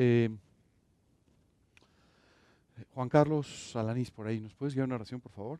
Eh, 0.00 0.30
Juan 2.94 3.08
Carlos 3.08 3.74
Alanís, 3.74 4.12
por 4.12 4.28
ahí, 4.28 4.38
¿nos 4.38 4.54
puedes 4.54 4.72
guiar 4.72 4.86
una 4.86 4.94
oración, 4.94 5.20
por 5.20 5.32
favor? 5.32 5.58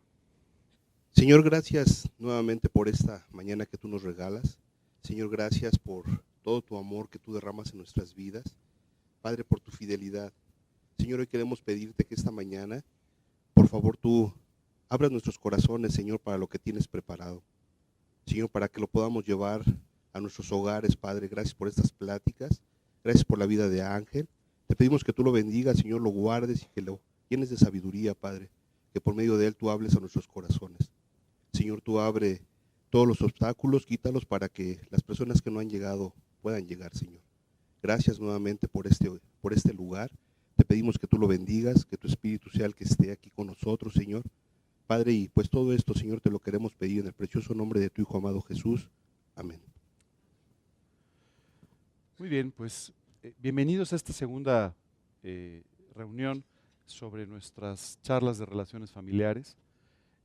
Señor, 1.11 1.43
gracias 1.43 2.09
nuevamente 2.21 2.69
por 2.69 2.89
esta 2.89 3.27
mañana 3.33 3.67
que 3.67 3.77
tú 3.77 3.89
nos 3.89 4.05
regalas. 4.05 4.57
Señor, 5.03 5.29
gracias 5.29 5.77
por 5.77 6.05
todo 6.45 6.63
tu 6.63 6.77
amor 6.77 7.09
que 7.09 7.19
tú 7.19 7.35
derramas 7.35 7.73
en 7.73 7.79
nuestras 7.79 8.15
vidas. 8.15 8.45
Padre, 9.23 9.43
por 9.43 9.59
tu 9.59 9.73
fidelidad. 9.73 10.33
Señor, 11.01 11.19
hoy 11.19 11.27
queremos 11.27 11.61
pedirte 11.61 12.05
que 12.05 12.15
esta 12.15 12.31
mañana, 12.31 12.85
por 13.55 13.67
favor, 13.67 13.97
tú 13.97 14.33
abras 14.89 15.11
nuestros 15.11 15.37
corazones, 15.37 15.95
Señor, 15.95 16.21
para 16.21 16.39
lo 16.39 16.47
que 16.47 16.61
tienes 16.61 16.87
preparado. 16.87 17.43
Señor, 18.25 18.51
para 18.51 18.69
que 18.69 18.81
lo 18.81 18.87
podamos 18.87 19.25
llevar 19.25 19.65
a 20.13 20.21
nuestros 20.21 20.53
hogares, 20.53 20.95
Padre. 20.95 21.27
Gracias 21.27 21.57
por 21.57 21.67
estas 21.67 21.91
pláticas. 21.91 22.63
Gracias 23.05 23.25
por 23.25 23.39
la 23.39 23.47
vida 23.47 23.69
de 23.69 23.83
Ángel. 23.83 24.29
Te 24.67 24.77
pedimos 24.77 25.05
que 25.05 25.13
tú 25.13 25.23
lo 25.23 25.33
bendigas, 25.33 25.79
Señor, 25.79 26.01
lo 26.01 26.11
guardes 26.11 26.63
y 26.63 26.67
que 26.75 26.83
lo 26.83 27.01
llenes 27.29 27.51
de 27.51 27.57
sabiduría, 27.57 28.15
Padre. 28.15 28.51
Que 28.93 29.01
por 29.01 29.15
medio 29.15 29.37
de 29.37 29.47
él 29.47 29.57
tú 29.57 29.71
hables 29.71 29.97
a 29.97 30.01
nuestros 30.01 30.27
corazones. 30.27 30.91
Señor, 31.53 31.81
tú 31.81 32.01
abre 32.01 32.43
todos 32.91 33.07
los 33.07 33.21
obstáculos, 33.23 33.87
quítalos 33.87 34.25
para 34.25 34.49
que 34.49 34.81
las 34.91 35.03
personas 35.03 35.43
que 35.43 35.51
no 35.51 35.61
han 35.61 35.71
llegado 35.71 36.15
puedan 36.43 36.67
llegar, 36.67 36.95
Señor. 36.95 37.23
Gracias 37.83 38.19
nuevamente 38.19 38.69
por 38.69 38.87
este, 38.87 39.11
por 39.41 39.53
este 39.53 39.73
lugar. 39.73 40.11
Te 40.57 40.65
pedimos 40.65 40.99
que 40.99 41.07
tú 41.07 41.19
lo 41.19 41.29
bendigas, 41.29 41.85
que 41.85 41.97
tu 41.97 42.09
Espíritu 42.09 42.51
sea 42.51 42.67
el 42.67 42.75
que 42.75 42.85
esté 42.85 43.13
aquí 43.13 43.31
con 43.31 43.47
nosotros, 43.47 43.95
Señor. 43.95 44.23
Padre, 44.87 45.13
y 45.13 45.29
pues 45.29 45.49
todo 45.51 45.73
esto, 45.73 45.95
Señor, 45.95 46.21
te 46.21 46.31
lo 46.31 46.41
queremos 46.41 46.75
pedir 46.75 47.01
en 47.01 47.07
el 47.07 47.13
precioso 47.13 47.55
nombre 47.55 47.79
de 47.79 47.91
tu 47.91 48.03
Hijo 48.03 48.17
amado 48.17 48.41
Jesús. 48.41 48.89
Amén. 49.37 49.61
Muy 52.19 52.29
bien, 52.29 52.51
pues 52.51 52.93
eh, 53.23 53.33
bienvenidos 53.39 53.93
a 53.93 53.97
esta 53.97 54.13
segunda 54.13 54.75
eh, 55.23 55.63
reunión 55.95 56.43
sobre 56.85 57.29
nuestras 57.29 57.97
charlas 58.03 58.39
de 58.39 58.45
relaciones 58.45 58.91
familiares. 58.91 59.57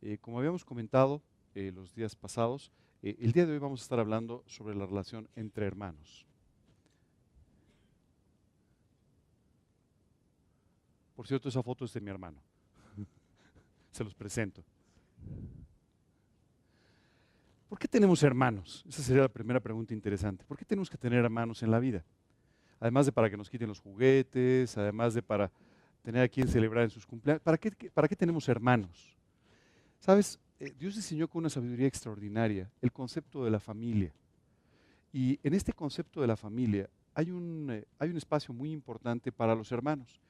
Eh, 0.02 0.18
como 0.20 0.40
habíamos 0.40 0.66
comentado 0.66 1.22
los 1.54 1.94
días 1.94 2.16
pasados, 2.16 2.72
el 3.04 3.32
día 3.32 3.46
de 3.46 3.52
hoy 3.52 3.60
vamos 3.60 3.82
a 3.82 3.84
estar 3.84 4.00
hablando 4.00 4.44
sobre 4.48 4.74
la 4.74 4.88
relación 4.88 5.30
entre 5.36 5.68
hermanos. 5.68 6.26
Por 11.16 11.28
cierto, 11.28 11.48
esa 11.48 11.62
foto 11.62 11.86
es 11.86 11.94
de 11.94 12.02
mi 12.02 12.10
hermano. 12.10 12.42
Se 13.92 14.04
los 14.04 14.16
presento. 14.16 14.64
¿Por 17.74 17.80
qué 17.80 17.88
tenemos 17.88 18.22
hermanos? 18.22 18.86
Esa 18.88 19.02
sería 19.02 19.24
la 19.24 19.28
primera 19.28 19.60
pregunta 19.60 19.96
interesante. 19.96 20.46
¿Por 20.46 20.56
qué 20.56 20.64
tenemos 20.64 20.92
que 20.92 20.96
tener 20.96 21.26
hermanos 21.26 21.64
en 21.64 21.72
la 21.72 21.80
vida? 21.80 22.06
Además 22.80 23.08
de 23.08 23.12
para 23.12 23.32
que 23.32 23.36
nos 23.36 23.50
quiten 23.50 23.68
los 23.68 23.80
juguetes, 23.80 24.78
además 24.78 25.16
de 25.16 25.24
para 25.24 25.52
tener 26.04 26.22
a 26.22 26.28
quien 26.28 26.48
celebrar 26.48 26.84
en 26.84 26.92
sus 26.92 27.04
cumpleaños. 27.04 27.42
¿Para 27.42 27.58
qué, 27.58 27.72
para 27.92 28.08
qué 28.08 28.16
tenemos 28.16 28.48
hermanos? 28.48 29.18
Sabes, 30.00 30.40
eh, 30.60 30.72
Dios 30.78 30.96
diseñó 30.96 31.28
con 31.28 31.40
una 31.40 31.50
sabiduría 31.50 31.88
extraordinaria 31.88 32.70
el 32.80 32.92
concepto 32.92 33.44
de 33.44 33.50
la 33.50 33.60
familia. 33.60 34.14
Y 35.12 35.40
en 35.42 35.56
este 35.56 35.74
concepto 35.74 36.22
de 36.22 36.28
la 36.28 36.38
familia 36.38 36.88
hay 37.16 37.32
un, 37.32 37.72
eh, 37.72 37.86
hay 37.98 38.12
un 38.12 38.18
espacio 38.18 38.54
muy 38.54 38.72
importante 38.72 39.32
para 39.32 39.56
los 39.56 39.72
hermanos. 39.72 40.22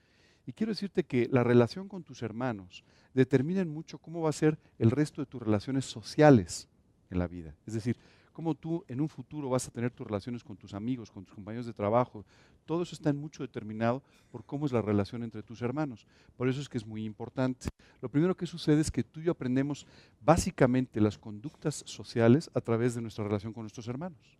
Y 0.48 0.54
quiero 0.54 0.72
decirte 0.72 1.04
que 1.04 1.28
la 1.30 1.44
relación 1.44 1.90
con 1.90 2.04
tus 2.04 2.22
hermanos 2.22 2.86
determina 3.14 3.66
mucho 3.66 3.98
cómo 3.98 4.22
va 4.22 4.30
a 4.30 4.32
ser 4.32 4.58
el 4.80 4.92
resto 4.92 5.22
de 5.22 5.26
tus 5.26 5.42
relaciones 5.42 5.84
sociales 5.84 6.70
la 7.16 7.28
vida. 7.28 7.56
Es 7.66 7.74
decir, 7.74 7.98
cómo 8.34 8.56
tú 8.56 8.84
en 8.88 9.00
un 9.00 9.08
futuro 9.08 9.50
vas 9.50 9.68
a 9.68 9.72
tener 9.72 9.92
tus 9.92 10.06
relaciones 10.06 10.44
con 10.44 10.58
tus 10.58 10.74
amigos, 10.74 11.12
con 11.12 11.24
tus 11.24 11.36
compañeros 11.36 11.68
de 11.68 11.74
trabajo. 11.74 12.26
Todo 12.66 12.84
eso 12.84 12.96
está 12.96 13.12
en 13.12 13.18
mucho 13.18 13.44
determinado 13.44 14.02
por 14.32 14.44
cómo 14.44 14.66
es 14.66 14.72
la 14.72 14.82
relación 14.82 15.24
entre 15.24 15.44
tus 15.44 15.62
hermanos. 15.62 16.06
Por 16.36 16.50
eso 16.50 16.60
es 16.60 16.68
que 16.68 16.78
es 16.78 16.86
muy 16.86 17.06
importante. 17.06 17.70
Lo 18.02 18.10
primero 18.10 18.36
que 18.36 18.48
sucede 18.48 18.82
es 18.82 18.92
que 18.92 19.04
tú 19.04 19.22
y 19.22 19.26
yo 19.26 19.32
aprendemos 19.32 19.86
básicamente 20.20 21.00
las 21.00 21.18
conductas 21.18 21.84
sociales 21.86 22.50
a 22.54 22.60
través 22.60 22.96
de 22.96 23.02
nuestra 23.02 23.24
relación 23.24 23.54
con 23.54 23.64
nuestros 23.64 23.88
hermanos. 23.88 24.38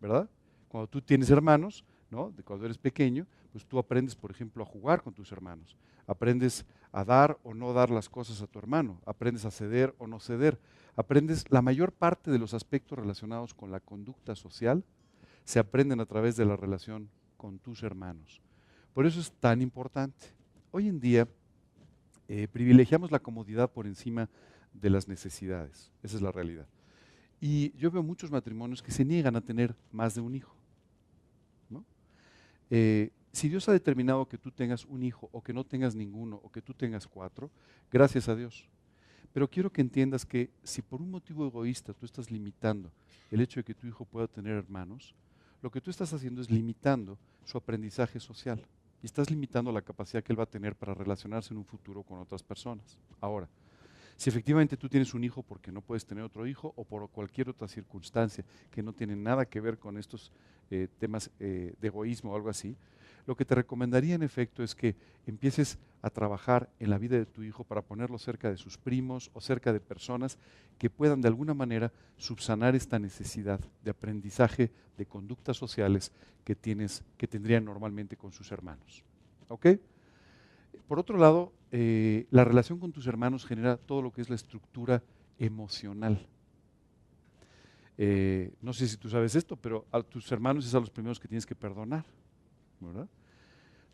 ¿Verdad? 0.00 0.28
Cuando 0.68 0.88
tú 0.88 1.00
tienes 1.00 1.30
hermanos, 1.30 1.84
¿no? 2.10 2.30
De 2.30 2.42
cuando 2.42 2.64
eres 2.64 2.78
pequeño, 2.78 3.26
pues 3.52 3.64
tú 3.66 3.78
aprendes, 3.78 4.14
por 4.14 4.30
ejemplo, 4.30 4.62
a 4.62 4.66
jugar 4.66 5.02
con 5.02 5.12
tus 5.12 5.32
hermanos. 5.32 5.76
Aprendes 6.06 6.64
a 6.92 7.04
dar 7.04 7.38
o 7.42 7.54
no 7.54 7.72
dar 7.72 7.90
las 7.90 8.08
cosas 8.08 8.40
a 8.40 8.46
tu 8.46 8.58
hermano. 8.58 9.00
Aprendes 9.04 9.44
a 9.44 9.50
ceder 9.50 9.94
o 9.98 10.06
no 10.06 10.20
ceder 10.20 10.58
aprendes 10.96 11.44
la 11.50 11.62
mayor 11.62 11.92
parte 11.92 12.30
de 12.30 12.38
los 12.38 12.54
aspectos 12.54 12.98
relacionados 12.98 13.54
con 13.54 13.70
la 13.70 13.80
conducta 13.80 14.34
social, 14.34 14.84
se 15.44 15.58
aprenden 15.58 16.00
a 16.00 16.06
través 16.06 16.36
de 16.36 16.44
la 16.44 16.56
relación 16.56 17.08
con 17.36 17.58
tus 17.58 17.82
hermanos. 17.82 18.40
Por 18.94 19.06
eso 19.06 19.20
es 19.20 19.30
tan 19.32 19.62
importante. 19.62 20.26
Hoy 20.70 20.88
en 20.88 20.98
día 20.98 21.28
eh, 22.28 22.48
privilegiamos 22.48 23.12
la 23.12 23.20
comodidad 23.20 23.70
por 23.70 23.86
encima 23.86 24.28
de 24.72 24.90
las 24.90 25.06
necesidades. 25.06 25.92
Esa 26.02 26.16
es 26.16 26.22
la 26.22 26.32
realidad. 26.32 26.66
Y 27.40 27.76
yo 27.76 27.90
veo 27.90 28.02
muchos 28.02 28.30
matrimonios 28.30 28.82
que 28.82 28.90
se 28.90 29.04
niegan 29.04 29.36
a 29.36 29.40
tener 29.40 29.76
más 29.92 30.14
de 30.14 30.22
un 30.22 30.34
hijo. 30.34 30.56
Eh, 32.68 33.10
si 33.32 33.48
Dios 33.48 33.68
ha 33.68 33.72
determinado 33.72 34.26
que 34.26 34.38
tú 34.38 34.50
tengas 34.50 34.84
un 34.86 35.02
hijo 35.02 35.28
o 35.30 35.42
que 35.42 35.52
no 35.52 35.62
tengas 35.62 35.94
ninguno 35.94 36.40
o 36.42 36.50
que 36.50 36.62
tú 36.62 36.74
tengas 36.74 37.06
cuatro, 37.06 37.50
gracias 37.92 38.28
a 38.28 38.34
Dios. 38.34 38.68
Pero 39.32 39.48
quiero 39.48 39.70
que 39.70 39.80
entiendas 39.80 40.24
que 40.24 40.50
si 40.62 40.82
por 40.82 41.00
un 41.00 41.10
motivo 41.10 41.46
egoísta 41.46 41.92
tú 41.92 42.06
estás 42.06 42.30
limitando 42.30 42.90
el 43.30 43.40
hecho 43.40 43.60
de 43.60 43.64
que 43.64 43.74
tu 43.74 43.86
hijo 43.86 44.04
pueda 44.04 44.26
tener 44.26 44.56
hermanos, 44.56 45.14
lo 45.62 45.70
que 45.70 45.80
tú 45.80 45.90
estás 45.90 46.12
haciendo 46.12 46.40
es 46.40 46.50
limitando 46.50 47.18
su 47.44 47.58
aprendizaje 47.58 48.20
social 48.20 48.62
y 49.02 49.06
estás 49.06 49.30
limitando 49.30 49.72
la 49.72 49.82
capacidad 49.82 50.22
que 50.22 50.32
él 50.32 50.38
va 50.38 50.44
a 50.44 50.50
tener 50.50 50.74
para 50.74 50.94
relacionarse 50.94 51.52
en 51.52 51.58
un 51.58 51.64
futuro 51.64 52.02
con 52.02 52.18
otras 52.18 52.42
personas. 52.42 52.98
Ahora, 53.20 53.48
si 54.16 54.30
efectivamente 54.30 54.76
tú 54.76 54.88
tienes 54.88 55.12
un 55.12 55.24
hijo 55.24 55.42
porque 55.42 55.70
no 55.70 55.82
puedes 55.82 56.06
tener 56.06 56.24
otro 56.24 56.46
hijo 56.46 56.72
o 56.76 56.84
por 56.84 57.08
cualquier 57.10 57.50
otra 57.50 57.68
circunstancia 57.68 58.44
que 58.70 58.82
no 58.82 58.92
tiene 58.92 59.14
nada 59.14 59.44
que 59.44 59.60
ver 59.60 59.78
con 59.78 59.98
estos 59.98 60.32
eh, 60.70 60.88
temas 60.98 61.30
eh, 61.38 61.74
de 61.78 61.88
egoísmo 61.88 62.32
o 62.32 62.36
algo 62.36 62.48
así, 62.48 62.74
lo 63.26 63.36
que 63.36 63.44
te 63.44 63.54
recomendaría 63.54 64.14
en 64.14 64.22
efecto 64.22 64.62
es 64.62 64.74
que 64.74 64.96
empieces 65.26 65.78
a 66.00 66.10
trabajar 66.10 66.70
en 66.78 66.90
la 66.90 66.98
vida 66.98 67.16
de 67.16 67.26
tu 67.26 67.42
hijo 67.42 67.64
para 67.64 67.82
ponerlo 67.82 68.18
cerca 68.18 68.48
de 68.50 68.56
sus 68.56 68.78
primos 68.78 69.30
o 69.34 69.40
cerca 69.40 69.72
de 69.72 69.80
personas 69.80 70.38
que 70.78 70.90
puedan 70.90 71.20
de 71.20 71.28
alguna 71.28 71.52
manera 71.52 71.92
subsanar 72.16 72.76
esta 72.76 72.98
necesidad 72.98 73.60
de 73.82 73.90
aprendizaje 73.90 74.70
de 74.96 75.06
conductas 75.06 75.56
sociales 75.56 76.12
que 76.44 76.54
tienes, 76.54 77.02
que 77.16 77.26
tendrían 77.26 77.64
normalmente 77.64 78.16
con 78.16 78.32
sus 78.32 78.52
hermanos. 78.52 79.02
¿Ok? 79.48 79.66
Por 80.86 81.00
otro 81.00 81.18
lado, 81.18 81.52
eh, 81.72 82.26
la 82.30 82.44
relación 82.44 82.78
con 82.78 82.92
tus 82.92 83.08
hermanos 83.08 83.44
genera 83.44 83.76
todo 83.76 84.02
lo 84.02 84.12
que 84.12 84.20
es 84.20 84.30
la 84.30 84.36
estructura 84.36 85.02
emocional. 85.38 86.24
Eh, 87.98 88.52
no 88.60 88.72
sé 88.72 88.86
si 88.86 88.96
tú 88.96 89.08
sabes 89.08 89.34
esto, 89.34 89.56
pero 89.56 89.86
a 89.90 90.02
tus 90.02 90.30
hermanos 90.30 90.66
es 90.66 90.74
a 90.74 90.80
los 90.80 90.90
primeros 90.90 91.18
que 91.18 91.26
tienes 91.26 91.46
que 91.46 91.56
perdonar. 91.56 92.04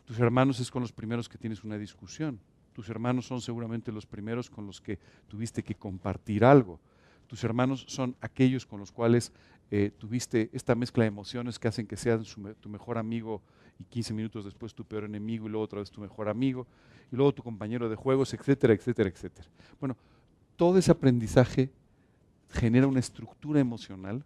Tus 0.05 0.19
hermanos 0.19 0.61
es 0.61 0.71
con 0.71 0.83
los 0.83 0.93
primeros 0.93 1.29
que 1.29 1.39
tienes 1.39 1.65
una 1.65 1.79
discusión. 1.79 2.41
Tus 2.73 2.89
hermanos 2.89 3.27
son 3.27 3.41
seguramente 3.41 3.93
los 3.93 4.07
primeros 4.07 4.49
con 4.49 4.67
los 4.67 4.81
que 4.81 4.99
tuviste 5.29 5.63
que 5.63 5.75
compartir 5.75 6.45
algo. 6.45 6.81
Tus 7.27 7.45
hermanos 7.45 7.85
son 7.89 8.17
aquellos 8.21 8.67
con 8.67 8.81
los 8.81 8.93
cuales 8.93 9.33
eh, 9.71 9.91
tuviste 9.97 10.51
esta 10.53 10.75
mezcla 10.75 11.05
de 11.05 11.09
emociones 11.09 11.59
que 11.59 11.69
hacen 11.69 11.87
que 11.87 11.97
sean 11.97 12.25
tu 12.61 12.69
mejor 12.69 12.99
amigo 12.99 13.41
y 13.79 13.85
15 13.85 14.13
minutos 14.13 14.45
después 14.45 14.75
tu 14.75 14.85
peor 14.85 15.05
enemigo 15.05 15.47
y 15.47 15.49
luego 15.49 15.65
otra 15.65 15.81
vez 15.81 15.91
tu 15.91 16.01
mejor 16.01 16.29
amigo 16.29 16.67
y 17.11 17.17
luego 17.17 17.33
tu 17.33 17.43
compañero 17.43 17.89
de 17.89 17.97
juegos, 17.97 18.35
etcétera, 18.35 18.75
etcétera, 18.75 19.09
etcétera. 19.09 19.49
Bueno, 19.81 19.97
todo 20.57 20.79
ese 20.79 20.91
aprendizaje 20.91 21.71
genera 22.51 22.87
una 22.87 23.01
estructura 23.01 23.61
emocional 23.61 24.25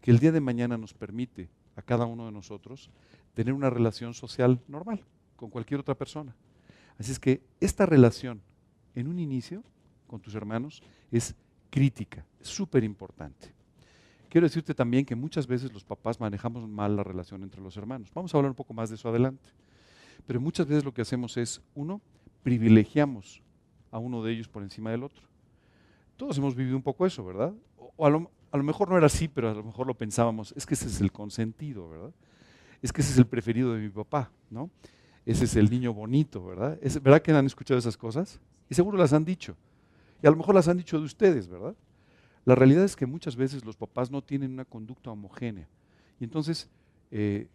que 0.00 0.10
el 0.10 0.18
día 0.18 0.32
de 0.32 0.40
mañana 0.40 0.76
nos 0.76 0.94
permite 0.94 1.48
a 1.76 1.82
cada 1.82 2.06
uno 2.06 2.26
de 2.26 2.32
nosotros 2.32 2.90
tener 3.36 3.52
una 3.52 3.68
relación 3.68 4.14
social 4.14 4.58
normal 4.66 5.04
con 5.36 5.50
cualquier 5.50 5.78
otra 5.78 5.94
persona. 5.94 6.34
Así 6.98 7.12
es 7.12 7.18
que 7.18 7.42
esta 7.60 7.84
relación 7.84 8.40
en 8.94 9.08
un 9.08 9.18
inicio 9.18 9.62
con 10.06 10.20
tus 10.20 10.34
hermanos 10.34 10.82
es 11.12 11.34
crítica, 11.68 12.24
es 12.40 12.48
súper 12.48 12.82
importante. 12.82 13.52
Quiero 14.30 14.46
decirte 14.46 14.72
también 14.72 15.04
que 15.04 15.14
muchas 15.14 15.46
veces 15.46 15.70
los 15.70 15.84
papás 15.84 16.18
manejamos 16.18 16.66
mal 16.66 16.96
la 16.96 17.04
relación 17.04 17.42
entre 17.42 17.60
los 17.60 17.76
hermanos. 17.76 18.10
Vamos 18.14 18.34
a 18.34 18.38
hablar 18.38 18.52
un 18.52 18.56
poco 18.56 18.72
más 18.72 18.88
de 18.88 18.94
eso 18.94 19.10
adelante. 19.10 19.50
Pero 20.26 20.40
muchas 20.40 20.66
veces 20.66 20.82
lo 20.82 20.94
que 20.94 21.02
hacemos 21.02 21.36
es, 21.36 21.60
uno, 21.74 22.00
privilegiamos 22.42 23.42
a 23.90 23.98
uno 23.98 24.22
de 24.24 24.32
ellos 24.32 24.48
por 24.48 24.62
encima 24.62 24.90
del 24.90 25.04
otro. 25.04 25.26
Todos 26.16 26.38
hemos 26.38 26.54
vivido 26.54 26.74
un 26.74 26.82
poco 26.82 27.04
eso, 27.04 27.22
¿verdad? 27.22 27.52
O 27.98 28.06
a 28.06 28.08
lo, 28.08 28.30
a 28.50 28.56
lo 28.56 28.62
mejor 28.62 28.88
no 28.88 28.96
era 28.96 29.06
así, 29.06 29.28
pero 29.28 29.50
a 29.50 29.54
lo 29.54 29.62
mejor 29.62 29.86
lo 29.86 29.94
pensábamos, 29.94 30.54
es 30.56 30.64
que 30.64 30.72
ese 30.72 30.86
es 30.86 31.02
el 31.02 31.12
consentido, 31.12 31.90
¿verdad? 31.90 32.12
Es 32.86 32.92
que 32.92 33.02
ese 33.02 33.12
es 33.12 33.18
el 33.18 33.26
preferido 33.26 33.74
de 33.74 33.80
mi 33.80 33.88
papá, 33.88 34.30
¿no? 34.50 34.70
Ese 35.26 35.44
es 35.44 35.56
el 35.56 35.68
niño 35.68 35.92
bonito, 35.92 36.44
¿verdad? 36.44 36.78
¿Verdad 37.02 37.20
que 37.20 37.32
han 37.32 37.46
escuchado 37.46 37.78
esas 37.78 37.96
cosas? 37.96 38.40
Y 38.70 38.74
seguro 38.74 38.96
las 38.96 39.12
han 39.12 39.24
dicho. 39.24 39.56
Y 40.22 40.26
a 40.26 40.30
lo 40.30 40.36
mejor 40.36 40.54
las 40.54 40.68
han 40.68 40.78
dicho 40.78 40.98
de 40.98 41.04
ustedes, 41.04 41.48
¿verdad? 41.48 41.74
La 42.44 42.54
realidad 42.54 42.84
es 42.84 42.94
que 42.94 43.06
muchas 43.06 43.34
veces 43.34 43.64
los 43.64 43.76
papás 43.76 44.10
no 44.10 44.22
tienen 44.22 44.52
una 44.52 44.64
conducta 44.64 45.10
homogénea. 45.10 45.68
Y 46.20 46.24
entonces, 46.24 46.70
eh, 47.10 47.48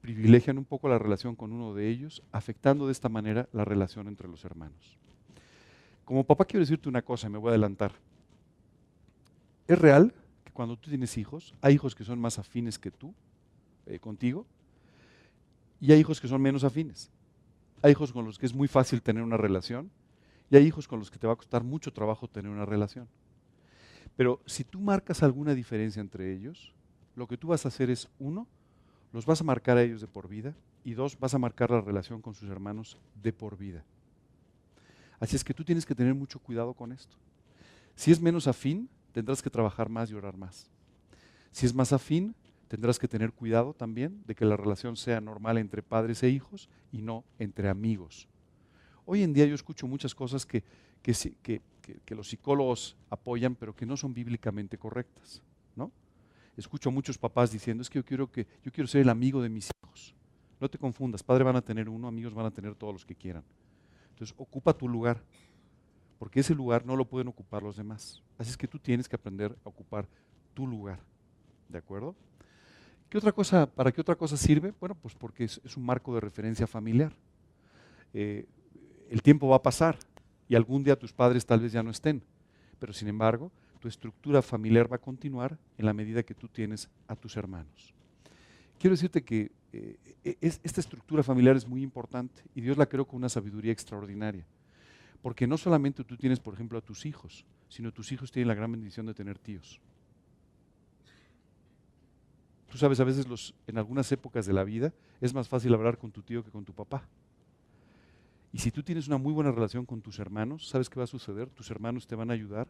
privilegian 0.00 0.56
un 0.56 0.64
poco 0.64 0.88
la 0.88 0.98
relación 0.98 1.36
con 1.36 1.52
uno 1.52 1.74
de 1.74 1.88
ellos, 1.88 2.22
afectando 2.32 2.86
de 2.86 2.92
esta 2.92 3.10
manera 3.10 3.48
la 3.52 3.64
relación 3.64 4.08
entre 4.08 4.26
los 4.26 4.44
hermanos. 4.44 4.96
Como 6.04 6.24
papá 6.24 6.44
quiero 6.46 6.60
decirte 6.60 6.88
una 6.88 7.02
cosa, 7.02 7.28
me 7.28 7.36
voy 7.36 7.48
a 7.48 7.50
adelantar. 7.50 7.92
Es 9.66 9.78
real 9.78 10.14
que 10.44 10.52
cuando 10.52 10.76
tú 10.76 10.88
tienes 10.88 11.18
hijos, 11.18 11.54
hay 11.60 11.74
hijos 11.74 11.94
que 11.94 12.04
son 12.04 12.18
más 12.18 12.38
afines 12.38 12.78
que 12.78 12.90
tú, 12.90 13.12
eh, 13.86 13.98
contigo, 13.98 14.46
y 15.80 15.92
hay 15.92 16.00
hijos 16.00 16.20
que 16.20 16.28
son 16.28 16.42
menos 16.42 16.64
afines. 16.64 17.10
Hay 17.82 17.92
hijos 17.92 18.12
con 18.12 18.24
los 18.24 18.38
que 18.38 18.46
es 18.46 18.54
muy 18.54 18.68
fácil 18.68 19.02
tener 19.02 19.22
una 19.22 19.36
relación 19.36 19.90
y 20.50 20.56
hay 20.56 20.66
hijos 20.66 20.88
con 20.88 20.98
los 20.98 21.10
que 21.10 21.18
te 21.18 21.26
va 21.26 21.34
a 21.34 21.36
costar 21.36 21.64
mucho 21.64 21.92
trabajo 21.92 22.28
tener 22.28 22.50
una 22.50 22.64
relación. 22.64 23.08
Pero 24.16 24.40
si 24.46 24.64
tú 24.64 24.80
marcas 24.80 25.22
alguna 25.22 25.54
diferencia 25.54 26.00
entre 26.00 26.32
ellos, 26.32 26.72
lo 27.14 27.26
que 27.26 27.36
tú 27.36 27.48
vas 27.48 27.64
a 27.64 27.68
hacer 27.68 27.90
es, 27.90 28.08
uno, 28.18 28.46
los 29.12 29.26
vas 29.26 29.40
a 29.40 29.44
marcar 29.44 29.76
a 29.76 29.82
ellos 29.82 30.00
de 30.00 30.06
por 30.06 30.28
vida 30.28 30.54
y 30.84 30.94
dos, 30.94 31.18
vas 31.18 31.34
a 31.34 31.38
marcar 31.38 31.70
la 31.70 31.80
relación 31.80 32.22
con 32.22 32.34
sus 32.34 32.48
hermanos 32.48 32.96
de 33.22 33.32
por 33.32 33.58
vida. 33.58 33.84
Así 35.18 35.36
es 35.36 35.44
que 35.44 35.54
tú 35.54 35.64
tienes 35.64 35.84
que 35.84 35.94
tener 35.94 36.14
mucho 36.14 36.38
cuidado 36.38 36.74
con 36.74 36.92
esto. 36.92 37.16
Si 37.94 38.10
es 38.12 38.20
menos 38.20 38.46
afín, 38.46 38.88
tendrás 39.12 39.42
que 39.42 39.50
trabajar 39.50 39.88
más 39.88 40.10
y 40.10 40.14
orar 40.14 40.36
más. 40.36 40.70
Si 41.50 41.64
es 41.66 41.74
más 41.74 41.92
afín, 41.92 42.34
tendrás 42.68 42.98
que 42.98 43.08
tener 43.08 43.32
cuidado 43.32 43.74
también 43.74 44.22
de 44.26 44.34
que 44.34 44.44
la 44.44 44.56
relación 44.56 44.96
sea 44.96 45.20
normal 45.20 45.58
entre 45.58 45.82
padres 45.82 46.22
e 46.22 46.28
hijos 46.28 46.68
y 46.92 47.02
no 47.02 47.24
entre 47.38 47.68
amigos. 47.68 48.28
Hoy 49.04 49.22
en 49.22 49.32
día 49.32 49.46
yo 49.46 49.54
escucho 49.54 49.86
muchas 49.86 50.14
cosas 50.14 50.44
que, 50.44 50.64
que, 51.02 52.14
los 52.14 52.28
psicólogos 52.28 52.96
apoyan, 53.10 53.54
pero 53.54 53.74
que 53.74 53.86
no 53.86 53.96
son 53.96 54.12
bíblicamente 54.12 54.76
correctas. 54.76 55.42
¿no? 55.76 55.92
Escucho 56.56 56.88
a 56.88 56.92
muchos 56.92 57.16
papás 57.16 57.52
diciendo, 57.52 57.82
es 57.82 57.90
que 57.90 58.00
yo 58.00 58.04
quiero, 58.04 58.30
que, 58.30 58.46
yo 58.64 58.72
quiero 58.72 58.88
ser 58.88 59.02
el 59.02 59.08
amigo 59.08 59.40
de 59.40 59.48
mis 59.48 59.70
hijos. 59.70 60.14
No 60.60 60.68
te 60.68 60.78
confundas, 60.78 61.22
padre 61.22 61.44
van 61.44 61.56
a 61.56 61.62
tener 61.62 61.88
uno, 61.88 62.08
amigos 62.08 62.34
van 62.34 62.46
a 62.46 62.50
tener 62.50 62.74
todos 62.74 62.92
los 62.92 63.04
que 63.04 63.14
quieran. 63.14 63.44
Entonces, 64.10 64.34
ocupa 64.38 64.72
tu 64.72 64.88
lugar, 64.88 65.22
porque 66.18 66.40
ese 66.40 66.54
lugar 66.54 66.84
no 66.84 66.96
lo 66.96 67.04
pueden 67.04 67.28
ocupar 67.28 67.62
los 67.62 67.76
demás. 67.76 68.22
Así 68.38 68.50
es 68.50 68.56
que 68.56 68.66
tú 68.66 68.78
tienes 68.78 69.08
que 69.08 69.16
aprender 69.16 69.56
a 69.64 69.68
ocupar 69.68 70.08
tu 70.54 70.66
lugar. 70.66 70.98
¿De 71.68 71.78
acuerdo? 71.78 72.16
¿Qué 73.08 73.18
otra 73.18 73.32
cosa, 73.32 73.66
¿Para 73.66 73.92
qué 73.92 74.00
otra 74.00 74.16
cosa 74.16 74.36
sirve? 74.36 74.74
Bueno, 74.80 74.96
pues 74.96 75.14
porque 75.14 75.44
es, 75.44 75.76
un 75.76 75.84
marco 75.84 76.14
de 76.14 76.20
referencia 76.20 76.66
familiar. 76.66 77.12
Eh, 78.12 78.46
el 79.08 79.22
tiempo 79.22 79.48
va 79.48 79.56
a 79.56 79.62
pasar 79.62 79.96
y 80.48 80.56
algún 80.56 80.82
día 80.82 80.98
tus 80.98 81.12
padres 81.12 81.46
tal 81.46 81.60
vez 81.60 81.72
ya 81.72 81.82
no 81.82 81.90
estén, 81.90 82.22
pero 82.80 82.92
sin 82.92 83.08
embargo, 83.08 83.52
tu 83.78 83.86
estructura 83.86 84.42
familiar 84.42 84.90
va 84.90 84.96
a 84.96 85.00
continuar 85.00 85.56
en 85.78 85.86
la 85.86 85.92
medida 85.92 86.24
que 86.24 86.34
tú 86.34 86.48
tienes 86.48 86.88
a 87.06 87.14
tus 87.14 87.36
hermanos. 87.36 87.94
Quiero 88.78 88.94
decirte 88.94 89.22
que 89.22 89.52
eh, 89.72 89.96
e, 90.24 90.36
esta 90.40 90.80
estructura 90.80 91.22
familiar 91.22 91.56
es 91.56 91.66
muy 91.66 91.82
importante 91.82 92.42
y 92.54 92.60
Dios 92.60 92.76
la 92.76 92.86
creó 92.86 93.06
con 93.06 93.18
una 93.18 93.28
sabiduría 93.28 93.72
extraordinaria. 93.72 94.44
Porque 95.22 95.46
no 95.46 95.56
solamente 95.56 96.04
tú 96.04 96.16
tienes, 96.16 96.40
por 96.40 96.54
ejemplo, 96.54 96.78
a 96.78 96.82
tus 96.82 97.06
hijos, 97.06 97.44
sino 97.68 97.92
tus 97.92 98.10
hijos 98.12 98.32
tienen 98.32 98.48
la 98.48 98.54
gran 98.54 98.72
bendición 98.72 99.06
de 99.06 99.14
tener 99.14 99.38
tíos. 99.38 99.80
Sabes, 102.76 103.00
a 103.00 103.04
veces 103.04 103.26
los, 103.26 103.54
en 103.66 103.78
algunas 103.78 104.10
épocas 104.12 104.46
de 104.46 104.52
la 104.52 104.64
vida 104.64 104.92
es 105.20 105.34
más 105.34 105.48
fácil 105.48 105.72
hablar 105.74 105.98
con 105.98 106.10
tu 106.10 106.22
tío 106.22 106.44
que 106.44 106.50
con 106.50 106.64
tu 106.64 106.72
papá. 106.72 107.06
Y 108.52 108.58
si 108.58 108.70
tú 108.70 108.82
tienes 108.82 109.06
una 109.06 109.18
muy 109.18 109.32
buena 109.32 109.50
relación 109.50 109.84
con 109.84 110.00
tus 110.00 110.18
hermanos, 110.18 110.68
¿sabes 110.68 110.88
qué 110.88 110.98
va 110.98 111.04
a 111.04 111.08
suceder? 111.08 111.48
Tus 111.50 111.70
hermanos 111.70 112.06
te 112.06 112.14
van 112.14 112.30
a 112.30 112.34
ayudar 112.34 112.68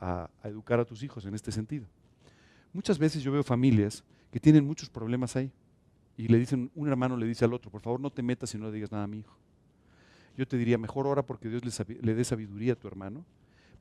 a, 0.00 0.30
educar 0.44 0.80
a 0.80 0.84
tus 0.84 1.02
hijos 1.02 1.24
en 1.26 1.34
este 1.34 1.52
sentido. 1.52 1.86
Muchas 2.72 2.98
veces 2.98 3.22
yo 3.22 3.32
veo 3.32 3.42
familias 3.42 4.04
que 4.30 4.40
tienen 4.40 4.64
muchos 4.64 4.88
problemas 4.88 5.36
ahí 5.36 5.52
y 6.16 6.28
le 6.28 6.38
dicen, 6.38 6.70
un 6.74 6.88
hermano 6.88 7.16
le 7.16 7.26
dice 7.26 7.44
al 7.44 7.52
otro, 7.52 7.70
por 7.70 7.80
favor 7.80 8.00
no 8.00 8.10
te 8.10 8.22
metas 8.22 8.54
y 8.54 8.58
no 8.58 8.66
le 8.66 8.72
digas 8.72 8.92
nada 8.92 9.04
a 9.04 9.06
mi 9.06 9.18
hijo. 9.18 9.36
Yo 10.36 10.46
te 10.46 10.56
diría, 10.56 10.78
mejor 10.78 11.06
ora 11.06 11.24
porque 11.24 11.48
Dios 11.48 11.62
le 11.64 12.14
dé 12.14 12.24
sabiduría 12.24 12.74
a 12.74 12.76
tu 12.76 12.88
hermano 12.88 13.24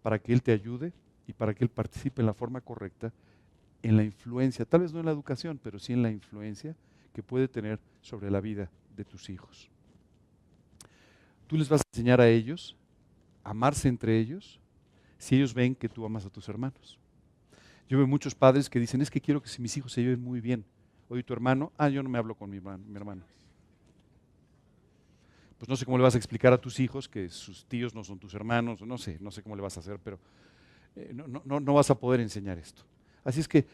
para 0.01 0.19
que 0.19 0.33
él 0.33 0.41
te 0.41 0.51
ayude 0.51 0.93
y 1.27 1.33
para 1.33 1.53
que 1.53 1.63
él 1.63 1.69
participe 1.69 2.21
en 2.21 2.25
la 2.27 2.33
forma 2.33 2.61
correcta 2.61 3.11
en 3.83 3.97
la 3.97 4.03
influencia, 4.03 4.65
tal 4.65 4.81
vez 4.81 4.93
no 4.93 4.99
en 4.99 5.05
la 5.05 5.11
educación, 5.11 5.59
pero 5.61 5.79
sí 5.79 5.93
en 5.93 6.01
la 6.01 6.11
influencia 6.11 6.75
que 7.13 7.23
puede 7.23 7.47
tener 7.47 7.79
sobre 8.01 8.29
la 8.31 8.41
vida 8.41 8.69
de 8.95 9.05
tus 9.05 9.29
hijos. 9.29 9.69
Tú 11.47 11.57
les 11.57 11.69
vas 11.69 11.81
a 11.81 11.89
enseñar 11.91 12.19
a 12.21 12.27
ellos 12.27 12.75
a 13.43 13.51
amarse 13.51 13.87
entre 13.87 14.19
ellos 14.19 14.59
si 15.17 15.35
ellos 15.35 15.53
ven 15.53 15.75
que 15.75 15.87
tú 15.87 16.05
amas 16.05 16.25
a 16.25 16.29
tus 16.29 16.49
hermanos. 16.49 16.99
Yo 17.87 17.97
veo 17.97 18.07
muchos 18.07 18.33
padres 18.33 18.69
que 18.69 18.79
dicen, 18.79 19.01
es 19.01 19.11
que 19.11 19.21
quiero 19.21 19.41
que 19.41 19.49
mis 19.59 19.77
hijos 19.77 19.93
se 19.93 20.01
lleven 20.01 20.21
muy 20.21 20.41
bien. 20.41 20.65
Oye, 21.07 21.23
tu 21.23 21.33
hermano, 21.33 21.71
ah, 21.77 21.87
yo 21.87 22.01
no 22.01 22.09
me 22.09 22.17
hablo 22.17 22.35
con 22.35 22.49
mi 22.49 22.57
hermano. 22.57 22.83
Mi 22.87 22.95
hermano. 22.95 23.23
Pues 25.57 25.69
no 25.69 25.75
sé 25.75 25.85
cómo 25.85 25.97
le 25.97 26.03
vas 26.03 26.15
a 26.15 26.17
explicar 26.17 26.51
a 26.51 26.57
tus 26.57 26.79
hijos 26.79 27.07
que 27.07 27.29
sus 27.29 27.65
tíos 27.65 27.93
no 27.93 28.03
son 28.03 28.19
tus 28.19 28.33
hermanos, 28.33 28.81
no 28.81 28.97
sé, 28.97 29.17
no 29.21 29.31
sé 29.31 29.41
cómo 29.41 29.55
le 29.55 29.61
vas 29.61 29.77
a 29.77 29.79
hacer, 29.79 29.99
pero 30.03 30.19
eh, 30.95 31.11
no, 31.13 31.41
no, 31.45 31.59
no 31.59 31.73
vas 31.73 31.89
a 31.89 31.97
poder 31.97 32.19
enseñar 32.19 32.57
esto. 32.57 32.83
Así 33.25 33.39
es 33.41 33.47
que 33.47 33.65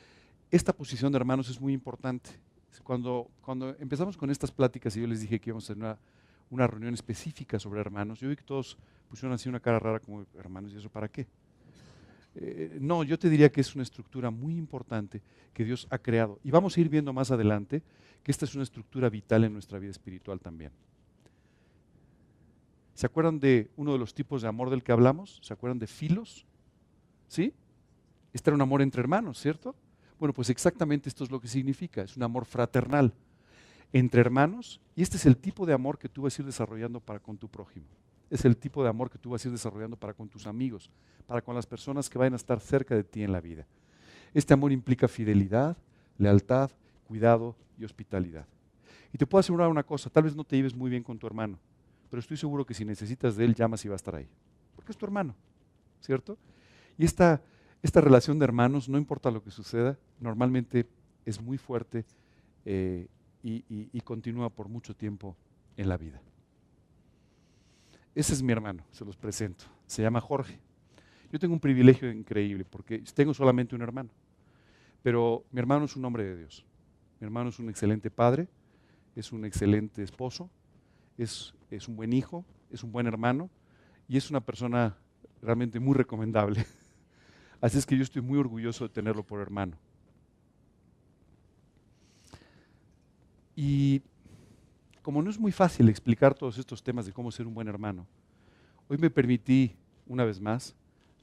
esta 0.50 0.74
posición 0.74 1.12
de 1.12 1.18
hermanos 1.18 1.50
es 1.50 1.62
muy 1.62 1.74
importante. 1.74 2.32
Cuando, 2.84 3.30
cuando 3.42 3.76
empezamos 3.80 4.18
con 4.18 4.32
estas 4.32 4.50
pláticas 4.50 4.96
y 4.96 5.02
yo 5.02 5.08
les 5.08 5.20
dije 5.22 5.40
que 5.40 5.50
íbamos 5.50 5.70
a 5.70 5.74
tener 5.76 5.98
una, 6.50 6.68
reunión 6.68 6.94
específica 6.94 7.60
sobre 7.60 7.82
hermanos, 7.82 8.20
yo 8.20 8.30
vi 8.30 8.36
que 8.38 8.44
todos 8.44 8.78
pusieron 9.10 9.34
así 9.34 9.50
una 9.50 9.60
cara 9.60 9.78
rara 9.78 10.00
como 10.00 10.26
hermanos, 10.36 10.72
¿y 10.74 10.78
eso 10.78 10.90
para 10.90 11.10
qué? 11.10 11.28
Eh, 12.36 12.78
no, 12.80 13.04
yo 13.04 13.20
te 13.20 13.30
diría 13.30 13.52
que 13.52 13.60
es 13.60 13.76
una 13.76 13.84
estructura 13.84 14.32
muy 14.32 14.58
importante 14.58 15.22
que 15.54 15.66
Dios 15.66 15.86
ha 15.90 15.98
creado. 15.98 16.40
Y 16.46 16.52
vamos 16.52 16.78
a 16.78 16.82
ir 16.82 16.88
viendo 16.88 17.12
más 17.12 17.30
adelante 17.30 17.84
que 18.24 18.32
esta 18.32 18.46
es 18.46 18.56
una 18.56 18.64
estructura 18.64 19.10
vital 19.10 19.44
en 19.44 19.52
nuestra 19.52 19.80
vida 19.80 19.92
espiritual 19.92 20.40
también. 20.40 20.72
¿Se 22.94 23.06
acuerdan 23.06 23.40
de 23.40 23.70
uno 23.76 23.92
de 23.92 24.00
los 24.00 24.14
tipos 24.14 24.42
de 24.42 24.48
amor 24.48 24.70
del 24.70 24.84
que 24.84 24.94
hablamos? 24.94 25.40
¿Se 25.42 25.54
acuerdan 25.54 25.80
de 25.80 25.88
filos? 25.88 26.46
¿Sí? 27.28 27.54
Este 28.34 28.50
era 28.50 28.56
un 28.56 28.62
amor 28.62 28.82
entre 28.82 29.02
hermanos, 29.02 29.40
¿cierto? 29.40 29.76
Bueno, 30.20 30.34
pues 30.34 30.50
exactamente 30.50 31.10
esto 31.10 31.24
es 31.24 31.32
lo 31.32 31.40
que 31.40 31.48
significa, 31.48 32.04
es 32.04 32.16
un 32.16 32.24
amor 32.24 32.46
fraternal 32.46 33.14
entre 33.92 34.22
hermanos 34.22 34.80
y 34.96 35.02
este 35.02 35.18
es 35.18 35.26
el 35.26 35.36
tipo 35.36 35.66
de 35.66 35.74
amor 35.74 35.98
que 35.98 36.08
tú 36.08 36.22
vas 36.22 36.38
a 36.38 36.42
ir 36.42 36.46
desarrollando 36.46 37.00
para 37.00 37.20
con 37.20 37.38
tu 37.38 37.48
prójimo. 37.48 37.88
Es 38.30 38.46
el 38.46 38.56
tipo 38.56 38.84
de 38.84 38.90
amor 38.90 39.10
que 39.10 39.18
tú 39.18 39.32
vas 39.32 39.44
a 39.44 39.48
ir 39.48 39.52
desarrollando 39.52 39.98
para 39.98 40.14
con 40.14 40.30
tus 40.30 40.48
amigos, 40.48 40.90
para 41.28 41.42
con 41.42 41.56
las 41.56 41.66
personas 41.66 42.10
que 42.10 42.18
vayan 42.18 42.34
a 42.34 42.38
estar 42.38 42.60
cerca 42.60 42.96
de 42.96 43.04
ti 43.04 43.24
en 43.24 43.32
la 43.32 43.42
vida. 43.42 43.66
Este 44.34 44.54
amor 44.54 44.72
implica 44.72 45.08
fidelidad, 45.08 45.76
lealtad, 46.18 46.72
cuidado 47.08 47.56
y 47.78 47.84
hospitalidad. 47.84 48.46
Y 49.12 49.18
te 49.18 49.26
puedo 49.26 49.42
asegurar 49.42 49.68
una 49.68 49.84
cosa, 49.84 50.10
tal 50.10 50.24
vez 50.24 50.36
no 50.36 50.46
te 50.46 50.56
lleves 50.56 50.74
muy 50.74 50.90
bien 50.90 51.04
con 51.04 51.18
tu 51.18 51.28
hermano, 51.28 51.60
pero 52.10 52.22
estoy 52.22 52.38
seguro 52.38 52.66
que 52.66 52.74
si 52.74 52.86
necesitas 52.86 53.36
de 53.36 53.44
él, 53.44 53.56
llamas 53.56 53.84
y 53.84 53.90
va 53.90 53.96
a 53.96 53.98
estar 53.98 54.16
ahí. 54.16 54.30
Porque 54.76 54.92
es 54.92 54.98
tu 54.98 55.06
hermano, 55.06 55.36
¿cierto? 56.00 56.38
Y 56.98 57.04
esta 57.04 57.42
esta 57.82 58.02
relación 58.02 58.38
de 58.38 58.46
hermanos, 58.46 58.90
no 58.90 58.98
importa 58.98 59.32
lo 59.32 59.44
que 59.44 59.52
suceda, 59.52 59.98
normalmente 60.20 60.88
es 61.26 61.42
muy 61.42 61.58
fuerte 61.58 62.06
eh, 62.66 63.08
y, 63.44 64.02
continúa 64.02 64.50
por 64.50 64.70
mucho 64.70 64.96
tiempo 64.96 65.36
en 65.78 65.90
la 65.90 65.98
vida. 65.98 66.22
Ese 68.14 68.34
es 68.34 68.44
mi 68.44 68.52
hermano, 68.52 68.84
se 68.92 69.06
los 69.06 69.18
presento. 69.18 69.66
Se 69.88 70.02
llama 70.02 70.22
Jorge. 70.22 70.60
Yo 71.32 71.40
tengo 71.40 71.54
un 71.54 71.60
privilegio 71.60 72.12
increíble 72.12 72.66
porque 72.66 73.00
tengo 73.14 73.34
solamente 73.34 73.74
un 73.76 73.82
hermano, 73.82 74.10
pero 75.02 75.46
mi 75.52 75.60
hermano 75.60 75.86
es 75.86 75.96
un 75.96 76.06
hombre 76.06 76.24
de 76.26 76.38
Dios. 76.38 76.66
Mi 77.20 77.26
hermano 77.26 77.50
es 77.50 77.60
un 77.60 77.70
excelente 77.70 78.12
padre, 78.12 78.48
es 79.16 79.32
un 79.32 79.46
excelente 79.46 80.04
esposo, 80.04 80.50
es, 81.18 81.54
es 81.70 81.88
un 81.88 81.96
buen 81.96 82.14
hijo, 82.14 82.46
es 82.70 82.84
un 82.84 82.92
buen 82.92 83.08
hermano 83.08 83.50
y 84.08 84.18
es 84.18 84.30
una 84.30 84.42
persona 84.42 84.98
realmente 85.42 85.80
muy 85.80 85.96
recomendable. 85.96 86.66
Así 87.62 87.78
es 87.78 87.86
que 87.86 87.96
yo 87.96 88.02
estoy 88.02 88.24
muy 88.24 88.40
orgulloso 88.40 88.88
de 88.88 88.94
tenerlo 88.94 89.24
por 89.24 89.40
hermano. 89.40 89.78
Y 93.56 94.02
como 95.04 95.22
no 95.22 95.30
es 95.30 95.40
muy 95.40 95.52
fácil 95.52 95.88
explicar 95.88 96.34
todos 96.34 96.58
estos 96.58 96.82
temas 96.82 97.06
de 97.06 97.14
cómo 97.14 97.32
ser 97.32 97.46
un 97.46 97.54
buen 97.54 97.68
hermano, 97.68 98.08
hoy 98.90 98.98
me 98.98 99.12
permití, 99.12 99.76
una 100.08 100.26
vez 100.26 100.42
más, 100.42 100.76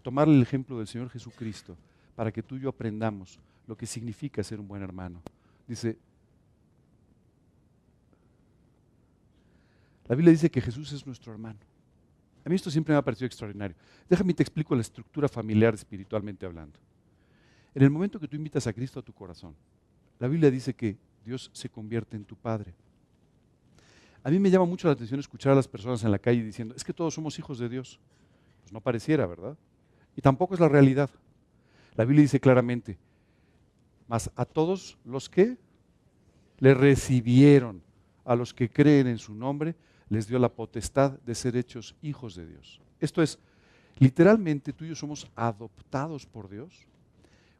tomar 0.02 0.28
el 0.28 0.40
ejemplo 0.40 0.78
del 0.78 0.86
Señor 0.86 1.10
Jesucristo 1.10 1.76
para 2.14 2.30
que 2.30 2.42
tú 2.42 2.56
y 2.56 2.60
yo 2.60 2.68
aprendamos 2.68 3.40
lo 3.66 3.76
que 3.76 3.86
significa 3.86 4.42
ser 4.44 4.60
un 4.60 4.68
buen 4.68 4.82
hermano. 4.82 5.20
Dice, 5.66 5.98
la 10.06 10.14
Biblia 10.14 10.30
dice 10.32 10.50
que 10.50 10.60
Jesús 10.60 10.92
es 10.92 11.04
nuestro 11.04 11.32
hermano. 11.32 11.58
A 12.48 12.50
mí 12.50 12.56
esto 12.56 12.70
siempre 12.70 12.94
me 12.94 12.98
ha 12.98 13.02
parecido 13.02 13.26
extraordinario. 13.26 13.76
Déjame 14.08 14.32
te 14.32 14.42
explico 14.42 14.74
la 14.74 14.80
estructura 14.80 15.28
familiar 15.28 15.74
espiritualmente 15.74 16.46
hablando. 16.46 16.78
En 17.74 17.82
el 17.82 17.90
momento 17.90 18.18
que 18.18 18.26
tú 18.26 18.36
invitas 18.36 18.66
a 18.66 18.72
Cristo 18.72 19.00
a 19.00 19.02
tu 19.02 19.12
corazón, 19.12 19.54
la 20.18 20.28
Biblia 20.28 20.50
dice 20.50 20.72
que 20.72 20.96
Dios 21.26 21.50
se 21.52 21.68
convierte 21.68 22.16
en 22.16 22.24
tu 22.24 22.36
Padre. 22.36 22.72
A 24.24 24.30
mí 24.30 24.38
me 24.38 24.48
llama 24.48 24.64
mucho 24.64 24.88
la 24.88 24.94
atención 24.94 25.20
escuchar 25.20 25.52
a 25.52 25.56
las 25.56 25.68
personas 25.68 26.02
en 26.04 26.10
la 26.10 26.18
calle 26.18 26.42
diciendo, 26.42 26.74
es 26.74 26.84
que 26.84 26.94
todos 26.94 27.12
somos 27.12 27.38
hijos 27.38 27.58
de 27.58 27.68
Dios. 27.68 28.00
Pues 28.62 28.72
no 28.72 28.80
pareciera, 28.80 29.26
¿verdad? 29.26 29.54
Y 30.16 30.22
tampoco 30.22 30.54
es 30.54 30.60
la 30.60 30.70
realidad. 30.70 31.10
La 31.96 32.06
Biblia 32.06 32.22
dice 32.22 32.40
claramente, 32.40 32.96
mas 34.06 34.30
a 34.34 34.46
todos 34.46 34.96
los 35.04 35.28
que 35.28 35.58
le 36.60 36.72
recibieron. 36.72 37.82
A 38.24 38.34
los 38.34 38.54
que 38.54 38.70
creen 38.70 39.06
en 39.06 39.18
su 39.18 39.34
nombre, 39.34 39.74
les 40.08 40.26
dio 40.26 40.38
la 40.38 40.48
potestad 40.48 41.18
de 41.20 41.34
ser 41.34 41.56
hechos 41.56 41.94
hijos 42.02 42.34
de 42.34 42.46
Dios. 42.46 42.80
Esto 43.00 43.22
es, 43.22 43.38
literalmente 43.98 44.72
tú 44.72 44.84
y 44.84 44.88
yo 44.88 44.94
somos 44.94 45.30
adoptados 45.34 46.26
por 46.26 46.48
Dios 46.48 46.86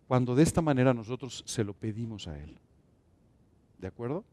cuando 0.07 0.35
de 0.35 0.43
esta 0.43 0.62
manera 0.62 0.95
nosotros 0.95 1.45
se 1.47 1.64
lo 1.64 1.75
pedimos 1.75 2.26
a 2.26 2.38
Él. 2.38 2.59
¿De 3.78 3.87
acuerdo? 3.87 4.25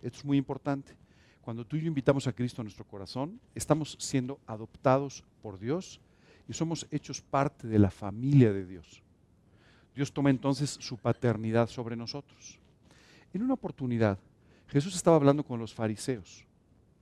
Esto 0.00 0.18
es 0.18 0.24
muy 0.24 0.38
importante. 0.38 0.94
Cuando 1.42 1.64
tú 1.66 1.76
y 1.76 1.80
yo 1.80 1.88
invitamos 1.88 2.26
a 2.26 2.32
Cristo 2.32 2.62
a 2.62 2.64
nuestro 2.64 2.84
corazón, 2.84 3.40
estamos 3.54 3.96
siendo 3.98 4.38
adoptados 4.46 5.24
por 5.42 5.58
Dios 5.58 6.00
y 6.48 6.52
somos 6.52 6.86
hechos 6.90 7.20
parte 7.20 7.66
de 7.66 7.78
la 7.78 7.90
familia 7.90 8.52
de 8.52 8.64
Dios. 8.64 9.02
Dios 9.94 10.12
toma 10.12 10.30
entonces 10.30 10.70
su 10.70 10.96
paternidad 10.96 11.68
sobre 11.68 11.96
nosotros. 11.96 12.58
En 13.32 13.42
una 13.42 13.54
oportunidad, 13.54 14.18
Jesús 14.68 14.94
estaba 14.94 15.16
hablando 15.16 15.42
con 15.42 15.58
los 15.58 15.74
fariseos. 15.74 16.47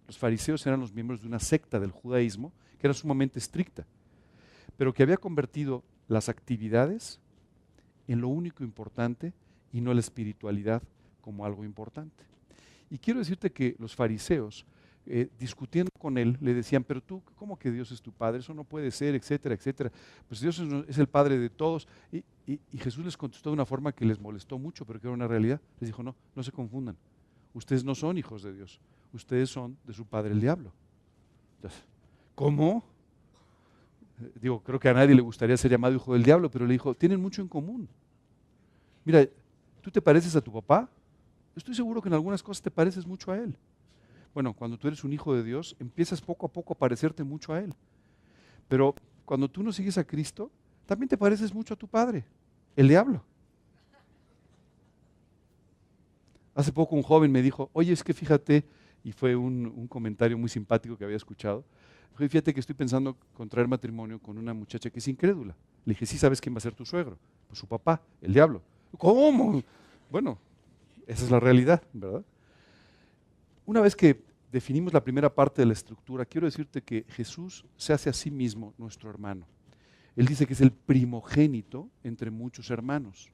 Los 0.07 0.19
fariseos 0.19 0.65
eran 0.67 0.81
los 0.81 0.93
miembros 0.93 1.21
de 1.21 1.27
una 1.27 1.39
secta 1.39 1.81
del 1.81 1.91
judaísmo 1.91 2.53
que 2.79 2.87
era 2.87 2.95
sumamente 2.95 3.39
estricta, 3.39 3.87
pero 4.77 4.93
que 4.93 5.03
había 5.03 5.17
convertido 5.17 5.83
las 6.09 6.29
actividades 6.29 7.21
en 8.07 8.21
lo 8.21 8.29
único 8.29 8.63
importante 8.63 9.33
y 9.73 9.81
no 9.81 9.93
la 9.93 10.01
espiritualidad 10.01 10.83
como 11.21 11.45
algo 11.45 11.65
importante. 11.65 12.25
Y 12.89 12.99
quiero 12.99 13.19
decirte 13.19 13.51
que 13.51 13.75
los 13.79 13.97
fariseos, 13.97 14.65
eh, 15.07 15.29
discutiendo 15.39 15.91
con 15.99 16.19
él, 16.19 16.37
le 16.41 16.55
decían, 16.55 16.85
pero 16.85 17.01
tú, 17.01 17.23
¿cómo 17.35 17.59
que 17.59 17.71
Dios 17.71 17.91
es 17.91 18.01
tu 18.01 18.13
Padre? 18.13 18.41
Eso 18.41 18.55
no 18.55 18.63
puede 18.63 18.93
ser, 18.93 19.15
etcétera, 19.17 19.55
etcétera. 19.55 19.91
Pues 20.29 20.41
Dios 20.41 20.63
es, 20.89 20.99
el 20.99 21.09
Padre 21.09 21.39
de 21.39 21.51
todos. 21.51 21.89
Y, 22.13 22.23
y 22.47 22.79
Jesús 22.79 23.05
les 23.05 23.17
contestó 23.17 23.51
de 23.51 23.55
una 23.55 23.67
forma 23.67 23.93
que 23.93 24.05
les 24.05 24.21
molestó 24.21 24.59
mucho, 24.59 24.85
pero 24.85 25.01
que 25.01 25.09
era 25.09 25.15
una 25.15 25.27
realidad. 25.27 25.61
Les 25.81 25.89
dijo, 25.89 26.03
no, 26.03 26.15
no 26.37 26.43
se 26.45 26.53
confundan. 26.53 26.97
Ustedes 27.55 27.85
no 27.85 27.95
son 27.95 28.19
hijos 28.19 28.43
de 28.43 28.53
Dios. 28.53 28.81
Ustedes 29.13 29.51
son 29.51 29.77
de 29.85 29.93
su 29.93 30.05
Padre 30.05 30.33
el 30.33 30.41
diablo. 30.41 30.73
¿Cómo? 32.35 32.85
Digo, 34.41 34.61
creo 34.63 34.79
que 34.79 34.89
a 34.89 34.95
nadie 34.95 35.15
le 35.15 35.23
gustaría 35.23 35.57
ser 35.57 35.71
llamado 35.71 35.95
hijo 35.95 36.13
del 36.13 36.23
diablo, 36.23 36.51
pero 36.51 36.67
le 36.67 36.73
dijo, 36.73 36.95
tienen 36.95 37.21
mucho 37.21 37.43
en 37.43 37.49
común. 37.49 37.89
Mira, 39.05 39.27
¿tú 39.81 39.91
te 39.91 40.01
pareces 40.01 40.35
a 40.37 40.41
tu 40.41 40.53
papá? 40.53 40.89
Estoy 41.55 41.75
seguro 41.75 42.03
que 42.03 42.09
en 42.09 42.15
algunas 42.15 42.43
cosas 42.43 42.63
te 42.63 42.71
pareces 42.71 43.07
mucho 43.07 43.33
a 43.33 43.39
Él. 43.39 43.57
Bueno, 44.35 44.53
cuando 44.53 44.79
tú 44.79 44.89
eres 44.89 45.03
un 45.05 45.13
hijo 45.13 45.35
de 45.35 45.43
Dios, 45.43 45.77
empiezas 45.79 46.21
poco 46.21 46.47
a 46.47 46.53
poco 46.53 46.75
a 46.75 46.79
parecerte 46.79 47.25
mucho 47.25 47.53
a 47.53 47.61
Él. 47.61 47.75
Pero 48.69 48.95
cuando 49.25 49.49
tú 49.49 49.63
no 49.63 49.73
sigues 49.73 49.97
a 49.97 50.05
Cristo, 50.05 50.51
también 50.85 51.09
te 51.09 51.17
pareces 51.17 51.55
mucho 51.55 51.75
a 51.75 51.77
tu 51.77 51.89
padre, 51.89 52.25
el 52.75 52.89
diablo. 52.89 53.23
Hace 56.55 56.73
poco 56.73 56.97
un 56.97 57.03
joven 57.03 57.31
me 57.33 57.43
dijo, 57.43 57.71
oye, 57.73 57.93
es 57.93 58.03
que 58.03 58.15
fíjate, 58.15 58.65
y 59.07 59.13
fue 59.13 59.37
un, 59.37 59.87
comentario 59.87 60.37
muy 60.37 60.49
simpático 60.49 60.99
que 60.99 61.05
había 61.05 61.17
escuchado, 61.17 61.65
fíjate 62.17 62.53
que 62.53 62.59
estoy 62.59 62.75
pensando 62.75 63.17
contraer 63.35 63.69
matrimonio 63.69 64.19
con 64.19 64.37
una 64.37 64.53
muchacha 64.53 64.91
que 64.91 64.99
es 64.99 65.07
incrédula. 65.07 65.55
Le 65.85 65.93
dije, 65.93 66.07
sí, 66.07 66.19
¿sabes 66.19 66.41
quién 66.41 66.53
va 66.53 66.59
a 66.59 66.61
ser 66.61 66.75
tu 66.75 66.85
suegro? 66.85 67.17
Pues 67.47 67.57
su 67.57 67.69
papá, 67.69 68.03
el 68.21 68.33
diablo. 68.33 68.63
¿Cómo? 68.99 69.63
Bueno, 70.11 70.41
esa 71.07 71.25
es 71.25 71.31
la 71.31 71.39
realidad, 71.39 71.85
¿verdad? 71.93 72.25
Una 73.65 73.81
vez 73.81 73.95
que 73.95 74.25
definimos 74.51 74.93
la 74.93 75.05
primera 75.05 75.33
parte 75.33 75.63
de 75.63 75.67
la 75.67 75.75
estructura, 75.75 76.25
quiero 76.25 76.49
decirte 76.49 76.83
que 76.83 77.05
Jesús 77.11 77.65
se 77.77 77.93
hace 77.93 78.11
a 78.11 78.13
sí 78.13 78.33
mismo 78.33 78.75
nuestro 78.77 79.09
hermano. 79.09 79.47
Él 80.17 80.27
dice 80.27 80.49
que 80.49 80.55
es 80.55 80.61
el 80.61 80.73
primogénito 80.73 81.89
entre 82.03 82.33
muchos 82.33 82.71
hermanos. 82.71 83.31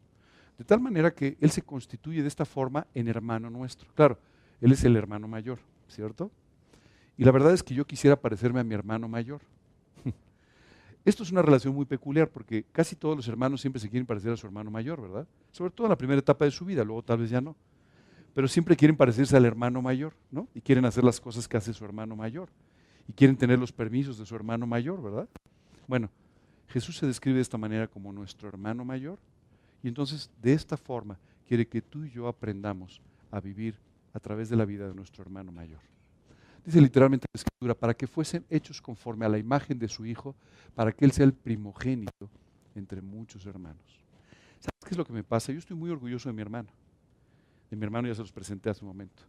De 0.59 0.65
tal 0.67 0.81
manera 0.81 1.15
que 1.15 1.39
Él 1.41 1.51
se 1.51 1.63
constituye 1.63 2.21
de 2.21 2.29
esta 2.29 2.45
forma 2.45 2.87
en 2.93 3.09
hermano 3.09 3.49
nuestro. 3.49 3.91
Claro, 3.95 4.19
Él 4.63 4.71
es 4.71 4.85
el 4.85 4.97
hermano 4.97 5.27
mayor, 5.27 5.59
¿cierto? 5.89 6.31
Y 7.19 7.25
la 7.25 7.33
verdad 7.33 7.53
es 7.53 7.65
que 7.65 7.75
yo 7.75 7.85
quisiera 7.85 8.15
parecerme 8.15 8.61
a 8.61 8.65
mi 8.65 8.75
hermano 8.75 9.09
mayor. 9.09 9.41
Esto 11.05 11.25
es 11.25 11.33
una 11.33 11.43
relación 11.43 11.75
muy 11.75 11.85
peculiar 11.85 12.31
porque 12.31 12.65
casi 12.71 12.95
todos 12.95 13.17
los 13.17 13.27
hermanos 13.27 13.61
siempre 13.61 13.81
se 13.81 13.91
quieren 13.91 14.07
parecer 14.07 14.31
a 14.31 14.37
su 14.37 14.47
hermano 14.47 14.71
mayor, 14.71 15.03
¿verdad? 15.03 15.27
Sobre 15.51 15.73
todo 15.73 15.89
en 15.89 15.91
la 15.91 15.99
primera 15.99 16.21
etapa 16.21 16.45
de 16.45 16.53
su 16.53 16.65
vida, 16.65 16.85
luego 16.85 17.03
tal 17.03 17.19
vez 17.19 17.31
ya 17.31 17.41
no. 17.41 17.57
Pero 18.35 18.47
siempre 18.47 18.77
quieren 18.77 18.97
parecerse 18.97 19.37
al 19.37 19.45
hermano 19.45 19.83
mayor, 19.83 20.15
¿no? 20.31 20.47
Y 20.55 20.61
quieren 20.61 20.85
hacer 20.85 21.03
las 21.03 21.21
cosas 21.21 21.49
que 21.49 21.57
hace 21.57 21.75
su 21.75 21.85
hermano 21.85 22.15
mayor. 22.15 22.49
Y 23.09 23.13
quieren 23.15 23.37
tener 23.37 23.59
los 23.59 23.73
permisos 23.73 24.17
de 24.17 24.25
su 24.25 24.37
hermano 24.37 24.65
mayor, 24.65 25.03
¿verdad? 25.03 25.29
Bueno, 25.89 26.09
Jesús 26.69 26.99
se 26.99 27.07
describe 27.07 27.35
de 27.35 27.43
esta 27.43 27.59
manera 27.59 27.89
como 27.89 28.13
nuestro 28.13 28.49
hermano 28.49 28.85
mayor. 28.85 29.19
Y 29.83 29.89
entonces, 29.89 30.31
de 30.41 30.53
esta 30.53 30.77
forma, 30.77 31.19
quiere 31.49 31.67
que 31.67 31.83
tú 31.83 32.05
y 32.05 32.11
yo 32.11 32.29
aprendamos 32.29 33.03
a 33.33 33.41
vivir 33.41 33.77
a 34.13 34.21
través 34.21 34.49
de 34.49 34.57
la 34.57 34.65
vida 34.65 34.89
de 34.89 34.95
nuestro 34.95 35.23
hermano 35.23 35.53
mayor. 35.53 35.81
Dice 36.65 36.81
literalmente 36.81 37.27
la 37.33 37.39
escritura, 37.39 37.75
para 37.75 37.95
que 37.95 38.07
fuesen 38.07 38.45
hechos 38.49 38.81
conforme 38.81 39.27
a 39.27 39.29
la 39.29 39.39
imagen 39.39 39.79
de 39.79 39.89
su 39.89 40.07
Hijo, 40.07 40.37
para 40.75 40.93
que 40.93 41.05
Él 41.05 41.13
sea 41.13 41.25
el 41.25 41.33
primogénito 41.33 42.31
entre 42.75 43.03
muchos 43.03 43.45
hermanos. 43.47 43.83
¿Sabes 44.61 44.79
qué 44.85 44.91
es 44.91 44.97
lo 44.97 45.05
que 45.05 45.13
me 45.13 45.25
pasa? 45.25 45.53
Yo 45.53 45.59
estoy 45.59 45.77
muy 45.77 45.91
orgulloso 45.91 46.29
de 46.29 46.35
mi 46.35 46.43
hermano. 46.43 46.69
De 47.69 47.77
mi 47.77 47.85
hermano 47.85 48.07
ya 48.07 48.15
se 48.15 48.21
los 48.21 48.31
presenté 48.31 48.71
hace 48.71 48.85
un 48.85 48.89
momento. 48.89 49.23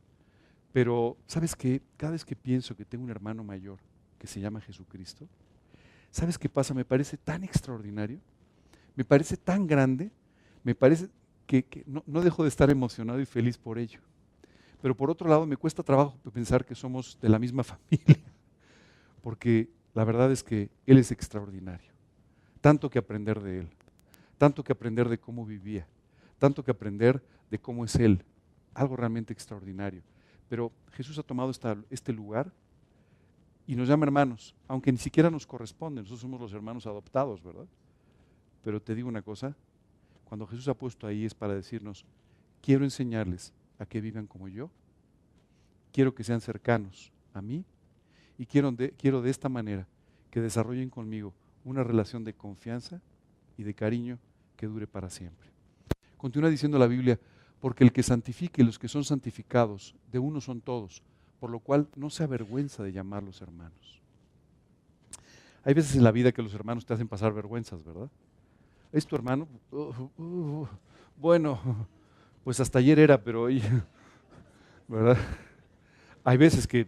Pero, 0.71 1.17
¿sabes 1.25 1.55
qué? 1.55 1.81
Cada 1.97 2.11
vez 2.11 2.23
que 2.23 2.35
pienso 2.35 2.75
que 2.75 2.85
tengo 2.85 3.03
un 3.03 3.09
hermano 3.09 3.43
mayor 3.43 3.79
que 4.19 4.27
se 4.27 4.39
llama 4.39 4.61
Jesucristo, 4.61 5.27
¿sabes 6.11 6.37
qué 6.37 6.49
pasa? 6.49 6.73
Me 6.73 6.85
parece 6.85 7.17
tan 7.17 7.43
extraordinario, 7.43 8.19
me 8.95 9.03
parece 9.03 9.37
tan 9.37 9.65
grande, 9.65 10.11
me 10.63 10.75
parece 10.75 11.09
que, 11.47 11.83
no, 11.87 12.03
no 12.05 12.21
dejo 12.21 12.43
de 12.43 12.49
estar 12.49 12.69
emocionado 12.69 13.19
y 13.19 13.25
feliz 13.25 13.57
por 13.57 13.77
ello. 13.79 13.99
Pero 14.83 14.97
por 14.97 15.09
otro 15.09 15.29
lado, 15.29 15.45
me 15.45 15.55
cuesta 15.55 15.81
trabajo 15.81 16.17
pensar 16.33 16.65
que 16.65 16.75
somos 16.75 17.17
de 17.21 17.29
la 17.29 17.39
misma 17.39 17.63
familia, 17.63 18.21
porque 19.21 19.69
la 19.93 20.03
verdad 20.03 20.29
es 20.29 20.43
que 20.43 20.69
Él 20.85 20.97
es 20.97 21.09
extraordinario. 21.09 21.89
Tanto 22.59 22.89
que 22.89 22.99
aprender 22.99 23.41
de 23.41 23.59
Él, 23.59 23.69
tanto 24.37 24.61
que 24.61 24.73
aprender 24.73 25.07
de 25.07 25.17
cómo 25.17 25.45
vivía, 25.45 25.87
tanto 26.37 26.65
que 26.65 26.71
aprender 26.71 27.23
de 27.49 27.59
cómo 27.59 27.85
es 27.85 27.95
Él, 27.95 28.25
algo 28.73 28.97
realmente 28.97 29.31
extraordinario. 29.31 30.01
Pero 30.49 30.69
Jesús 30.91 31.17
ha 31.17 31.23
tomado 31.23 31.49
este 31.89 32.11
lugar 32.11 32.51
y 33.65 33.77
nos 33.77 33.87
llama 33.87 34.05
hermanos, 34.05 34.53
aunque 34.67 34.91
ni 34.91 34.97
siquiera 34.97 35.31
nos 35.31 35.47
corresponde, 35.47 36.01
nosotros 36.01 36.19
somos 36.19 36.41
los 36.41 36.51
hermanos 36.51 36.85
adoptados, 36.87 37.41
¿verdad? 37.41 37.67
Pero 38.61 38.81
te 38.81 38.93
digo 38.95 39.07
una 39.07 39.21
cosa, 39.21 39.55
cuando 40.25 40.45
Jesús 40.45 40.67
ha 40.67 40.73
puesto 40.73 41.07
ahí 41.07 41.23
es 41.23 41.33
para 41.33 41.55
decirnos, 41.55 42.05
quiero 42.61 42.83
enseñarles 42.83 43.53
a 43.79 43.85
que 43.85 44.01
vivan 44.01 44.27
como 44.27 44.47
yo. 44.47 44.69
Quiero 45.91 46.13
que 46.15 46.23
sean 46.23 46.41
cercanos 46.41 47.11
a 47.33 47.41
mí 47.41 47.65
y 48.37 48.45
quiero 48.45 48.71
de, 48.71 48.91
quiero 48.91 49.21
de 49.21 49.29
esta 49.29 49.49
manera 49.49 49.87
que 50.31 50.41
desarrollen 50.41 50.89
conmigo 50.89 51.33
una 51.63 51.83
relación 51.83 52.23
de 52.23 52.33
confianza 52.33 53.01
y 53.57 53.63
de 53.63 53.73
cariño 53.73 54.17
que 54.55 54.67
dure 54.67 54.87
para 54.87 55.09
siempre. 55.09 55.49
Continúa 56.17 56.49
diciendo 56.49 56.79
la 56.79 56.87
Biblia, 56.87 57.19
porque 57.59 57.83
el 57.83 57.91
que 57.91 58.03
santifique 58.03 58.61
y 58.61 58.65
los 58.65 58.79
que 58.79 58.87
son 58.87 59.03
santificados, 59.03 59.95
de 60.11 60.19
uno 60.19 60.41
son 60.41 60.61
todos, 60.61 61.03
por 61.39 61.49
lo 61.49 61.59
cual 61.59 61.87
no 61.95 62.09
se 62.09 62.23
avergüenza 62.23 62.83
de 62.83 62.91
llamarlos 62.91 63.41
hermanos. 63.41 64.01
Hay 65.63 65.73
veces 65.73 65.95
en 65.95 66.03
la 66.03 66.11
vida 66.11 66.31
que 66.31 66.41
los 66.41 66.53
hermanos 66.53 66.85
te 66.85 66.93
hacen 66.93 67.07
pasar 67.07 67.33
vergüenzas, 67.33 67.83
¿verdad? 67.83 68.09
¿Es 68.91 69.07
tu 69.07 69.15
hermano? 69.15 69.47
Uh, 69.71 69.77
uh, 69.77 70.23
uh, 70.23 70.67
bueno, 71.17 71.87
pues 72.43 72.59
hasta 72.59 72.79
ayer 72.79 72.99
era, 72.99 73.21
pero 73.23 73.43
hoy, 73.43 73.61
¿verdad? 74.87 75.17
Hay 76.23 76.37
veces 76.37 76.67
que, 76.67 76.87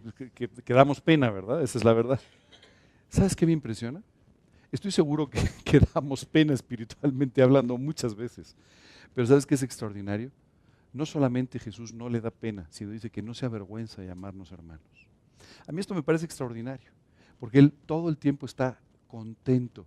damos 0.66 1.00
pena, 1.00 1.30
¿verdad? 1.30 1.62
Esa 1.62 1.78
es 1.78 1.84
la 1.84 1.92
verdad. 1.92 2.20
¿Sabes 3.08 3.36
qué 3.36 3.46
me 3.46 3.52
impresiona? 3.52 4.02
Estoy 4.72 4.90
seguro 4.90 5.28
que, 5.28 5.40
que 5.64 5.80
damos 5.94 6.24
pena 6.24 6.54
espiritualmente 6.54 7.42
hablando 7.42 7.76
muchas 7.76 8.14
veces. 8.14 8.56
Pero 9.14 9.26
¿sabes 9.26 9.46
qué 9.46 9.54
es 9.54 9.62
extraordinario? 9.62 10.30
No 10.92 11.04
solamente 11.06 11.58
Jesús 11.58 11.92
no 11.92 12.08
le 12.08 12.20
da 12.20 12.30
pena, 12.30 12.66
sino 12.70 12.90
dice 12.90 13.10
que 13.10 13.22
no 13.22 13.34
se 13.34 13.46
avergüenza 13.46 14.00
de 14.00 14.08
llamarnos 14.08 14.52
hermanos. 14.52 15.06
A 15.66 15.72
mí 15.72 15.80
esto 15.80 15.94
me 15.94 16.02
parece 16.02 16.24
extraordinario, 16.24 16.90
porque 17.38 17.58
Él 17.58 17.72
todo 17.72 18.08
el 18.08 18.16
tiempo 18.16 18.46
está 18.46 18.80
contento, 19.06 19.86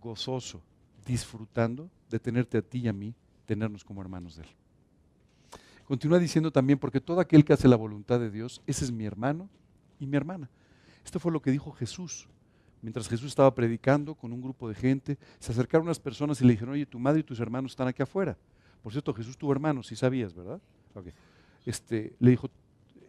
gozoso, 0.00 0.62
disfrutando 1.06 1.90
de 2.10 2.18
tenerte 2.18 2.58
a 2.58 2.62
ti 2.62 2.78
y 2.78 2.88
a 2.88 2.92
mí, 2.92 3.14
tenernos 3.46 3.84
como 3.84 4.00
hermanos 4.00 4.36
de 4.36 4.42
Él. 4.42 4.48
Continúa 5.84 6.18
diciendo 6.18 6.50
también, 6.50 6.78
porque 6.78 7.00
todo 7.00 7.20
aquel 7.20 7.44
que 7.44 7.52
hace 7.52 7.68
la 7.68 7.76
voluntad 7.76 8.18
de 8.18 8.30
Dios, 8.30 8.62
ese 8.66 8.84
es 8.84 8.92
mi 8.92 9.04
hermano 9.04 9.48
y 9.98 10.06
mi 10.06 10.16
hermana. 10.16 10.50
Esto 11.04 11.20
fue 11.20 11.30
lo 11.30 11.42
que 11.42 11.50
dijo 11.50 11.72
Jesús. 11.72 12.28
Mientras 12.80 13.08
Jesús 13.08 13.28
estaba 13.28 13.54
predicando 13.54 14.14
con 14.14 14.32
un 14.32 14.42
grupo 14.42 14.68
de 14.68 14.74
gente, 14.74 15.18
se 15.38 15.52
acercaron 15.52 15.86
unas 15.86 15.98
personas 15.98 16.40
y 16.40 16.44
le 16.44 16.52
dijeron, 16.52 16.74
oye, 16.74 16.86
tu 16.86 16.98
madre 16.98 17.20
y 17.20 17.22
tus 17.22 17.40
hermanos 17.40 17.72
están 17.72 17.88
aquí 17.88 18.02
afuera. 18.02 18.36
Por 18.82 18.92
cierto, 18.92 19.14
Jesús 19.14 19.38
tuvo 19.38 19.52
hermanos, 19.52 19.86
si 19.86 19.96
sabías, 19.96 20.34
¿verdad? 20.34 20.60
Este, 21.64 22.14
le 22.18 22.30
dijo, 22.30 22.50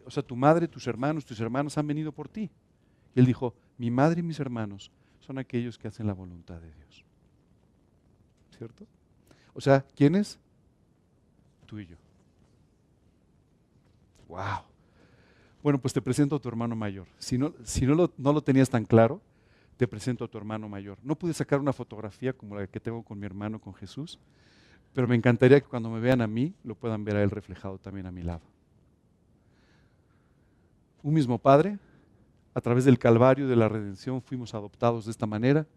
o 0.06 0.12
sea, 0.12 0.24
tu 0.24 0.36
madre, 0.36 0.68
tus 0.68 0.88
hermanos, 0.88 1.26
tus 1.26 1.40
hermanas 1.40 1.78
han 1.78 1.88
venido 1.88 2.12
por 2.12 2.30
ti. 2.30 2.50
Y 3.14 3.20
él 3.20 3.26
dijo, 3.26 3.54
mi 3.78 3.92
madre 3.92 4.22
y 4.22 4.24
mis 4.24 4.40
hermanos 4.40 4.92
son 5.20 5.38
aquellos 5.38 5.78
que 5.78 5.88
hacen 5.88 6.08
la 6.08 6.14
voluntad 6.14 6.62
de 6.62 6.72
Dios. 6.74 7.04
¿Cierto? 8.58 8.86
O 9.54 9.60
sea, 9.60 9.86
¿quiénes? 9.96 10.40
Tú 11.66 11.80
y 11.80 11.88
yo. 11.88 11.98
Wow. 14.28 14.64
Bueno, 15.62 15.80
pues 15.80 15.94
te 15.94 16.02
presento 16.02 16.36
a 16.36 16.40
tu 16.40 16.48
hermano 16.48 16.76
mayor. 16.76 17.08
Si 17.18 17.38
no, 17.38 17.54
si 17.64 17.86
no, 17.86 17.96
lo, 17.96 18.12
no 18.18 18.34
lo 18.34 18.42
tenías 18.42 18.70
tan 18.70 18.86
claro, 18.86 19.22
te 19.78 19.88
presento 19.88 20.24
a 20.24 20.28
tu 20.28 20.38
hermano 20.38 20.70
mayor. 20.70 20.98
No 21.04 21.16
pude 21.16 21.34
sacar 21.34 21.60
una 21.60 21.74
fotografía 21.74 22.34
como 22.34 22.56
la 22.56 22.68
que 22.68 22.80
tengo 22.80 23.04
con 23.04 23.20
mi 23.20 23.26
hermano, 23.26 23.60
con 23.60 23.74
Jesús, 23.74 24.20
pero 24.94 25.08
me 25.08 25.16
encantaría 25.16 25.60
que 25.60 25.68
cuando 25.68 25.90
me 25.90 26.00
vean 26.00 26.22
a 26.22 26.28
mí, 26.28 26.54
lo 26.64 26.76
puedan 26.76 27.04
ver 27.04 27.18
a 27.18 27.24
él 27.24 27.30
reflejado 27.30 27.78
también 27.78 28.06
a 28.06 28.12
mi 28.12 28.22
lado. 28.22 28.44
Un 31.04 31.14
mismo 31.14 31.38
Padre, 31.38 31.78
a 32.54 32.62
través 32.62 32.86
del 32.86 32.98
Calvario 32.98 33.48
de 33.48 33.56
la 33.56 33.68
redención 33.68 34.22
fuimos 34.22 34.54
adoptados 34.54 35.06
de 35.06 35.12
esta 35.12 35.26
manera. 35.26 35.68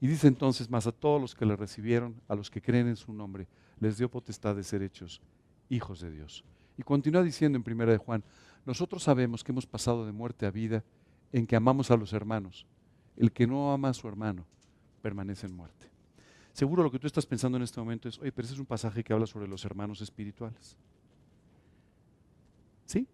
Y 0.00 0.06
dice 0.06 0.26
entonces, 0.26 0.70
más 0.70 0.86
a 0.86 0.92
todos 0.92 1.20
los 1.20 1.34
que 1.34 1.44
le 1.44 1.56
recibieron, 1.56 2.14
a 2.28 2.34
los 2.34 2.50
que 2.50 2.62
creen 2.62 2.88
en 2.88 2.96
su 2.96 3.12
nombre, 3.12 3.46
les 3.78 3.98
dio 3.98 4.08
potestad 4.08 4.56
de 4.56 4.64
ser 4.64 4.82
hechos 4.82 5.20
hijos 5.68 6.00
de 6.00 6.10
Dios. 6.10 6.44
Y 6.78 6.84
continúa 6.84 7.24
diciendo 7.24 7.56
en 7.56 7.64
primera 7.64 7.90
de 7.90 7.98
Juan, 7.98 8.22
nosotros 8.64 9.02
sabemos 9.02 9.42
que 9.42 9.50
hemos 9.50 9.66
pasado 9.66 10.06
de 10.06 10.12
muerte 10.12 10.46
a 10.46 10.50
vida 10.52 10.84
en 11.32 11.44
que 11.46 11.56
amamos 11.56 11.90
a 11.90 11.96
los 11.96 12.12
hermanos. 12.12 12.66
El 13.16 13.32
que 13.32 13.48
no 13.48 13.72
ama 13.72 13.88
a 13.88 13.94
su 13.94 14.06
hermano 14.06 14.46
permanece 15.02 15.46
en 15.46 15.56
muerte. 15.56 15.90
Seguro 16.52 16.84
lo 16.84 16.90
que 16.90 17.00
tú 17.00 17.08
estás 17.08 17.26
pensando 17.26 17.56
en 17.56 17.64
este 17.64 17.80
momento 17.80 18.08
es, 18.08 18.18
oye, 18.20 18.30
pero 18.30 18.46
ese 18.46 18.54
es 18.54 18.60
un 18.60 18.66
pasaje 18.66 19.02
que 19.02 19.12
habla 19.12 19.26
sobre 19.26 19.48
los 19.48 19.64
hermanos 19.64 20.00
espirituales. 20.00 20.76
¿Sí? 22.86 23.08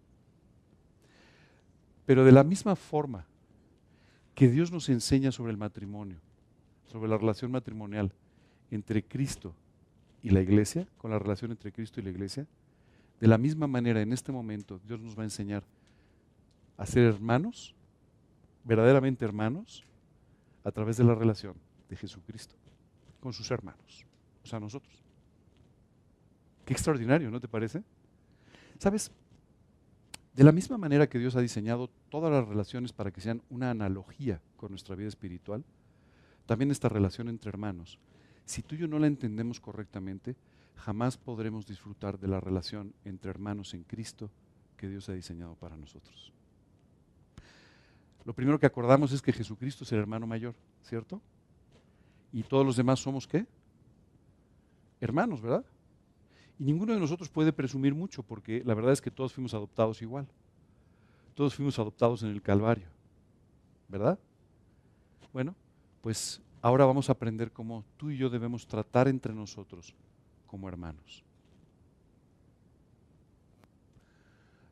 Pero 2.05 2.23
de 2.23 2.31
la 2.31 2.43
misma 2.43 2.75
forma 2.75 3.25
que 4.35 4.47
Dios 4.47 4.71
nos 4.71 4.89
enseña 4.89 5.31
sobre 5.31 5.51
el 5.51 5.57
matrimonio, 5.57 6.19
sobre 6.85 7.09
la 7.09 7.17
relación 7.17 7.51
matrimonial 7.51 8.13
entre 8.69 9.03
Cristo 9.03 9.55
y 10.21 10.29
la 10.29 10.41
iglesia, 10.41 10.87
con 10.97 11.09
la 11.09 11.17
relación 11.17 11.51
entre 11.51 11.71
Cristo 11.71 11.99
y 11.99 12.03
la 12.03 12.11
iglesia, 12.11 12.45
de 13.19 13.27
la 13.27 13.37
misma 13.37 13.67
manera 13.67 14.01
en 14.01 14.13
este 14.13 14.31
momento 14.31 14.79
Dios 14.85 14.99
nos 14.99 15.17
va 15.17 15.21
a 15.21 15.25
enseñar 15.25 15.63
a 16.77 16.85
ser 16.85 17.03
hermanos, 17.03 17.73
verdaderamente 18.63 19.23
hermanos, 19.23 19.83
a 20.63 20.71
través 20.71 20.97
de 20.97 21.03
la 21.03 21.15
relación 21.15 21.55
de 21.89 21.95
Jesucristo 21.95 22.55
con 23.19 23.33
sus 23.33 23.49
hermanos, 23.51 24.05
o 24.43 24.47
sea, 24.47 24.59
nosotros. 24.59 25.03
Qué 26.65 26.73
extraordinario, 26.73 27.29
¿no 27.31 27.39
te 27.39 27.47
parece? 27.47 27.83
¿Sabes? 28.79 29.11
De 30.35 30.43
la 30.43 30.51
misma 30.51 30.77
manera 30.77 31.07
que 31.07 31.19
Dios 31.19 31.35
ha 31.35 31.41
diseñado 31.41 31.89
todas 32.09 32.31
las 32.31 32.47
relaciones 32.47 32.91
para 32.91 33.11
que 33.11 33.21
sean 33.21 33.41
una 33.49 33.69
analogía 33.69 34.41
con 34.57 34.71
nuestra 34.71 34.95
vida 34.95 35.07
espiritual, 35.07 35.63
también 36.45 36.71
esta 36.71 36.89
relación 36.89 37.29
entre 37.29 37.49
hermanos, 37.49 37.99
si 38.45 38.61
tú 38.61 38.75
y 38.75 38.79
yo 38.79 38.87
no 38.87 38.99
la 38.99 39.07
entendemos 39.07 39.59
correctamente, 39.59 40.35
jamás 40.75 41.17
podremos 41.17 41.65
disfrutar 41.65 42.19
de 42.19 42.27
la 42.27 42.39
relación 42.39 42.93
entre 43.03 43.29
hermanos 43.29 43.73
en 43.73 43.83
Cristo 43.83 44.29
que 44.77 44.87
Dios 44.87 45.09
ha 45.09 45.13
diseñado 45.13 45.55
para 45.55 45.77
nosotros. 45.77 46.31
Lo 48.23 48.33
primero 48.33 48.59
que 48.59 48.65
acordamos 48.65 49.11
es 49.11 49.21
que 49.21 49.33
Jesucristo 49.33 49.83
es 49.83 49.91
el 49.91 49.99
hermano 49.99 50.25
mayor, 50.27 50.55
¿cierto? 50.83 51.21
Y 52.31 52.43
todos 52.43 52.65
los 52.65 52.75
demás 52.75 52.99
somos 52.99 53.27
qué? 53.27 53.45
Hermanos, 54.99 55.41
¿verdad? 55.41 55.65
Y 56.57 56.63
ninguno 56.63 56.93
de 56.93 56.99
nosotros 56.99 57.29
puede 57.29 57.53
presumir 57.53 57.93
mucho 57.93 58.23
porque 58.23 58.63
la 58.65 58.73
verdad 58.73 58.93
es 58.93 59.01
que 59.01 59.11
todos 59.11 59.33
fuimos 59.33 59.53
adoptados 59.53 60.01
igual. 60.01 60.27
Todos 61.35 61.53
fuimos 61.53 61.77
adoptados 61.77 62.23
en 62.23 62.29
el 62.29 62.41
Calvario. 62.41 62.87
¿Verdad? 63.87 64.17
Bueno, 65.31 65.53
pues 66.01 66.41
ahora 66.61 66.85
vamos 66.85 67.09
a 67.09 67.11
aprender 67.11 67.51
cómo 67.51 67.83
tú 67.97 68.09
y 68.09 68.17
yo 68.17 68.29
debemos 68.29 68.65
tratar 68.67 69.07
entre 69.07 69.33
nosotros 69.33 69.93
como 70.45 70.67
hermanos. 70.67 71.23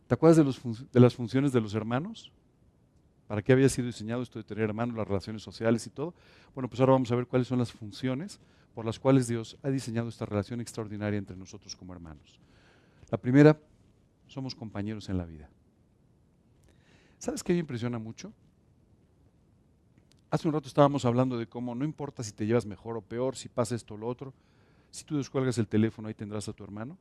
¿Te 0.07 0.13
acuerdas 0.13 0.37
de, 0.91 0.99
las 0.99 1.15
funciones 1.15 1.53
de 1.53 1.61
los 1.61 1.73
hermanos? 1.73 2.31
¿Para 3.27 3.41
qué 3.41 3.53
había 3.53 3.69
sido 3.69 3.87
diseñado 3.87 4.21
esto 4.21 4.37
de 4.37 4.43
tener 4.43 4.65
hermanos, 4.65 4.95
las 4.95 5.07
relaciones 5.07 5.41
sociales 5.41 5.87
y 5.87 5.89
todo? 5.89 6.13
Bueno, 6.53 6.69
pues 6.69 6.79
ahora 6.79 6.93
vamos 6.93 7.11
a 7.11 7.15
ver 7.15 7.25
cuáles 7.25 7.47
son 7.47 7.59
las 7.59 7.71
funciones 7.71 8.39
por 8.75 8.85
las 8.85 8.99
cuales 8.99 9.27
Dios 9.27 9.57
ha 9.63 9.69
diseñado 9.69 10.09
esta 10.09 10.25
relación 10.25 10.61
extraordinaria 10.61 11.17
entre 11.17 11.35
nosotros 11.35 11.75
como 11.75 11.93
hermanos. 11.93 12.39
La 13.09 13.17
primera, 13.17 13.57
somos 14.27 14.55
compañeros 14.55 15.09
en 15.09 15.17
la 15.17 15.25
vida. 15.25 15.49
¿Sabes 17.19 17.43
qué 17.43 17.53
me 17.53 17.59
impresiona 17.59 17.99
mucho? 17.99 18.33
Hace 20.29 20.47
un 20.47 20.53
rato 20.53 20.67
estábamos 20.67 21.05
hablando 21.05 21.37
de 21.37 21.47
cómo 21.47 21.75
no 21.75 21.85
importa 21.85 22.23
si 22.23 22.31
te 22.31 22.45
llevas 22.45 22.65
mejor 22.65 22.97
o 22.97 23.01
peor, 23.01 23.35
si 23.35 23.49
pasa 23.49 23.75
esto 23.75 23.93
o 23.93 23.97
lo 23.97 24.07
otro, 24.07 24.33
si 24.93 25.03
tú 25.03 25.17
descuelgas 25.17 25.57
el 25.57 25.67
teléfono 25.67 26.07
ahí 26.07 26.13
tendrás 26.13 26.47
a 26.47 26.53
tu 26.53 26.63
hermano. 26.63 26.99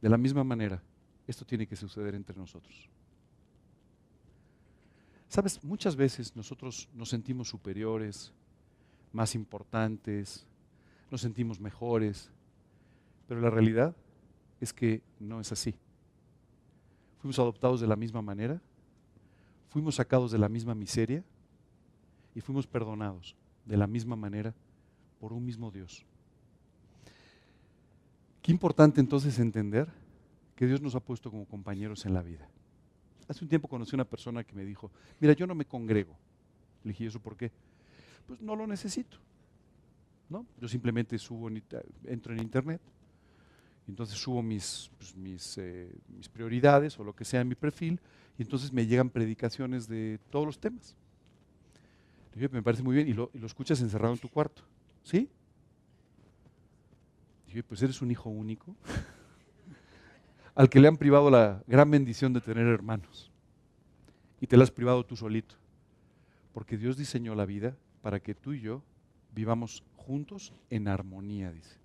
De 0.00 0.08
la 0.08 0.16
misma 0.16 0.42
manera, 0.42 0.82
esto 1.26 1.44
tiene 1.44 1.66
que 1.66 1.76
suceder 1.76 2.14
entre 2.14 2.34
nosotros. 2.34 2.88
Sabes, 5.28 5.62
muchas 5.62 5.96
veces 5.96 6.34
nosotros 6.34 6.88
nos 6.94 7.10
sentimos 7.10 7.50
superiores, 7.50 8.32
más 9.12 9.34
importantes, 9.34 10.46
nos 11.10 11.20
sentimos 11.20 11.60
mejores, 11.60 12.30
pero 13.28 13.42
la 13.42 13.50
realidad 13.50 13.94
es 14.58 14.72
que 14.72 15.02
no 15.20 15.42
es 15.42 15.52
así. 15.52 15.74
Fuimos 17.18 17.38
adoptados 17.38 17.82
de 17.82 17.86
la 17.86 17.96
misma 17.96 18.22
manera, 18.22 18.62
fuimos 19.68 19.96
sacados 19.96 20.32
de 20.32 20.38
la 20.38 20.48
misma 20.48 20.74
miseria 20.74 21.22
y 22.34 22.40
fuimos 22.40 22.66
perdonados 22.66 23.36
de 23.66 23.76
la 23.76 23.86
misma 23.86 24.16
manera 24.16 24.54
por 25.20 25.34
un 25.34 25.44
mismo 25.44 25.70
Dios. 25.70 26.06
Qué 28.46 28.52
importante 28.52 29.00
entonces 29.00 29.40
entender 29.40 29.88
que 30.54 30.68
Dios 30.68 30.80
nos 30.80 30.94
ha 30.94 31.00
puesto 31.00 31.32
como 31.32 31.46
compañeros 31.46 32.06
en 32.06 32.14
la 32.14 32.22
vida. 32.22 32.48
Hace 33.26 33.44
un 33.44 33.48
tiempo 33.48 33.66
conocí 33.66 33.96
a 33.96 33.96
una 33.96 34.04
persona 34.04 34.44
que 34.44 34.54
me 34.54 34.64
dijo, 34.64 34.88
mira, 35.18 35.32
yo 35.32 35.48
no 35.48 35.56
me 35.56 35.64
congrego. 35.64 36.16
Le 36.84 36.90
dije, 36.90 37.06
¿eso 37.06 37.18
por 37.18 37.36
qué? 37.36 37.50
Pues 38.24 38.40
no 38.40 38.54
lo 38.54 38.68
necesito. 38.68 39.16
¿no? 40.28 40.46
Yo 40.60 40.68
simplemente 40.68 41.18
subo, 41.18 41.50
entro 42.04 42.34
en 42.34 42.40
internet, 42.40 42.80
entonces 43.88 44.16
subo 44.16 44.44
mis, 44.44 44.92
pues, 44.96 45.16
mis, 45.16 45.58
eh, 45.58 45.92
mis 46.16 46.28
prioridades 46.28 46.96
o 47.00 47.02
lo 47.02 47.16
que 47.16 47.24
sea 47.24 47.40
en 47.40 47.48
mi 47.48 47.56
perfil, 47.56 47.98
y 48.38 48.42
entonces 48.42 48.72
me 48.72 48.86
llegan 48.86 49.10
predicaciones 49.10 49.88
de 49.88 50.20
todos 50.30 50.46
los 50.46 50.60
temas 50.60 50.94
me 52.52 52.62
parece 52.62 52.82
muy 52.82 52.94
bien, 52.94 53.08
y 53.08 53.12
lo, 53.12 53.30
escuchas 53.44 53.80
encerrado 53.80 54.14
en 54.14 54.20
tu 54.20 54.28
cuarto. 54.28 54.62
¿Sí? 55.02 55.28
Pues 57.62 57.82
eres 57.82 58.02
un 58.02 58.10
hijo 58.10 58.30
único, 58.30 58.74
al 60.54 60.68
que 60.68 60.80
le 60.80 60.88
han 60.88 60.96
privado 60.96 61.30
la 61.30 61.62
gran 61.66 61.90
bendición 61.90 62.32
de 62.32 62.40
tener 62.40 62.66
hermanos. 62.66 63.30
Y 64.40 64.46
te 64.46 64.56
la 64.56 64.64
has 64.64 64.70
privado 64.70 65.04
tú 65.04 65.16
solito. 65.16 65.54
Porque 66.52 66.76
Dios 66.76 66.96
diseñó 66.96 67.34
la 67.34 67.46
vida 67.46 67.76
para 68.02 68.20
que 68.20 68.34
tú 68.34 68.52
y 68.52 68.60
yo 68.60 68.82
vivamos 69.34 69.82
juntos 69.96 70.52
en 70.70 70.88
armonía, 70.88 71.52
dice. 71.52 71.76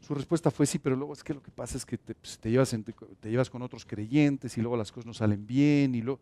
Su 0.00 0.14
respuesta 0.14 0.50
fue 0.50 0.66
sí, 0.66 0.78
pero 0.78 0.96
luego 0.96 1.12
es 1.12 1.22
que 1.22 1.34
lo 1.34 1.42
que 1.42 1.50
pasa 1.50 1.76
es 1.76 1.84
que 1.84 1.98
te, 1.98 2.14
pues, 2.14 2.40
llevas, 2.42 2.74
te 3.20 3.30
llevas 3.30 3.50
con 3.50 3.62
otros 3.62 3.84
creyentes 3.84 4.56
y 4.56 4.60
luego 4.60 4.76
las 4.76 4.90
cosas 4.90 5.06
no 5.06 5.14
salen 5.14 5.46
bien 5.46 5.94
y 5.94 6.02
lo 6.02 6.18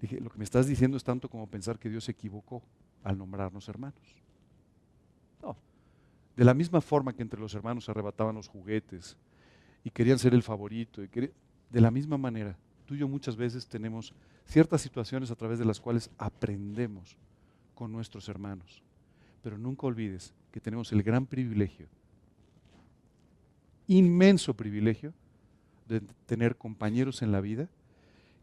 que 0.00 0.38
me 0.38 0.44
estás 0.44 0.66
diciendo 0.66 0.96
es 0.96 1.04
tanto 1.04 1.28
como 1.28 1.46
pensar 1.46 1.78
que 1.78 1.90
Dios 1.90 2.04
se 2.04 2.12
equivocó 2.12 2.62
al 3.02 3.18
nombrarnos 3.18 3.68
hermanos. 3.68 4.00
No. 5.42 5.56
De 6.36 6.44
la 6.44 6.54
misma 6.54 6.80
forma 6.80 7.12
que 7.12 7.22
entre 7.22 7.40
los 7.40 7.54
hermanos 7.54 7.88
arrebataban 7.88 8.34
los 8.34 8.48
juguetes 8.48 9.16
y 9.84 9.90
querían 9.90 10.18
ser 10.18 10.34
el 10.34 10.42
favorito, 10.42 11.02
y 11.02 11.08
de 11.08 11.80
la 11.80 11.90
misma 11.90 12.18
manera, 12.18 12.56
tú 12.86 12.94
y 12.94 12.98
yo 12.98 13.08
muchas 13.08 13.36
veces 13.36 13.66
tenemos 13.66 14.12
ciertas 14.46 14.80
situaciones 14.80 15.30
a 15.30 15.36
través 15.36 15.58
de 15.58 15.64
las 15.64 15.80
cuales 15.80 16.10
aprendemos 16.18 17.16
con 17.74 17.92
nuestros 17.92 18.28
hermanos. 18.28 18.82
Pero 19.42 19.58
nunca 19.58 19.86
olvides 19.86 20.34
que 20.50 20.60
tenemos 20.60 20.92
el 20.92 21.02
gran 21.02 21.26
privilegio, 21.26 21.86
inmenso 23.86 24.54
privilegio, 24.54 25.12
de 25.88 26.00
tener 26.26 26.56
compañeros 26.56 27.20
en 27.20 27.30
la 27.30 27.40
vida 27.40 27.68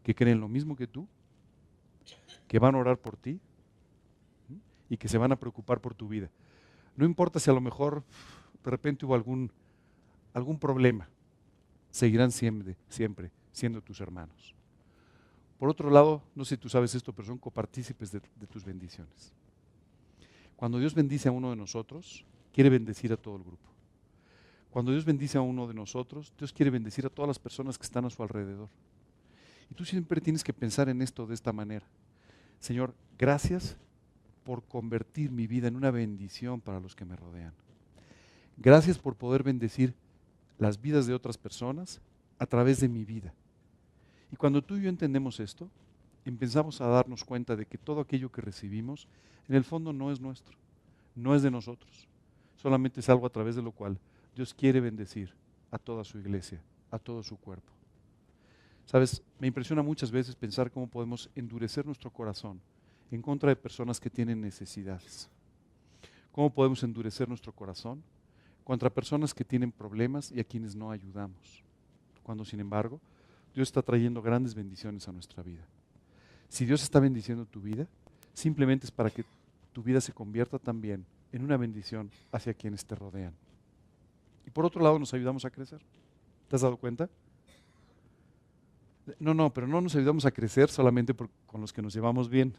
que 0.04 0.14
creen 0.14 0.40
lo 0.40 0.48
mismo 0.48 0.76
que 0.76 0.86
tú 0.86 1.08
que 2.46 2.58
van 2.58 2.74
a 2.74 2.78
orar 2.78 2.98
por 2.98 3.16
ti 3.16 3.40
y 4.90 4.98
que 4.98 5.08
se 5.08 5.16
van 5.16 5.32
a 5.32 5.36
preocupar 5.36 5.80
por 5.80 5.94
tu 5.94 6.06
vida. 6.06 6.28
No 6.96 7.04
importa 7.04 7.40
si 7.40 7.50
a 7.50 7.54
lo 7.54 7.60
mejor 7.60 8.02
de 8.62 8.70
repente 8.70 9.06
hubo 9.06 9.14
algún, 9.14 9.50
algún 10.34 10.58
problema, 10.58 11.08
seguirán 11.90 12.30
siempre, 12.30 12.76
siempre 12.88 13.30
siendo 13.52 13.80
tus 13.80 14.00
hermanos. 14.00 14.54
Por 15.58 15.68
otro 15.68 15.90
lado, 15.90 16.22
no 16.34 16.44
sé 16.44 16.56
si 16.56 16.60
tú 16.60 16.68
sabes 16.68 16.94
esto, 16.94 17.12
pero 17.12 17.26
son 17.26 17.38
copartícipes 17.38 18.10
de, 18.10 18.20
de 18.20 18.46
tus 18.46 18.64
bendiciones. 18.64 19.32
Cuando 20.56 20.78
Dios 20.78 20.94
bendice 20.94 21.28
a 21.28 21.32
uno 21.32 21.50
de 21.50 21.56
nosotros, 21.56 22.24
quiere 22.52 22.70
bendecir 22.70 23.12
a 23.12 23.16
todo 23.16 23.36
el 23.36 23.42
grupo. 23.42 23.68
Cuando 24.70 24.90
Dios 24.90 25.04
bendice 25.04 25.38
a 25.38 25.42
uno 25.42 25.66
de 25.66 25.74
nosotros, 25.74 26.32
Dios 26.38 26.52
quiere 26.52 26.70
bendecir 26.70 27.04
a 27.04 27.10
todas 27.10 27.28
las 27.28 27.38
personas 27.38 27.76
que 27.76 27.84
están 27.84 28.04
a 28.04 28.10
su 28.10 28.22
alrededor. 28.22 28.68
Y 29.70 29.74
tú 29.74 29.84
siempre 29.84 30.20
tienes 30.20 30.42
que 30.42 30.52
pensar 30.52 30.88
en 30.88 31.02
esto 31.02 31.26
de 31.26 31.34
esta 31.34 31.52
manera. 31.52 31.86
Señor, 32.58 32.94
gracias 33.18 33.76
por 34.44 34.62
convertir 34.64 35.30
mi 35.30 35.46
vida 35.46 35.68
en 35.68 35.76
una 35.76 35.90
bendición 35.90 36.60
para 36.60 36.80
los 36.80 36.94
que 36.94 37.04
me 37.04 37.16
rodean. 37.16 37.52
Gracias 38.56 38.98
por 38.98 39.16
poder 39.16 39.42
bendecir 39.42 39.94
las 40.58 40.80
vidas 40.80 41.06
de 41.06 41.14
otras 41.14 41.38
personas 41.38 42.00
a 42.38 42.46
través 42.46 42.80
de 42.80 42.88
mi 42.88 43.04
vida. 43.04 43.32
Y 44.30 44.36
cuando 44.36 44.62
tú 44.62 44.76
y 44.76 44.82
yo 44.82 44.88
entendemos 44.88 45.40
esto, 45.40 45.68
empezamos 46.24 46.80
a 46.80 46.86
darnos 46.86 47.24
cuenta 47.24 47.56
de 47.56 47.66
que 47.66 47.78
todo 47.78 48.00
aquello 48.00 48.30
que 48.30 48.40
recibimos, 48.40 49.08
en 49.48 49.56
el 49.56 49.64
fondo 49.64 49.92
no 49.92 50.10
es 50.10 50.20
nuestro, 50.20 50.56
no 51.14 51.34
es 51.34 51.42
de 51.42 51.50
nosotros, 51.50 52.08
solamente 52.56 53.00
es 53.00 53.08
algo 53.08 53.26
a 53.26 53.30
través 53.30 53.56
de 53.56 53.62
lo 53.62 53.72
cual 53.72 53.98
Dios 54.34 54.54
quiere 54.54 54.80
bendecir 54.80 55.34
a 55.70 55.78
toda 55.78 56.04
su 56.04 56.18
iglesia, 56.18 56.60
a 56.90 56.98
todo 56.98 57.22
su 57.22 57.36
cuerpo. 57.36 57.72
Sabes, 58.86 59.22
me 59.38 59.46
impresiona 59.46 59.82
muchas 59.82 60.10
veces 60.10 60.34
pensar 60.34 60.70
cómo 60.70 60.86
podemos 60.86 61.30
endurecer 61.34 61.84
nuestro 61.86 62.10
corazón 62.10 62.60
en 63.16 63.22
contra 63.22 63.50
de 63.50 63.56
personas 63.56 64.00
que 64.00 64.10
tienen 64.10 64.40
necesidades. 64.40 65.28
¿Cómo 66.32 66.52
podemos 66.52 66.82
endurecer 66.82 67.28
nuestro 67.28 67.52
corazón 67.52 68.02
contra 68.64 68.88
personas 68.88 69.34
que 69.34 69.44
tienen 69.44 69.70
problemas 69.70 70.32
y 70.32 70.40
a 70.40 70.44
quienes 70.44 70.74
no 70.74 70.90
ayudamos? 70.90 71.62
Cuando, 72.22 72.44
sin 72.44 72.60
embargo, 72.60 73.00
Dios 73.54 73.68
está 73.68 73.82
trayendo 73.82 74.22
grandes 74.22 74.54
bendiciones 74.54 75.06
a 75.08 75.12
nuestra 75.12 75.42
vida. 75.42 75.66
Si 76.48 76.64
Dios 76.64 76.82
está 76.82 77.00
bendiciendo 77.00 77.44
tu 77.44 77.60
vida, 77.60 77.86
simplemente 78.32 78.86
es 78.86 78.90
para 78.90 79.10
que 79.10 79.24
tu 79.72 79.82
vida 79.82 80.00
se 80.00 80.12
convierta 80.12 80.58
también 80.58 81.04
en 81.32 81.44
una 81.44 81.56
bendición 81.56 82.10
hacia 82.30 82.54
quienes 82.54 82.84
te 82.84 82.94
rodean. 82.94 83.34
Y 84.46 84.50
por 84.50 84.64
otro 84.64 84.82
lado, 84.82 84.98
nos 84.98 85.12
ayudamos 85.12 85.44
a 85.44 85.50
crecer. 85.50 85.82
¿Te 86.48 86.56
has 86.56 86.62
dado 86.62 86.76
cuenta? 86.76 87.10
No, 89.18 89.34
no, 89.34 89.52
pero 89.52 89.66
no 89.66 89.80
nos 89.80 89.94
ayudamos 89.96 90.24
a 90.24 90.30
crecer 90.30 90.70
solamente 90.70 91.14
con 91.14 91.60
los 91.60 91.72
que 91.72 91.82
nos 91.82 91.92
llevamos 91.92 92.28
bien. 92.28 92.54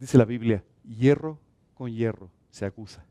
No. 0.00 0.06
Dice 0.06 0.18
la 0.18 0.24
Biblia, 0.24 0.64
hierro 0.84 1.38
con 1.74 1.90
hierro 1.92 2.30
se 2.50 2.64
acusa. 2.64 3.04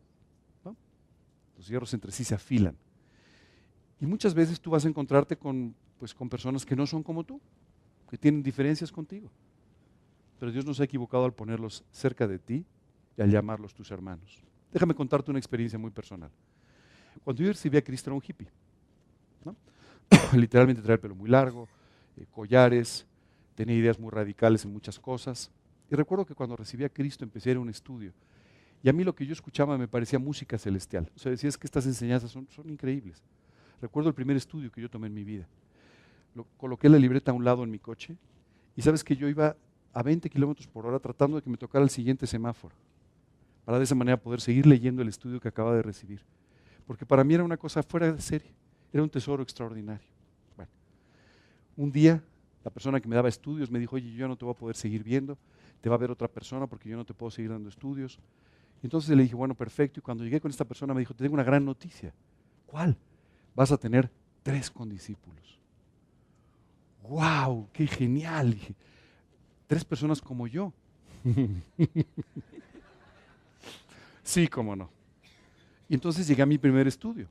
Los 1.56 1.68
hierros 1.68 1.94
entre 1.94 2.12
sí 2.12 2.24
se 2.24 2.34
afilan. 2.34 2.76
Y 4.00 4.06
muchas 4.06 4.34
veces 4.34 4.62
tú 4.62 4.72
vas 4.72 4.86
a 4.86 4.88
encontrarte 4.88 5.36
con, 5.36 5.76
pues, 5.98 6.14
con 6.14 6.30
personas 6.30 6.66
que 6.66 6.74
no 6.74 6.88
son 6.88 7.04
como 7.04 7.26
tú, 7.26 7.42
que 8.10 8.18
tienen 8.18 8.42
diferencias 8.42 8.92
contigo. 8.94 9.30
Pero 10.40 10.54
Dios 10.54 10.66
no 10.66 10.74
se 10.74 10.84
ha 10.84 10.86
equivocado 10.86 11.26
al 11.26 11.34
ponerlos 11.34 11.84
cerca 11.92 12.28
de 12.28 12.40
ti 12.40 12.66
y 13.18 13.22
al 13.22 13.30
llamarlos 13.30 13.74
tus 13.74 13.92
hermanos. 13.92 14.42
Déjame 14.72 14.96
contarte 14.96 15.32
una 15.32 15.40
experiencia 15.40 15.78
muy 15.78 15.92
personal. 15.92 16.32
Cuando 17.26 17.44
yo 17.44 17.50
recibí 17.50 17.76
a 17.76 17.84
Cristo 17.84 18.10
era 18.10 18.16
un 18.16 18.24
hippie. 18.26 18.48
Literalmente 20.34 20.82
traía 20.82 20.96
el 20.96 21.02
pelo 21.02 21.16
muy 21.16 21.30
largo, 21.30 21.68
eh, 22.18 22.26
collares, 22.32 23.06
tenía 23.56 23.76
ideas 23.76 24.00
muy 24.00 24.12
radicales 24.12 24.66
en 24.66 24.74
muchas 24.74 25.00
cosas. 25.00 25.52
Y 25.92 25.96
recuerdo 25.96 26.26
que 26.26 26.36
cuando 26.36 26.56
recibí 26.56 26.84
a 26.84 26.90
Cristo 26.90 27.24
empecé 27.24 27.50
a 27.50 27.52
ir 27.52 27.58
a 27.58 27.62
un 27.62 27.70
estudio. 27.70 28.14
Y 28.84 28.90
a 28.90 28.94
mí 28.94 29.04
lo 29.04 29.14
que 29.14 29.26
yo 29.26 29.34
escuchaba 29.34 29.78
me 29.78 29.88
parecía 29.88 30.20
música 30.20 30.58
celestial. 30.58 31.12
O 31.16 31.20
sea, 31.20 31.32
decía, 31.32 31.50
que 31.52 31.68
estas 31.68 31.86
enseñanzas 31.86 32.32
son, 32.32 32.48
son 32.50 32.70
increíbles. 32.70 33.24
Recuerdo 33.82 34.10
el 34.10 34.16
primer 34.16 34.38
estudio 34.38 34.72
que 34.72 34.82
yo 34.82 34.90
tomé 34.90 35.08
en 35.08 35.14
mi 35.14 35.24
vida. 35.24 35.48
Lo, 36.36 36.46
coloqué 36.58 36.90
la 36.90 36.98
libreta 36.98 37.32
a 37.32 37.34
un 37.34 37.44
lado 37.44 37.64
en 37.64 37.72
mi 37.72 37.80
coche 37.80 38.16
y 38.76 38.82
sabes 38.82 39.04
que 39.04 39.16
yo 39.16 39.28
iba 39.28 39.56
a 39.94 40.04
20 40.04 40.30
kilómetros 40.30 40.68
por 40.68 40.86
hora 40.86 41.00
tratando 41.00 41.38
de 41.38 41.44
que 41.44 41.50
me 41.50 41.58
tocara 41.58 41.84
el 41.84 41.90
siguiente 41.90 42.28
semáforo 42.28 42.76
para 43.66 43.78
de 43.78 43.84
esa 43.84 43.96
manera 43.96 44.18
poder 44.18 44.42
seguir 44.42 44.66
leyendo 44.66 45.02
el 45.02 45.10
estudio 45.10 45.40
que 45.40 45.48
acaba 45.48 45.76
de 45.76 45.82
recibir. 45.82 46.22
Porque 46.86 47.06
para 47.06 47.24
mí 47.24 47.34
era 47.34 47.44
una 47.44 47.58
cosa 47.58 47.84
fuera 47.84 48.12
de 48.12 48.22
serie, 48.22 48.52
era 48.92 49.04
un 49.04 49.10
tesoro 49.10 49.44
extraordinario. 49.44 50.08
Bueno, 50.56 50.72
un 51.78 51.92
día 51.92 52.24
la 52.64 52.72
persona 52.72 53.00
que 53.00 53.08
me 53.08 53.16
daba 53.16 53.30
estudios 53.30 53.70
me 53.70 53.80
dijo, 53.80 53.96
oye, 53.96 54.12
yo 54.12 54.28
no 54.28 54.36
te 54.36 54.46
voy 54.46 54.54
a 54.54 54.58
poder 54.58 54.76
seguir 54.76 55.04
viendo, 55.04 55.38
te 55.82 55.90
va 55.90 55.96
a 55.96 56.00
ver 56.00 56.12
otra 56.12 56.28
persona 56.28 56.68
porque 56.68 56.90
yo 56.90 56.98
no 56.98 57.06
te 57.06 57.14
puedo 57.14 57.32
seguir 57.32 57.52
dando 57.52 57.70
estudios. 57.70 58.20
Entonces 58.84 59.16
le 59.16 59.24
dije, 59.24 59.36
bueno, 59.36 59.56
perfecto. 59.56 60.00
Y 60.00 60.04
cuando 60.04 60.24
llegué 60.24 60.40
con 60.40 60.52
esta 60.52 60.66
persona 60.66 60.94
me 60.94 61.00
dijo, 61.02 61.14
te 61.14 61.24
tengo 61.24 61.34
una 61.34 61.44
gran 61.44 61.66
noticia. 61.66 62.14
¿Cuál? 62.66 62.98
Vas 63.56 63.72
a 63.72 63.78
tener 63.78 64.10
tres 64.44 64.70
condiscípulos. 64.70 65.60
¡Wow! 67.04 67.68
¡Qué 67.74 67.88
genial! 67.88 68.54
Dije, 68.54 68.76
tres 69.68 69.84
personas 69.84 70.22
como 70.22 70.48
yo. 70.48 70.72
sí, 74.24 74.48
cómo 74.48 74.76
no. 74.76 74.90
Y 75.88 75.96
entonces 75.96 76.28
llegué 76.28 76.42
a 76.42 76.46
mi 76.46 76.58
primer 76.58 76.88
estudio. 76.88 77.28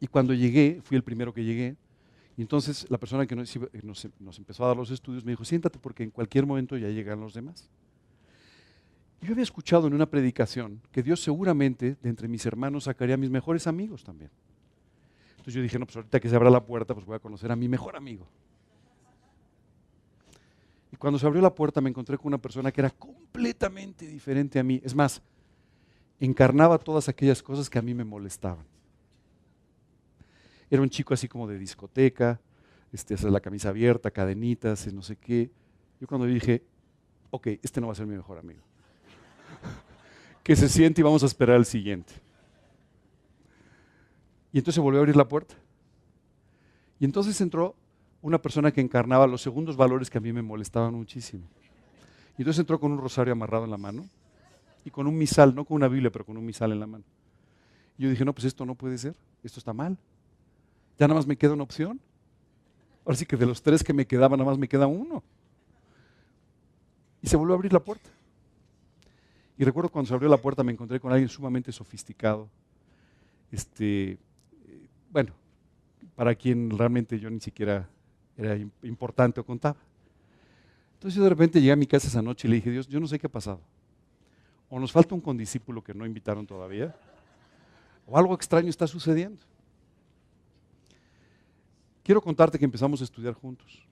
Y 0.00 0.06
cuando 0.06 0.34
llegué, 0.34 0.80
fui 0.82 0.96
el 0.96 1.02
primero 1.02 1.32
que 1.32 1.44
llegué, 1.44 1.76
y 2.36 2.42
entonces 2.42 2.86
la 2.90 2.98
persona 2.98 3.26
que 3.26 3.34
nos, 3.34 3.58
nos, 4.18 4.38
empezó 4.38 4.64
a 4.64 4.68
dar 4.68 4.76
los 4.76 4.90
estudios 4.90 5.24
me 5.24 5.32
dijo, 5.32 5.44
siéntate 5.44 5.78
porque 5.78 6.02
en 6.02 6.10
cualquier 6.10 6.44
momento 6.44 6.76
ya 6.76 6.88
llegan 6.88 7.18
los 7.18 7.32
demás. 7.32 7.68
Yo 9.22 9.32
había 9.32 9.42
escuchado 9.42 9.86
en 9.86 9.94
una 9.94 10.04
predicación 10.04 10.82
que 10.92 11.02
Dios 11.02 11.22
seguramente 11.22 11.96
de 12.02 12.08
entre 12.10 12.28
mis 12.28 12.44
hermanos 12.44 12.84
sacaría 12.84 13.14
a 13.14 13.18
mis 13.18 13.30
mejores 13.30 13.66
amigos 13.66 14.04
también. 14.04 14.30
Entonces 15.30 15.54
yo 15.54 15.62
dije, 15.62 15.78
no, 15.78 15.86
pues 15.86 15.96
ahorita 15.96 16.20
que 16.20 16.28
se 16.28 16.36
abra 16.36 16.50
la 16.50 16.62
puerta, 16.62 16.92
pues 16.92 17.06
voy 17.06 17.16
a 17.16 17.20
conocer 17.20 17.50
a 17.50 17.56
mi 17.56 17.68
mejor 17.68 17.96
amigo. 17.96 18.26
Y 20.92 20.96
cuando 20.96 21.18
se 21.18 21.26
abrió 21.26 21.40
la 21.40 21.54
puerta 21.54 21.80
me 21.80 21.88
encontré 21.88 22.18
con 22.18 22.26
una 22.26 22.38
persona 22.38 22.70
que 22.70 22.82
era 22.82 22.90
completamente 22.90 24.06
diferente 24.06 24.58
a 24.58 24.62
mí. 24.62 24.82
Es 24.84 24.94
más, 24.94 25.22
encarnaba 26.20 26.76
todas 26.78 27.08
aquellas 27.08 27.42
cosas 27.42 27.70
que 27.70 27.78
a 27.78 27.82
mí 27.82 27.94
me 27.94 28.04
molestaban. 28.04 28.66
Era 30.70 30.82
un 30.82 30.90
chico 30.90 31.14
así 31.14 31.28
como 31.28 31.46
de 31.46 31.58
discoteca, 31.58 32.40
este, 32.92 33.16
la 33.30 33.40
camisa 33.40 33.68
abierta, 33.68 34.10
cadenitas, 34.10 34.92
no 34.92 35.02
sé 35.02 35.16
qué. 35.16 35.50
Yo 36.00 36.06
cuando 36.06 36.26
dije, 36.26 36.62
ok, 37.30 37.46
este 37.62 37.80
no 37.80 37.88
va 37.88 37.92
a 37.92 37.96
ser 37.96 38.06
mi 38.06 38.16
mejor 38.16 38.38
amigo. 38.38 38.62
que 40.42 40.56
se 40.56 40.68
siente 40.68 41.00
y 41.00 41.04
vamos 41.04 41.22
a 41.22 41.26
esperar 41.26 41.56
al 41.56 41.66
siguiente. 41.66 42.14
Y 44.52 44.58
entonces 44.58 44.82
volvió 44.82 45.00
a 45.00 45.02
abrir 45.02 45.16
la 45.16 45.28
puerta. 45.28 45.54
Y 46.98 47.04
entonces 47.04 47.40
entró 47.40 47.76
una 48.22 48.40
persona 48.40 48.72
que 48.72 48.80
encarnaba 48.80 49.26
los 49.26 49.42
segundos 49.42 49.76
valores 49.76 50.08
que 50.08 50.18
a 50.18 50.20
mí 50.20 50.32
me 50.32 50.42
molestaban 50.42 50.94
muchísimo. 50.94 51.44
Y 52.38 52.42
entonces 52.42 52.60
entró 52.60 52.80
con 52.80 52.92
un 52.92 52.98
rosario 52.98 53.32
amarrado 53.32 53.64
en 53.64 53.70
la 53.70 53.76
mano 53.76 54.04
y 54.84 54.90
con 54.90 55.06
un 55.06 55.16
misal, 55.16 55.54
no 55.54 55.64
con 55.64 55.76
una 55.76 55.88
Biblia, 55.88 56.10
pero 56.10 56.24
con 56.24 56.36
un 56.36 56.44
misal 56.44 56.72
en 56.72 56.80
la 56.80 56.86
mano. 56.86 57.04
Y 57.98 58.04
yo 58.04 58.10
dije, 58.10 58.24
no, 58.24 58.32
pues 58.32 58.44
esto 58.44 58.64
no 58.64 58.74
puede 58.74 58.98
ser, 58.98 59.14
esto 59.42 59.60
está 59.60 59.72
mal. 59.72 59.98
Ya 60.98 61.06
nada 61.06 61.18
más 61.18 61.26
me 61.26 61.36
queda 61.36 61.52
una 61.52 61.62
opción. 61.62 62.00
Ahora 63.04 63.16
sí 63.16 63.26
que 63.26 63.36
de 63.36 63.46
los 63.46 63.62
tres 63.62 63.84
que 63.84 63.92
me 63.92 64.06
quedaban, 64.06 64.38
nada 64.38 64.50
más 64.50 64.58
me 64.58 64.68
queda 64.68 64.86
uno. 64.86 65.22
Y 67.22 67.28
se 67.28 67.36
volvió 67.36 67.54
a 67.54 67.56
abrir 67.56 67.72
la 67.72 67.80
puerta. 67.80 68.10
Y 69.58 69.64
recuerdo 69.64 69.90
cuando 69.90 70.08
se 70.08 70.14
abrió 70.14 70.28
la 70.28 70.36
puerta 70.36 70.62
me 70.62 70.72
encontré 70.72 71.00
con 71.00 71.12
alguien 71.12 71.28
sumamente 71.28 71.72
sofisticado. 71.72 72.48
Este, 73.50 74.18
bueno, 75.10 75.32
para 76.14 76.34
quien 76.34 76.70
realmente 76.70 77.18
yo 77.18 77.30
ni 77.30 77.40
siquiera 77.40 77.88
era 78.36 78.56
importante 78.82 79.40
o 79.40 79.44
contaba. 79.44 79.76
Entonces 80.94 81.16
yo 81.16 81.22
de 81.22 81.30
repente 81.30 81.60
llegué 81.60 81.72
a 81.72 81.76
mi 81.76 81.86
casa 81.86 82.08
esa 82.08 82.22
noche 82.22 82.48
y 82.48 82.50
le 82.50 82.56
dije, 82.56 82.70
Dios, 82.70 82.88
yo 82.88 83.00
no 83.00 83.06
sé 83.06 83.18
qué 83.18 83.26
ha 83.26 83.30
pasado 83.30 83.60
o 84.68 84.80
nos 84.80 84.92
falta 84.92 85.14
un 85.14 85.20
condiscípulo 85.20 85.82
que 85.82 85.94
no 85.94 86.06
invitaron 86.06 86.46
todavía, 86.46 86.94
o 88.06 88.18
algo 88.18 88.34
extraño 88.34 88.68
está 88.68 88.86
sucediendo. 88.86 89.44
Quiero 92.06 92.22
contarte 92.22 92.56
que 92.56 92.64
empezamos 92.64 93.00
a 93.00 93.04
estudiar 93.04 93.34
juntos. 93.34 93.84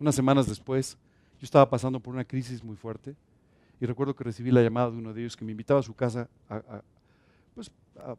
Unas 0.00 0.14
semanas 0.14 0.46
después, 0.46 0.96
yo 1.38 1.44
estaba 1.44 1.68
pasando 1.68 2.00
por 2.00 2.14
una 2.14 2.24
crisis 2.24 2.64
muy 2.64 2.74
fuerte 2.74 3.14
y 3.78 3.84
recuerdo 3.84 4.16
que 4.16 4.24
recibí 4.24 4.50
la 4.50 4.62
llamada 4.62 4.90
de 4.90 4.96
uno 4.96 5.12
de 5.12 5.20
ellos 5.20 5.36
que 5.36 5.44
me 5.44 5.50
invitaba 5.50 5.80
a 5.80 5.82
su 5.82 5.92
casa 5.92 6.26
a, 6.48 6.80
pues, 7.54 7.70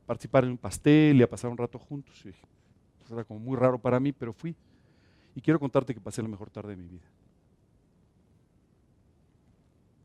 participar 0.05 0.43
en 0.43 0.51
un 0.51 0.59
pastel 0.59 1.17
y 1.17 1.23
a 1.23 1.27
pasar 1.27 1.49
un 1.49 1.57
rato 1.57 1.79
juntos. 1.79 2.21
Pues, 2.21 3.11
era 3.11 3.23
como 3.23 3.39
muy 3.39 3.57
raro 3.57 3.79
para 3.79 3.99
mí, 3.99 4.11
pero 4.11 4.31
fui. 4.31 4.55
Y 5.33 5.41
quiero 5.41 5.59
contarte 5.59 5.95
que 5.95 5.99
pasé 5.99 6.21
la 6.21 6.27
mejor 6.27 6.51
tarde 6.51 6.69
de 6.69 6.77
mi 6.77 6.87
vida. 6.87 7.07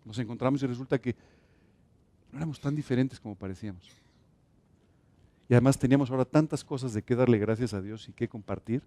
Nos 0.07 0.19
encontramos 0.19 0.63
y 0.63 0.67
resulta 0.67 0.99
que 0.99 1.15
no 2.33 2.39
éramos 2.39 2.59
tan 2.59 2.75
diferentes 2.75 3.21
como 3.21 3.35
parecíamos. 3.35 3.87
Y 5.49 5.55
además 5.55 5.79
teníamos 5.79 6.11
ahora 6.11 6.25
tantas 6.25 6.65
cosas 6.65 6.95
de 6.95 7.03
qué 7.03 7.15
darle 7.15 7.39
gracias 7.39 7.75
a 7.75 7.81
Dios 7.81 8.09
y 8.09 8.13
qué 8.13 8.29
compartir, 8.29 8.83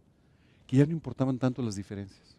que 0.66 0.78
ya 0.78 0.86
no 0.86 0.92
importaban 0.92 1.38
tanto 1.38 1.62
las 1.62 1.76
diferencias. 1.76 2.38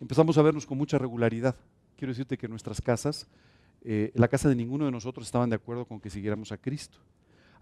Empezamos 0.00 0.36
a 0.36 0.42
vernos 0.42 0.66
con 0.66 0.76
mucha 0.76 0.98
regularidad. 0.98 1.56
Quiero 1.96 2.12
decirte 2.12 2.36
que 2.36 2.48
nuestras 2.48 2.80
casas, 2.80 3.26
eh, 3.82 4.12
la 4.14 4.28
casa 4.28 4.48
de 4.48 4.54
ninguno 4.54 4.84
de 4.84 4.90
nosotros 4.90 5.26
estaban 5.26 5.48
de 5.48 5.56
acuerdo 5.56 5.86
con 5.86 5.98
que 5.98 6.10
siguiéramos 6.10 6.52
a 6.52 6.58
Cristo. 6.58 6.98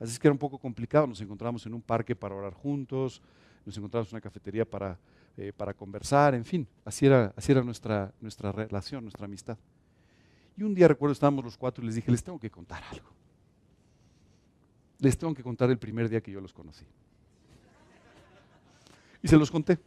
Así 0.01 0.13
es 0.13 0.19
que 0.19 0.27
era 0.27 0.33
un 0.33 0.39
poco 0.39 0.59
complicado. 0.59 1.07
Nos 1.07 1.21
encontrábamos 1.21 1.65
en 1.67 1.75
un 1.75 1.83
parque 1.83 2.17
para 2.17 2.35
orar 2.35 2.53
juntos, 2.53 3.23
nos 3.65 3.77
encontrábamos 3.77 4.13
en 4.13 4.17
una 4.17 4.21
cafetería 4.21 4.65
para, 4.65 4.99
eh, 5.37 5.53
para 5.57 5.73
conversar, 5.73 6.35
en 6.35 6.45
fin, 6.45 6.67
así 6.85 7.07
era, 7.07 7.33
así 7.37 7.53
era 7.53 7.63
nuestra, 7.63 8.13
nuestra 8.21 8.53
relación, 8.53 9.05
nuestra 9.05 9.25
amistad. 9.27 9.57
Y 10.57 10.63
un 10.63 10.75
día 10.75 10.89
recuerdo, 10.89 11.13
estábamos 11.13 11.45
los 11.45 11.57
cuatro 11.57 11.83
y 11.83 11.87
les 11.87 11.97
dije, 11.97 12.11
les 12.11 12.23
tengo 12.23 12.39
que 12.39 12.51
contar 12.51 12.83
algo. 12.91 13.09
Les 15.05 15.19
tengo 15.19 15.35
que 15.35 15.43
contar 15.43 15.69
el 15.69 15.77
primer 15.77 16.09
día 16.09 16.23
que 16.23 16.33
yo 16.33 16.41
los 16.41 16.55
conocí. 16.55 16.87
Y 19.23 19.29
se 19.29 19.37
los 19.37 19.51
conté. 19.51 19.79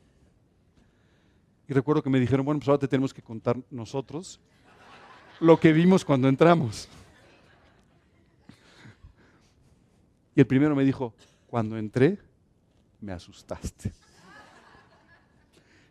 Y 1.68 1.74
recuerdo 1.74 2.04
que 2.04 2.10
me 2.12 2.20
dijeron, 2.20 2.46
bueno, 2.46 2.60
pues 2.60 2.68
ahora 2.68 2.82
te 2.82 2.88
tenemos 2.88 3.16
que 3.16 3.24
contar 3.24 3.58
nosotros 3.72 4.40
lo 5.40 5.60
que 5.60 5.74
vimos 5.74 6.06
cuando 6.06 6.28
entramos. 6.28 6.88
Y 10.36 10.40
el 10.40 10.46
primero 10.46 10.76
me 10.76 10.86
dijo, 10.86 11.16
cuando 11.48 11.80
entré, 11.80 12.20
me 13.02 13.12
asustaste. 13.12 13.92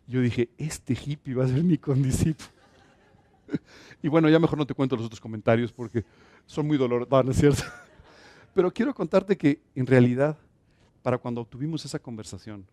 Yo 0.07 0.21
dije, 0.21 0.51
este 0.57 0.93
hippie 0.93 1.35
va 1.35 1.43
a 1.43 1.49
ser 1.49 1.65
mi 1.65 1.77
condiscípulo. 1.77 2.49
Y 4.01 4.07
bueno, 4.07 4.29
ya 4.29 4.39
mejor 4.39 4.57
no 4.57 4.65
te 4.65 4.73
cuento 4.73 4.95
los 4.95 5.07
otros 5.07 5.19
comentarios 5.19 5.73
porque 5.73 6.05
son 6.45 6.65
muy 6.65 6.77
dolorosos, 6.77 7.25
¿no 7.25 7.31
es 7.31 7.37
cierto? 7.37 7.63
Pero 8.57 8.73
quiero 8.73 8.91
contarte 8.91 9.37
que 9.37 9.61
en 9.75 9.85
realidad, 9.85 10.35
para 11.03 11.19
cuando 11.19 11.45
tuvimos 11.45 11.85
esa 11.85 11.99
conversación, 11.99 12.65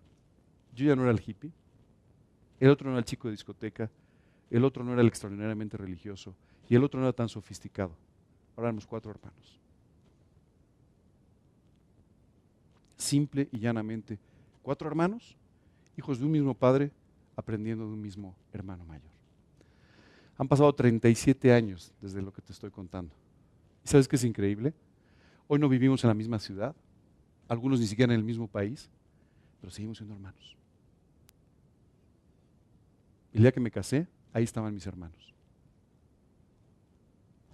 yo 0.74 0.86
ya 0.86 0.96
no 0.96 1.02
era 1.02 1.10
el 1.10 1.20
hippie, 1.20 1.52
el 2.58 2.70
otro 2.70 2.86
no 2.86 2.92
era 2.92 3.00
el 3.00 3.04
chico 3.04 3.28
de 3.28 3.32
discoteca, 3.32 3.90
el 4.48 4.64
otro 4.64 4.82
no 4.82 4.94
era 4.94 5.02
el 5.02 5.08
extraordinariamente 5.08 5.76
religioso 5.76 6.34
y 6.70 6.74
el 6.74 6.84
otro 6.84 7.00
no 7.00 7.04
era 7.04 7.12
tan 7.12 7.28
sofisticado. 7.28 7.94
Ahora 8.56 8.70
éramos 8.70 8.86
cuatro 8.86 9.10
hermanos. 9.10 9.60
Simple 12.96 13.50
y 13.52 13.58
llanamente, 13.58 14.18
cuatro 14.62 14.88
hermanos, 14.88 15.36
hijos 15.98 16.18
de 16.18 16.24
un 16.24 16.30
mismo 16.30 16.54
padre, 16.54 16.92
aprendiendo 17.36 17.86
de 17.86 17.92
un 17.92 18.00
mismo 18.00 18.34
hermano 18.54 18.86
mayor. 18.86 19.12
Han 20.38 20.48
pasado 20.48 20.74
37 20.74 21.52
años 21.52 21.92
desde 22.00 22.22
lo 22.22 22.32
que 22.32 22.40
te 22.40 22.52
estoy 22.52 22.70
contando. 22.70 23.14
¿Y 23.84 23.88
sabes 23.88 24.08
qué 24.08 24.16
es 24.16 24.24
increíble? 24.24 24.72
Hoy 25.46 25.58
no 25.58 25.68
vivimos 25.68 26.02
en 26.04 26.08
la 26.08 26.14
misma 26.14 26.38
ciudad, 26.38 26.74
algunos 27.48 27.80
ni 27.80 27.86
siquiera 27.86 28.12
en 28.12 28.18
el 28.18 28.24
mismo 28.24 28.48
país, 28.48 28.88
pero 29.60 29.70
seguimos 29.70 29.98
siendo 29.98 30.14
hermanos. 30.14 30.56
El 33.32 33.42
día 33.42 33.52
que 33.52 33.60
me 33.60 33.70
casé, 33.70 34.06
ahí 34.32 34.44
estaban 34.44 34.72
mis 34.72 34.86
hermanos. 34.86 35.34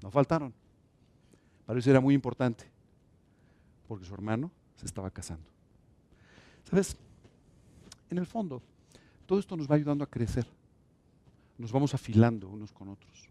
No 0.02 0.10
faltaron. 0.10 0.52
Para 1.66 1.78
eso 1.78 1.90
era 1.90 2.00
muy 2.00 2.14
importante, 2.14 2.64
porque 3.88 4.04
su 4.04 4.14
hermano 4.14 4.50
se 4.76 4.86
estaba 4.86 5.10
casando. 5.10 5.48
¿Sabes? 6.64 6.96
En 8.10 8.18
el 8.18 8.26
fondo, 8.26 8.62
todo 9.26 9.38
esto 9.38 9.56
nos 9.56 9.70
va 9.70 9.76
ayudando 9.76 10.04
a 10.04 10.06
crecer. 10.06 10.46
Nos 11.58 11.72
vamos 11.72 11.94
afilando 11.94 12.48
unos 12.48 12.72
con 12.72 12.88
otros. 12.88 13.28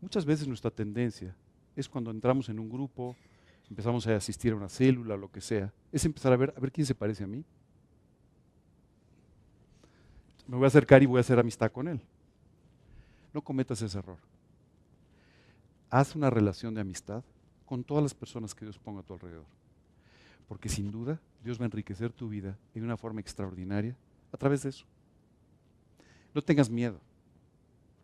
Muchas 0.00 0.24
veces 0.24 0.46
nuestra 0.46 0.70
tendencia 0.70 1.34
es 1.74 1.88
cuando 1.88 2.10
entramos 2.10 2.48
en 2.48 2.58
un 2.58 2.68
grupo, 2.68 3.16
empezamos 3.68 4.06
a 4.06 4.16
asistir 4.16 4.52
a 4.52 4.56
una 4.56 4.68
célula, 4.68 5.16
lo 5.16 5.30
que 5.30 5.40
sea, 5.40 5.72
es 5.92 6.04
empezar 6.04 6.32
a 6.32 6.36
ver, 6.36 6.54
a 6.56 6.60
ver 6.60 6.72
quién 6.72 6.86
se 6.86 6.94
parece 6.94 7.24
a 7.24 7.26
mí. 7.26 7.44
Me 10.46 10.56
voy 10.56 10.64
a 10.64 10.68
acercar 10.68 11.02
y 11.02 11.06
voy 11.06 11.18
a 11.18 11.20
hacer 11.20 11.38
amistad 11.38 11.72
con 11.72 11.88
él. 11.88 12.00
No 13.32 13.42
cometas 13.42 13.82
ese 13.82 13.98
error. 13.98 14.18
Haz 15.90 16.14
una 16.14 16.30
relación 16.30 16.74
de 16.74 16.80
amistad 16.80 17.22
con 17.64 17.82
todas 17.82 18.02
las 18.02 18.14
personas 18.14 18.54
que 18.54 18.64
Dios 18.64 18.78
ponga 18.78 19.00
a 19.00 19.02
tu 19.02 19.12
alrededor. 19.12 19.44
Porque 20.48 20.68
sin 20.68 20.90
duda 20.90 21.20
Dios 21.42 21.58
va 21.58 21.64
a 21.64 21.66
enriquecer 21.66 22.12
tu 22.12 22.28
vida 22.28 22.56
en 22.74 22.84
una 22.84 22.96
forma 22.96 23.20
extraordinaria 23.20 23.96
a 24.32 24.36
través 24.36 24.62
de 24.62 24.70
eso. 24.70 24.86
No 26.32 26.42
tengas 26.42 26.70
miedo. 26.70 27.00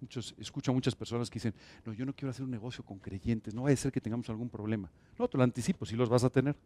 Muchos, 0.03 0.35
escucho 0.37 0.73
a 0.73 0.75
muchas 0.75 0.97
personas 0.97 1.31
que 1.31 1.35
dicen, 1.35 1.55
no, 1.87 1.93
yo 1.93 2.05
no 2.05 2.13
quiero 2.13 2.31
hacer 2.31 2.45
un 2.45 2.51
negocio 2.51 2.85
con 2.85 2.99
creyentes, 2.99 3.55
no 3.55 3.63
vaya 3.63 3.75
a 3.75 3.77
ser 3.77 3.93
que 3.93 4.01
tengamos 4.01 4.29
algún 4.29 4.49
problema. 4.49 4.91
No, 5.17 5.29
te 5.29 5.39
lo 5.39 5.45
anticipo, 5.45 5.87
sí 5.87 5.95
los 5.95 6.09
vas 6.09 6.25
a 6.25 6.31
tener. 6.31 6.57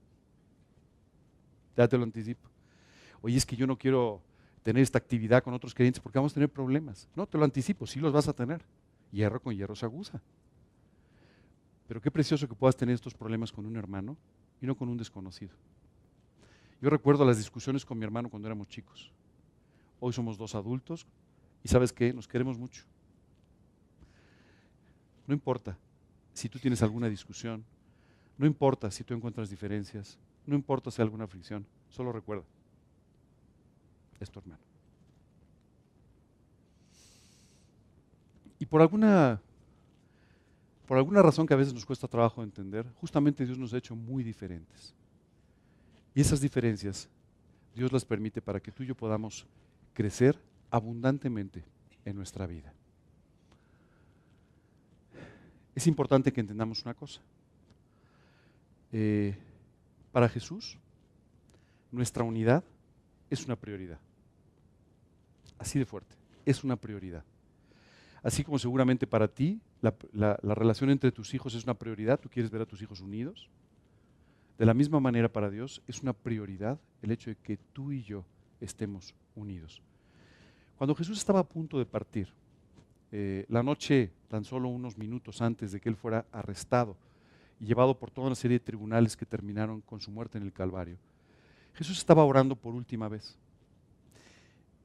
Ya 1.77 1.87
te 1.87 1.99
lo 1.99 2.05
anticipo. 2.05 2.49
Oye, 3.21 3.37
es 3.37 3.45
que 3.45 3.55
yo 3.55 3.67
no 3.67 3.77
quiero 3.77 4.23
tener 4.63 4.83
esta 4.83 4.97
actividad 4.97 5.43
con 5.43 5.53
otros 5.53 5.75
creyentes 5.75 6.01
porque 6.01 6.19
vamos 6.19 6.33
a 6.33 6.37
tener 6.37 6.49
problemas. 6.49 7.11
No, 7.15 7.27
te 7.27 7.37
lo 7.37 7.45
anticipo, 7.45 7.87
sí 7.87 8.01
los 8.01 8.11
vas 8.11 8.27
a 8.27 8.33
tener. 8.33 8.65
Hierro 9.13 9.39
con 9.39 9.55
hierro 9.55 9.77
se 9.77 9.85
aguza. 9.85 10.23
Pero 11.87 12.01
qué 12.01 12.11
precioso 12.11 12.49
que 12.49 12.55
puedas 12.55 12.75
tener 12.75 12.95
estos 12.95 13.13
problemas 13.13 13.53
con 13.53 13.67
un 13.67 13.77
hermano 13.77 14.17
y 14.63 14.67
no 14.67 14.75
con 14.75 14.89
un 14.89 14.97
desconocido. 14.97 15.55
Yo 16.81 16.89
recuerdo 16.89 17.27
las 17.27 17.37
discusiones 17.37 17.85
con 17.85 17.99
mi 17.99 18.05
hermano 18.05 18.31
cuando 18.31 18.49
éramos 18.49 18.67
chicos. 18.69 19.13
Hoy 20.01 20.15
somos 20.15 20.39
dos 20.39 20.55
adultos 20.55 21.07
y 21.63 21.69
sabes 21.69 21.93
qué, 21.93 22.15
nos 22.15 22.27
queremos 22.27 22.59
mucho. 22.59 22.87
No 25.27 25.35
importa 25.35 25.77
si 26.33 26.49
tú 26.49 26.59
tienes 26.59 26.83
alguna 26.83 27.09
discusión, 27.09 27.65
no 28.39 28.47
importa 28.47 28.91
si 28.91 29.05
tú 29.05 29.15
encuentras 29.15 29.51
diferencias, 29.51 30.19
no 30.47 30.55
importa 30.55 30.91
si 30.91 31.01
hay 31.01 31.07
alguna 31.07 31.27
fricción, 31.27 31.67
solo 31.89 32.13
recuerda, 32.13 32.45
es 34.21 34.31
tu 34.31 34.39
hermano. 34.39 34.61
Y 38.59 38.67
por 38.67 38.81
alguna, 38.81 39.41
por 40.87 40.99
alguna 40.99 41.23
razón 41.23 41.47
que 41.47 41.55
a 41.55 41.59
veces 41.59 41.75
nos 41.75 41.85
cuesta 41.85 42.09
trabajo 42.09 42.43
entender, 42.43 42.87
justamente 43.01 43.45
Dios 43.45 43.59
nos 43.59 43.73
ha 43.75 43.79
hecho 43.79 43.95
muy 43.95 44.25
diferentes. 44.25 44.95
Y 46.15 46.21
esas 46.21 46.41
diferencias 46.41 47.09
Dios 47.77 47.93
las 47.93 48.07
permite 48.07 48.41
para 48.41 48.59
que 48.59 48.73
tú 48.73 48.83
y 48.83 48.87
yo 48.87 48.95
podamos 48.95 49.47
crecer 49.93 50.41
abundantemente 50.71 51.63
en 52.07 52.17
nuestra 52.17 52.47
vida. 52.47 52.73
Es 55.77 55.87
importante 55.87 56.33
que 56.33 56.41
entendamos 56.41 56.83
una 56.85 56.95
cosa. 56.95 57.21
Eh, 58.93 59.37
para 60.11 60.27
Jesús, 60.27 60.79
nuestra 61.93 62.25
unidad 62.25 62.65
es 63.29 63.45
una 63.45 63.57
prioridad. 63.57 64.01
Así 65.59 65.79
de 65.79 65.85
fuerte, 65.85 66.17
es 66.47 66.65
una 66.65 66.77
prioridad. 66.77 67.25
Así 68.23 68.43
como 68.43 68.59
seguramente 68.59 69.07
para 69.07 69.29
ti 69.29 69.61
la, 69.83 69.95
la, 70.13 70.55
relación 70.55 70.89
entre 70.89 71.13
tus 71.13 71.35
hijos 71.35 71.55
es 71.55 71.65
una 71.65 71.75
prioridad, 71.75 72.19
tú 72.19 72.31
quieres 72.31 72.51
ver 72.51 72.63
a 72.63 72.67
tus 72.67 72.81
hijos 72.81 73.03
unidos. 73.03 73.51
De 74.57 74.65
la 74.65 74.73
misma 74.73 74.99
manera 74.99 75.31
para 75.31 75.51
Dios 75.51 75.83
es 75.87 76.01
una 76.01 76.15
prioridad 76.15 76.81
el 77.03 77.11
hecho 77.11 77.29
de 77.29 77.37
que 77.37 77.59
tú 77.59 77.93
y 77.93 78.03
yo 78.03 78.25
estemos 78.63 79.15
unidos. 79.35 79.83
Cuando 80.79 80.95
Jesús 80.95 81.19
estaba 81.19 81.41
a 81.41 81.49
punto 81.49 81.79
de 81.79 81.85
partir, 81.85 82.33
eh, 83.19 83.47
la 83.49 83.63
noche, 83.63 84.11
tan 84.29 84.45
solo 84.45 84.69
unos 84.69 84.99
minutos 84.99 85.41
antes 85.41 85.73
de 85.73 85.81
que 85.81 85.89
él 85.89 85.97
fuera 85.97 86.27
arrestado 86.33 86.99
y 87.59 87.65
llevado 87.65 87.99
por 87.99 88.11
toda 88.11 88.27
una 88.27 88.37
serie 88.37 88.59
de 88.59 88.65
tribunales 88.67 89.17
que 89.17 89.25
terminaron 89.25 89.81
con 89.81 90.03
su 90.03 90.11
muerte 90.11 90.37
en 90.37 90.45
el 90.45 90.53
Calvario, 90.53 90.99
Jesús 91.73 91.97
estaba 91.97 92.25
orando 92.25 92.55
por 92.55 92.75
última 92.75 93.09
vez. 93.09 93.39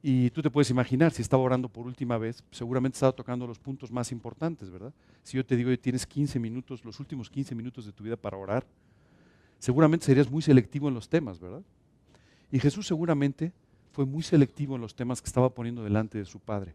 Y 0.02 0.30
tú 0.30 0.40
te 0.40 0.48
puedes 0.48 0.70
imaginar, 0.70 1.12
si 1.12 1.20
estaba 1.20 1.42
orando 1.42 1.68
por 1.68 1.86
última 1.86 2.16
vez, 2.16 2.42
seguramente 2.50 2.96
estaba 2.96 3.12
tocando 3.12 3.46
los 3.46 3.58
puntos 3.58 3.92
más 3.92 4.10
importantes, 4.12 4.70
¿verdad? 4.70 4.94
Si 5.22 5.36
yo 5.36 5.44
te 5.44 5.54
digo 5.54 5.68
que 5.68 5.76
tienes 5.76 6.06
15 6.06 6.40
minutos, 6.40 6.86
los 6.86 7.00
últimos 7.00 7.28
15 7.28 7.54
minutos 7.54 7.84
de 7.84 7.92
tu 7.92 8.02
vida 8.02 8.16
para 8.16 8.38
orar, 8.38 8.64
seguramente 9.58 10.06
serías 10.06 10.30
muy 10.30 10.40
selectivo 10.40 10.88
en 10.88 10.94
los 10.94 11.06
temas, 11.06 11.38
¿verdad? 11.38 11.60
Y 12.50 12.58
Jesús 12.58 12.86
seguramente 12.86 13.52
fue 13.92 14.06
muy 14.06 14.22
selectivo 14.22 14.76
en 14.76 14.80
los 14.80 14.94
temas 14.94 15.20
que 15.20 15.26
estaba 15.26 15.50
poniendo 15.50 15.84
delante 15.84 16.16
de 16.16 16.24
su 16.24 16.40
Padre. 16.40 16.74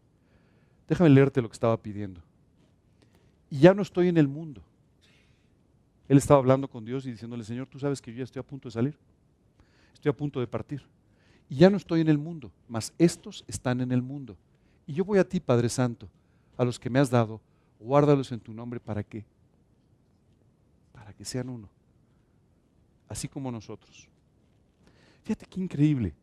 Déjame 0.87 1.09
leerte 1.09 1.41
lo 1.41 1.49
que 1.49 1.53
estaba 1.53 1.77
pidiendo. 1.77 2.21
Y 3.49 3.59
ya 3.59 3.73
no 3.73 3.81
estoy 3.81 4.07
en 4.07 4.17
el 4.17 4.27
mundo. 4.27 4.61
Él 6.07 6.17
estaba 6.17 6.39
hablando 6.39 6.69
con 6.69 6.85
Dios 6.85 7.05
y 7.05 7.11
diciéndole, 7.11 7.43
Señor, 7.43 7.67
tú 7.67 7.79
sabes 7.79 8.01
que 8.01 8.11
yo 8.11 8.19
ya 8.19 8.23
estoy 8.23 8.39
a 8.39 8.43
punto 8.43 8.69
de 8.69 8.73
salir. 8.73 8.97
Estoy 9.93 10.09
a 10.09 10.15
punto 10.15 10.39
de 10.39 10.47
partir. 10.47 10.83
Y 11.49 11.57
ya 11.57 11.69
no 11.69 11.77
estoy 11.77 12.01
en 12.01 12.07
el 12.07 12.17
mundo, 12.17 12.51
mas 12.67 12.93
estos 12.97 13.43
están 13.47 13.81
en 13.81 13.91
el 13.91 14.01
mundo. 14.01 14.37
Y 14.85 14.93
yo 14.93 15.03
voy 15.03 15.19
a 15.19 15.27
ti, 15.27 15.39
Padre 15.39 15.69
Santo, 15.69 16.09
a 16.57 16.63
los 16.63 16.79
que 16.79 16.89
me 16.89 16.99
has 16.99 17.09
dado, 17.09 17.41
guárdalos 17.79 18.31
en 18.31 18.39
tu 18.39 18.53
nombre 18.53 18.79
para 18.79 19.03
qué? 19.03 19.25
Para 20.93 21.13
que 21.13 21.25
sean 21.25 21.49
uno. 21.49 21.69
Así 23.07 23.27
como 23.27 23.51
nosotros. 23.51 24.07
Fíjate 25.23 25.45
qué 25.45 25.59
increíble. 25.59 26.13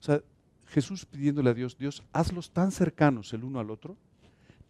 O 0.00 0.02
sea, 0.02 0.22
Jesús 0.72 1.04
pidiéndole 1.04 1.50
a 1.50 1.54
Dios, 1.54 1.76
Dios, 1.76 2.02
hazlos 2.14 2.50
tan 2.50 2.72
cercanos 2.72 3.34
el 3.34 3.44
uno 3.44 3.60
al 3.60 3.70
otro, 3.70 3.94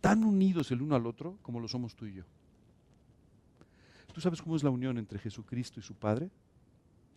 tan 0.01 0.25
unidos 0.25 0.73
el 0.73 0.83
uno 0.83 0.97
al 0.97 1.07
otro 1.07 1.39
como 1.43 1.61
lo 1.61 1.69
somos 1.69 1.95
tú 1.95 2.07
y 2.07 2.15
yo. 2.15 2.25
¿Tú 4.13 4.21
sabes 4.21 4.43
cómo 4.43 4.57
es 4.57 4.65
la 4.65 4.71
unión 4.71 4.99
entre 4.99 5.21
Jesucristo 5.21 5.79
y 5.79 5.83
su 5.85 5.95
Padre? 5.95 6.29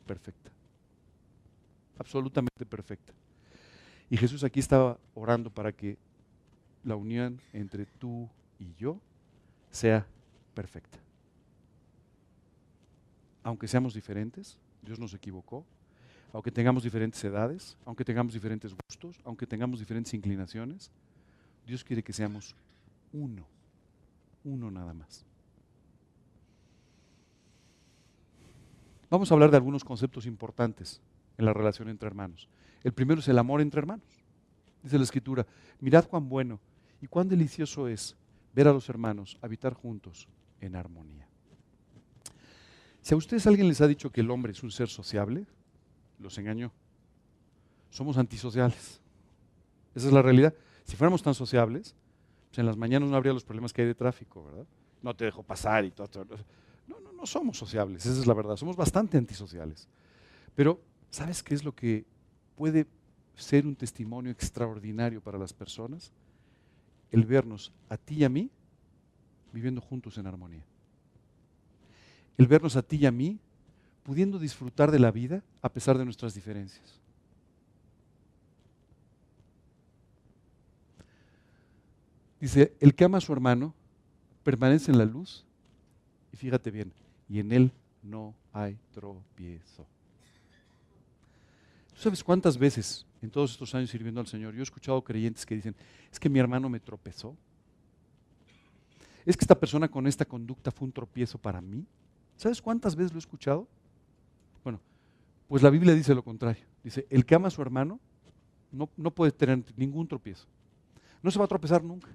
Perfecta. 0.05 0.51
Absolutamente 1.97 2.63
perfecta. 2.63 3.11
Y 4.07 4.17
Jesús 4.17 4.43
aquí 4.43 4.59
estaba 4.59 4.99
orando 5.15 5.49
para 5.49 5.71
que 5.71 5.97
la 6.83 6.95
unión 6.95 7.41
entre 7.53 7.87
tú 7.87 8.29
y 8.59 8.75
yo 8.75 8.99
sea 9.71 10.05
perfecta. 10.53 10.99
Aunque 13.41 13.67
seamos 13.67 13.95
diferentes, 13.95 14.59
Dios 14.83 14.99
nos 14.99 15.15
equivocó, 15.15 15.65
aunque 16.35 16.51
tengamos 16.51 16.83
diferentes 16.83 17.23
edades, 17.23 17.77
aunque 17.85 18.03
tengamos 18.03 18.33
diferentes 18.33 18.75
gustos, 18.75 19.21
aunque 19.23 19.47
tengamos 19.47 19.79
diferentes 19.79 20.13
inclinaciones, 20.13 20.91
Dios 21.65 21.81
quiere 21.81 22.03
que 22.03 22.11
seamos 22.11 22.53
uno, 23.13 23.47
uno 24.43 24.69
nada 24.69 24.93
más. 24.93 25.25
Vamos 29.09 29.31
a 29.31 29.33
hablar 29.33 29.49
de 29.49 29.55
algunos 29.55 29.85
conceptos 29.85 30.25
importantes 30.25 30.99
en 31.37 31.45
la 31.45 31.53
relación 31.53 31.87
entre 31.87 32.07
hermanos. 32.07 32.49
El 32.83 32.91
primero 32.91 33.21
es 33.21 33.27
el 33.29 33.39
amor 33.39 33.61
entre 33.61 33.79
hermanos. 33.79 34.21
Dice 34.83 34.97
la 34.97 35.05
escritura, 35.05 35.47
mirad 35.79 36.05
cuán 36.05 36.27
bueno 36.27 36.59
y 37.01 37.07
cuán 37.07 37.29
delicioso 37.29 37.87
es 37.87 38.17
ver 38.53 38.67
a 38.67 38.73
los 38.73 38.89
hermanos 38.89 39.37
habitar 39.41 39.73
juntos 39.73 40.27
en 40.59 40.75
armonía. 40.75 41.29
Si 42.99 43.13
a 43.13 43.17
ustedes 43.17 43.47
alguien 43.47 43.69
les 43.69 43.79
ha 43.79 43.87
dicho 43.87 44.11
que 44.11 44.19
el 44.19 44.31
hombre 44.31 44.51
es 44.51 44.63
un 44.63 44.71
ser 44.71 44.89
sociable, 44.89 45.45
los 46.19 46.37
engañó. 46.37 46.71
somos 47.89 48.17
antisociales. 48.17 48.99
Esa 49.93 50.07
es 50.07 50.13
la 50.13 50.21
realidad. 50.21 50.53
Si 50.83 50.95
fuéramos 50.95 51.23
tan 51.23 51.33
sociables, 51.33 51.95
pues 52.49 52.59
en 52.59 52.65
las 52.65 52.77
mañanas 52.77 53.09
no 53.09 53.15
habría 53.15 53.33
los 53.33 53.43
problemas 53.43 53.73
que 53.73 53.81
hay 53.81 53.87
de 53.87 53.95
tráfico, 53.95 54.43
¿verdad? 54.43 54.65
No 55.01 55.15
te 55.15 55.25
dejo 55.25 55.43
pasar 55.43 55.85
y 55.85 55.91
todo. 55.91 56.09
No, 56.87 56.99
no, 56.99 57.11
no 57.13 57.25
somos 57.25 57.57
sociables, 57.57 58.05
esa 58.05 58.19
es 58.19 58.27
la 58.27 58.33
verdad. 58.33 58.55
Somos 58.55 58.75
bastante 58.75 59.17
antisociales. 59.17 59.87
Pero, 60.55 60.81
¿sabes 61.09 61.41
qué 61.41 61.53
es 61.53 61.63
lo 61.63 61.73
que 61.73 62.05
puede 62.55 62.87
ser 63.35 63.65
un 63.65 63.75
testimonio 63.75 64.31
extraordinario 64.31 65.21
para 65.21 65.37
las 65.37 65.53
personas? 65.53 66.11
El 67.11 67.25
vernos 67.25 67.71
a 67.89 67.97
ti 67.97 68.15
y 68.15 68.23
a 68.23 68.29
mí 68.29 68.49
viviendo 69.53 69.79
juntos 69.79 70.17
en 70.17 70.27
armonía. 70.27 70.65
El 72.37 72.47
vernos 72.47 72.75
a 72.75 72.81
ti 72.81 72.97
y 72.97 73.05
a 73.05 73.11
mí 73.11 73.39
pudiendo 74.05 74.37
disfrutar 74.37 74.91
de 74.91 74.99
la 74.99 75.09
vida 75.09 75.43
a 75.63 75.69
pesar 75.69 75.97
de 75.97 76.05
nuestras 76.05 76.35
diferencias. 76.35 77.01
Dice, 82.39 82.75
el 82.79 82.93
que 82.93 83.03
ama 83.03 83.17
a 83.17 83.21
su 83.21 83.33
hermano 83.33 83.73
permanece 84.43 84.91
en 84.91 84.99
la 84.99 85.05
luz 85.05 85.43
y 86.31 86.37
fíjate 86.37 86.69
bien, 86.69 86.93
y 87.27 87.39
en 87.39 87.51
él 87.51 87.71
no 88.03 88.35
hay 88.53 88.77
tropiezo. 88.93 89.87
¿Tú 91.95 92.01
sabes 92.01 92.23
cuántas 92.23 92.59
veces 92.59 93.07
en 93.23 93.31
todos 93.31 93.53
estos 93.53 93.73
años 93.73 93.89
sirviendo 93.89 94.21
al 94.21 94.27
Señor 94.27 94.53
yo 94.53 94.59
he 94.59 94.63
escuchado 94.63 95.03
creyentes 95.03 95.47
que 95.47 95.55
dicen, 95.55 95.75
es 96.11 96.19
que 96.19 96.29
mi 96.29 96.37
hermano 96.37 96.69
me 96.69 96.79
tropezó? 96.79 97.35
¿Es 99.25 99.35
que 99.35 99.45
esta 99.45 99.59
persona 99.59 99.87
con 99.87 100.05
esta 100.05 100.25
conducta 100.25 100.69
fue 100.69 100.85
un 100.85 100.91
tropiezo 100.91 101.39
para 101.39 101.59
mí? 101.59 101.87
¿Sabes 102.37 102.61
cuántas 102.61 102.95
veces 102.95 103.11
lo 103.11 103.17
he 103.17 103.19
escuchado? 103.25 103.67
Pues 105.47 105.61
la 105.61 105.69
Biblia 105.69 105.93
dice 105.93 106.15
lo 106.15 106.23
contrario. 106.23 106.65
Dice, 106.83 107.05
el 107.09 107.25
que 107.25 107.35
ama 107.35 107.47
a 107.47 107.51
su 107.51 107.61
hermano 107.61 107.99
no, 108.71 108.89
no 108.97 109.11
puede 109.11 109.31
tener 109.31 109.63
ningún 109.75 110.07
tropiezo. 110.07 110.47
No 111.21 111.31
se 111.31 111.39
va 111.39 111.45
a 111.45 111.47
tropezar 111.47 111.83
nunca 111.83 112.09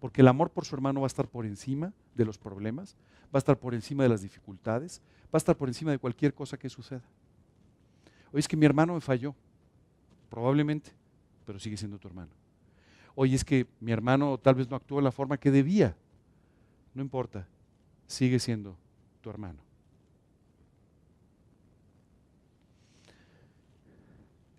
porque 0.00 0.22
el 0.22 0.28
amor 0.28 0.50
por 0.50 0.64
su 0.64 0.74
hermano 0.74 1.02
va 1.02 1.06
a 1.06 1.08
estar 1.08 1.28
por 1.28 1.44
encima 1.44 1.92
de 2.14 2.24
los 2.24 2.38
problemas, 2.38 2.96
va 3.26 3.36
a 3.36 3.38
estar 3.38 3.58
por 3.58 3.74
encima 3.74 4.02
de 4.02 4.08
las 4.08 4.22
dificultades, 4.22 5.02
va 5.26 5.34
a 5.34 5.38
estar 5.38 5.56
por 5.56 5.68
encima 5.68 5.90
de 5.90 5.98
cualquier 5.98 6.34
cosa 6.34 6.58
que 6.58 6.70
suceda. 6.70 7.02
Oye, 8.32 8.40
es 8.40 8.48
que 8.48 8.56
mi 8.56 8.64
hermano 8.64 8.94
me 8.94 9.00
falló, 9.00 9.34
probablemente, 10.30 10.90
pero 11.44 11.58
sigue 11.58 11.76
siendo 11.76 11.98
tu 11.98 12.08
hermano. 12.08 12.30
Oye, 13.14 13.36
es 13.36 13.44
que 13.44 13.66
mi 13.78 13.92
hermano 13.92 14.38
tal 14.38 14.54
vez 14.54 14.70
no 14.70 14.76
actuó 14.76 14.98
de 14.98 15.04
la 15.04 15.12
forma 15.12 15.36
que 15.36 15.50
debía, 15.50 15.94
no 16.94 17.02
importa, 17.02 17.46
sigue 18.06 18.38
siendo 18.38 18.76
tu 19.20 19.28
hermano. 19.28 19.58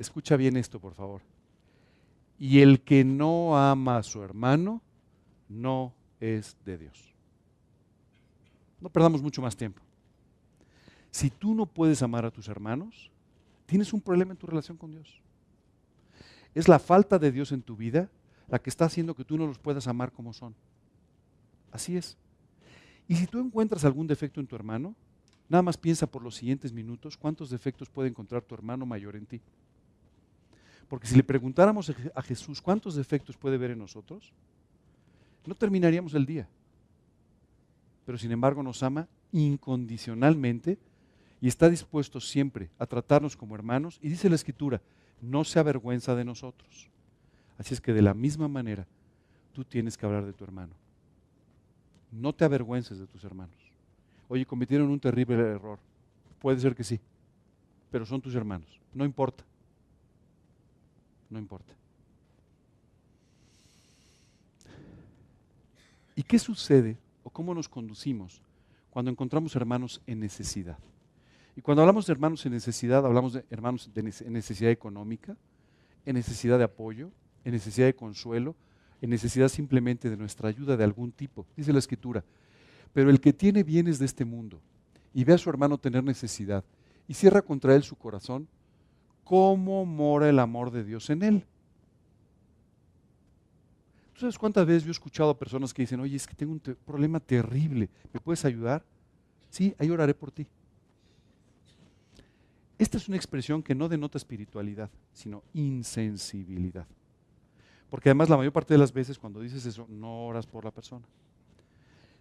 Escucha 0.02 0.36
bien 0.36 0.58
esto, 0.58 0.80
por 0.80 0.96
favor. 0.96 1.22
Y 2.40 2.62
el 2.62 2.82
que 2.82 3.04
no 3.04 3.56
ama 3.56 3.98
a 3.98 4.04
su 4.04 4.24
hermano, 4.24 4.82
no 5.48 5.94
es 6.20 6.58
de 6.66 6.80
Dios. 6.80 7.14
No 8.80 8.90
perdamos 8.90 9.22
mucho 9.22 9.44
más 9.44 9.56
tiempo. 9.56 9.80
Si 11.12 11.30
tú 11.30 11.54
no 11.54 11.68
puedes 11.68 12.02
amar 12.02 12.26
a 12.26 12.32
tus 12.32 12.48
hermanos, 12.48 13.12
tienes 13.68 13.94
un 13.94 14.02
problema 14.02 14.32
en 14.32 14.38
tu 14.38 14.48
relación 14.48 14.76
con 14.76 14.90
Dios. 14.90 15.22
Es 16.56 16.68
la 16.68 16.80
falta 16.80 17.20
de 17.20 17.32
Dios 17.32 17.52
en 17.52 17.62
tu 17.62 17.76
vida 17.76 18.10
la 18.48 18.58
que 18.58 18.72
está 18.72 18.86
haciendo 18.86 19.14
que 19.14 19.24
tú 19.24 19.38
no 19.38 19.46
los 19.46 19.60
puedas 19.60 19.86
amar 19.86 20.12
como 20.12 20.34
son. 20.34 20.56
Así 21.72 21.96
es. 21.96 22.18
Y 23.08 23.18
si 23.18 23.28
tú 23.28 23.40
encuentras 23.40 23.86
algún 23.86 24.08
defecto 24.08 24.40
en 24.40 24.48
tu 24.48 24.56
hermano, 24.56 24.96
nada 25.48 25.62
más 25.62 25.78
piensa 25.78 26.08
por 26.08 26.24
los 26.24 26.38
siguientes 26.38 26.74
minutos 26.74 27.18
cuántos 27.18 27.52
defectos 27.52 27.88
puede 27.88 28.10
encontrar 28.10 28.42
tu 28.42 28.56
hermano 28.56 28.88
mayor 28.88 29.16
en 29.16 29.28
ti. 29.28 29.42
Porque 30.92 31.08
si 31.08 31.16
le 31.16 31.24
preguntáramos 31.24 31.90
a 32.14 32.22
Jesús 32.22 32.62
cuántos 32.62 32.96
defectos 32.96 33.38
puede 33.38 33.58
ver 33.58 33.72
en 33.72 33.80
nosotros, 33.80 34.34
no 35.46 35.56
terminaríamos 35.56 36.14
el 36.16 36.26
día. 36.26 36.50
Pero 38.06 38.18
sin 38.18 38.30
embargo 38.30 38.62
nos 38.62 38.84
ama 38.84 39.08
incondicionalmente 39.32 40.78
y 41.40 41.48
está 41.48 41.70
dispuesto 41.70 42.20
siempre 42.20 42.70
a 42.78 42.86
tratarnos 42.86 43.38
como 43.38 43.56
hermanos. 43.56 44.00
Y 44.02 44.10
dice 44.10 44.28
la 44.28 44.36
escritura, 44.36 44.82
no 45.22 45.46
se 45.46 45.60
avergüenza 45.60 46.14
de 46.14 46.26
nosotros. 46.26 46.90
Así 47.58 47.74
es 47.74 47.80
que 47.80 47.94
de 47.94 48.02
la 48.02 48.14
misma 48.14 48.50
manera 48.50 48.86
tú 49.54 49.64
tienes 49.64 49.96
que 49.96 50.06
hablar 50.06 50.26
de 50.26 50.34
tu 50.34 50.44
hermano. 50.44 50.74
No 52.12 52.34
te 52.34 52.44
avergüences 52.44 53.00
de 53.00 53.08
tus 53.08 53.24
hermanos. 53.24 53.56
Oye, 54.28 54.46
cometieron 54.46 54.90
un 54.90 55.00
terrible 55.00 55.36
error. 55.36 55.80
Puede 56.42 56.60
ser 56.60 56.76
que 56.76 56.84
sí, 56.84 57.00
pero 57.90 58.06
son 58.06 58.20
tus 58.20 58.36
hermanos. 58.36 58.82
No 58.94 59.06
importa. 59.06 59.46
No 61.32 61.40
importa. 61.40 61.74
¿Y 66.16 66.24
qué 66.24 66.38
sucede 66.38 66.98
o 67.24 67.30
cómo 67.30 67.56
nos 67.56 67.70
conducimos 67.70 68.42
cuando 68.92 69.10
encontramos 69.10 69.56
hermanos 69.56 70.02
en 70.06 70.20
necesidad? 70.20 70.78
Y 71.56 71.62
cuando 71.62 71.82
hablamos 71.82 72.06
de 72.06 72.12
hermanos 72.12 72.46
en 72.46 72.52
necesidad, 72.52 73.06
hablamos 73.06 73.34
de 73.34 73.46
hermanos 73.50 73.90
en 73.96 74.34
necesidad 74.34 74.72
económica, 74.72 75.36
en 76.06 76.16
necesidad 76.16 76.58
de 76.58 76.66
apoyo, 76.66 77.10
en 77.44 77.54
necesidad 77.54 77.88
de 77.88 77.96
consuelo, 77.96 78.56
en 79.02 79.10
necesidad 79.10 79.48
simplemente 79.48 80.10
de 80.10 80.18
nuestra 80.18 80.50
ayuda 80.50 80.78
de 80.78 80.84
algún 80.84 81.12
tipo. 81.12 81.48
Dice 81.56 81.74
la 81.74 81.80
Escritura, 81.80 82.24
pero 82.94 83.10
el 83.10 83.22
que 83.22 83.34
tiene 83.34 83.64
bienes 83.64 84.00
de 84.00 84.06
este 84.06 84.26
mundo 84.26 84.62
y 85.14 85.24
ve 85.24 85.34
a 85.34 85.38
su 85.38 85.50
hermano 85.50 85.78
tener 85.78 86.04
necesidad 86.04 86.64
y 87.08 87.14
cierra 87.14 87.42
contra 87.42 87.74
él 87.76 87.84
su 87.84 87.96
corazón, 87.96 88.48
¿cómo 89.24 89.86
mora 89.86 90.30
el 90.30 90.40
amor 90.40 90.72
de 90.72 90.84
Dios 90.84 91.10
en 91.10 91.24
él? 91.24 91.46
sabes 94.22 94.38
cuántas 94.38 94.66
veces 94.66 94.84
yo 94.84 94.90
he 94.90 94.92
escuchado 94.92 95.32
a 95.32 95.38
personas 95.38 95.74
que 95.74 95.82
dicen, 95.82 96.00
oye, 96.00 96.16
es 96.16 96.28
que 96.28 96.36
tengo 96.36 96.54
un 96.54 96.60
problema 96.60 97.20
terrible, 97.20 97.90
¿me 98.14 98.20
puedes 98.20 98.46
ayudar? 98.46 98.84
Sí, 99.50 99.76
ahí 99.80 99.90
oraré 99.90 100.14
por 100.14 100.32
ti. 100.32 100.48
Esta 102.78 102.98
es 102.98 103.08
una 103.08 103.18
expresión 103.18 103.62
que 103.62 103.76
no 103.76 103.90
denota 103.90 104.18
espiritualidad, 104.18 104.90
sino 105.14 105.44
insensibilidad. 105.54 106.88
Porque 107.90 108.10
además 108.10 108.30
la 108.30 108.38
mayor 108.38 108.54
parte 108.54 108.74
de 108.74 108.78
las 108.78 108.94
veces 108.94 109.20
cuando 109.20 109.42
dices 109.42 109.66
eso, 109.66 109.86
no 109.90 110.26
oras 110.26 110.48
por 110.48 110.66
la 110.66 110.72
persona. 110.72 111.06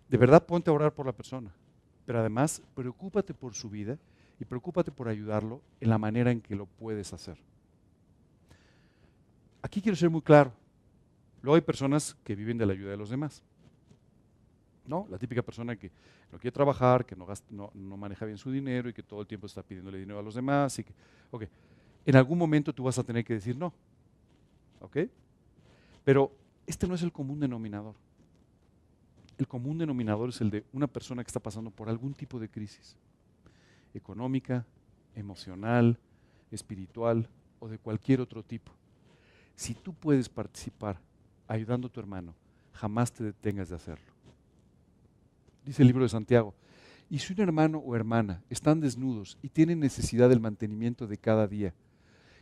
De 0.08 0.18
verdad 0.18 0.44
ponte 0.44 0.70
a 0.70 0.72
orar 0.72 0.92
por 0.92 1.06
la 1.06 1.12
persona, 1.12 1.52
pero 2.04 2.18
además 2.18 2.62
preocúpate 2.74 3.32
por 3.32 3.54
su 3.54 3.70
vida 3.70 3.96
y 4.40 4.44
preocúpate 4.46 4.90
por 4.90 5.06
ayudarlo 5.06 5.60
en 5.80 5.90
la 5.90 5.98
manera 5.98 6.30
en 6.30 6.40
que 6.40 6.56
lo 6.56 6.64
puedes 6.64 7.12
hacer. 7.12 7.36
Aquí 9.60 9.82
quiero 9.82 9.94
ser 9.94 10.08
muy 10.08 10.22
claro. 10.22 10.50
Luego 11.42 11.56
hay 11.56 11.60
personas 11.60 12.16
que 12.24 12.34
viven 12.34 12.56
de 12.56 12.64
la 12.64 12.72
ayuda 12.72 12.90
de 12.90 12.96
los 12.96 13.10
demás. 13.10 13.42
¿No? 14.86 15.06
La 15.10 15.18
típica 15.18 15.42
persona 15.42 15.76
que 15.76 15.92
no 16.32 16.38
quiere 16.38 16.52
trabajar, 16.52 17.04
que 17.04 17.14
no, 17.14 17.70
maneja 17.74 18.24
bien 18.24 18.38
su 18.38 18.50
dinero 18.50 18.88
y 18.88 18.94
que 18.94 19.02
todo 19.02 19.20
el 19.20 19.26
tiempo 19.26 19.46
está 19.46 19.62
pidiéndole 19.62 19.98
dinero 19.98 20.18
a 20.18 20.22
los 20.22 20.34
demás. 20.34 20.78
Y 20.78 20.84
que, 20.84 20.94
ok, 21.30 21.44
en 22.06 22.16
algún 22.16 22.38
momento 22.38 22.74
tú 22.74 22.84
vas 22.84 22.98
a 22.98 23.04
tener 23.04 23.22
que 23.22 23.34
decir 23.34 23.58
no. 23.58 23.74
¿Ok? 24.80 24.96
Pero 26.02 26.32
este 26.66 26.88
no 26.88 26.94
es 26.94 27.02
el 27.02 27.12
común 27.12 27.40
denominador. 27.40 27.94
El 29.36 29.46
común 29.46 29.76
denominador 29.76 30.30
es 30.30 30.40
el 30.40 30.48
de 30.48 30.64
una 30.72 30.86
persona 30.86 31.22
que 31.22 31.28
está 31.28 31.40
pasando 31.40 31.70
por 31.70 31.90
algún 31.90 32.14
tipo 32.14 32.40
de 32.40 32.48
crisis 32.48 32.96
económica, 33.94 34.66
emocional, 35.14 35.98
espiritual 36.50 37.28
o 37.58 37.68
de 37.68 37.78
cualquier 37.78 38.20
otro 38.20 38.42
tipo. 38.42 38.72
Si 39.54 39.74
tú 39.74 39.92
puedes 39.92 40.28
participar 40.28 41.00
ayudando 41.46 41.88
a 41.88 41.90
tu 41.90 42.00
hermano, 42.00 42.34
jamás 42.72 43.12
te 43.12 43.24
detengas 43.24 43.68
de 43.68 43.76
hacerlo. 43.76 44.10
Dice 45.64 45.82
el 45.82 45.88
libro 45.88 46.04
de 46.04 46.08
Santiago, 46.08 46.54
y 47.10 47.18
si 47.18 47.32
un 47.32 47.40
hermano 47.40 47.78
o 47.78 47.96
hermana 47.96 48.42
están 48.48 48.80
desnudos 48.80 49.36
y 49.42 49.48
tienen 49.48 49.80
necesidad 49.80 50.28
del 50.28 50.40
mantenimiento 50.40 51.06
de 51.06 51.18
cada 51.18 51.46
día, 51.46 51.74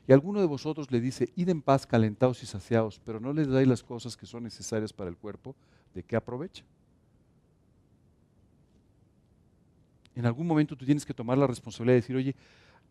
y 0.07 0.13
alguno 0.13 0.41
de 0.41 0.47
vosotros 0.47 0.91
le 0.91 1.01
dice, 1.01 1.33
id 1.37 1.49
en 1.49 1.61
paz 1.61 1.87
calentados 1.87 2.43
y 2.43 2.47
saciados, 2.47 3.01
pero 3.05 3.21
no 3.21 3.33
les 3.33 3.49
dais 3.49 3.69
las 3.69 3.83
cosas 3.83 4.17
que 4.17 4.27
son 4.27 4.45
necesarias 4.45 4.93
para 4.93 5.11
el 5.11 5.17
cuerpo, 5.17 5.55
¿de 5.95 6.03
qué 6.03 6.17
aprovecha? 6.17 6.65
En 10.19 10.27
algún 10.27 10.49
momento 10.49 10.77
tú 10.77 10.85
tienes 10.85 11.07
que 11.07 11.15
tomar 11.15 11.39
la 11.39 11.47
responsabilidad 11.47 11.93
de 11.93 12.01
decir, 12.01 12.17
oye, 12.17 12.35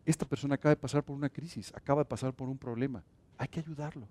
esta 0.06 0.24
persona 0.24 0.54
acaba 0.54 0.74
de 0.74 0.80
pasar 0.80 1.04
por 1.04 1.14
una 1.14 1.28
crisis, 1.28 1.70
acaba 1.74 2.00
de 2.00 2.06
pasar 2.06 2.32
por 2.32 2.48
un 2.48 2.56
problema, 2.56 3.04
hay 3.36 3.48
que 3.48 3.60
ayudarlo. 3.60 4.08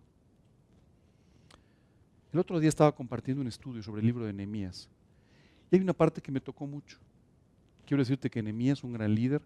El 2.32 2.38
otro 2.38 2.60
día 2.60 2.70
estaba 2.70 2.94
compartiendo 2.94 3.42
un 3.42 3.48
estudio 3.48 3.82
sobre 3.82 4.02
el 4.02 4.06
libro 4.06 4.24
de 4.24 4.34
Nehemías. 4.34 4.88
Y 5.72 5.78
hay 5.78 5.82
una 5.82 5.94
parte 5.94 6.22
que 6.22 6.32
me 6.32 6.40
tocó 6.40 6.68
mucho. 6.68 7.00
Quiero 7.88 8.04
decirte 8.04 8.30
que 8.30 8.44
Nehemías, 8.44 8.84
un 8.84 8.94
gran 8.94 9.16
líder, 9.16 9.42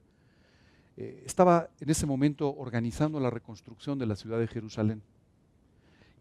eh, 0.98 1.24
estaba 1.26 1.70
en 1.80 1.90
ese 1.90 2.06
momento 2.06 2.54
organizando 2.54 3.22
la 3.22 3.30
reconstrucción 3.30 3.98
de 3.98 4.06
la 4.06 4.18
ciudad 4.18 4.38
de 4.38 4.48
Jerusalén. 4.48 5.02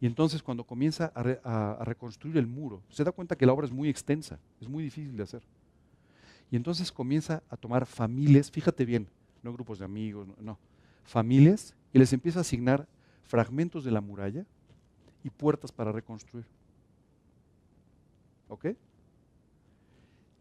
Y 0.01 0.07
entonces 0.07 0.41
cuando 0.41 0.63
comienza 0.63 1.11
a, 1.17 1.85
reconstruir 1.85 2.37
el 2.37 2.47
muro, 2.47 2.81
se 2.91 3.03
da 3.03 3.11
cuenta 3.11 3.35
que 3.35 3.45
la 3.45 3.53
obra 3.53 3.67
es 3.67 3.73
muy 3.73 3.89
extensa, 3.89 4.39
es 4.61 4.69
muy 4.69 4.85
difícil 4.85 5.17
de 5.17 5.25
hacer. 5.25 5.43
Y 6.51 6.57
entonces 6.57 6.91
comienza 6.91 7.43
a 7.49 7.57
tomar 7.57 7.87
familias, 7.87 8.51
fíjate 8.51 8.85
bien, 8.85 9.09
no 9.43 9.53
grupos 9.53 9.79
de 9.79 9.85
amigos, 9.85 10.27
no, 10.41 10.59
familias, 11.05 11.75
y 11.93 11.99
les 11.99 12.13
empieza 12.13 12.41
a 12.41 12.43
asignar 12.43 12.89
fragmentos 13.23 13.85
de 13.85 13.91
la 13.91 14.01
muralla 14.01 14.45
y 15.23 15.31
puertas 15.31 15.71
para 15.71 15.93
reconstruir. 15.93 16.47
¿Ok? 18.49 18.67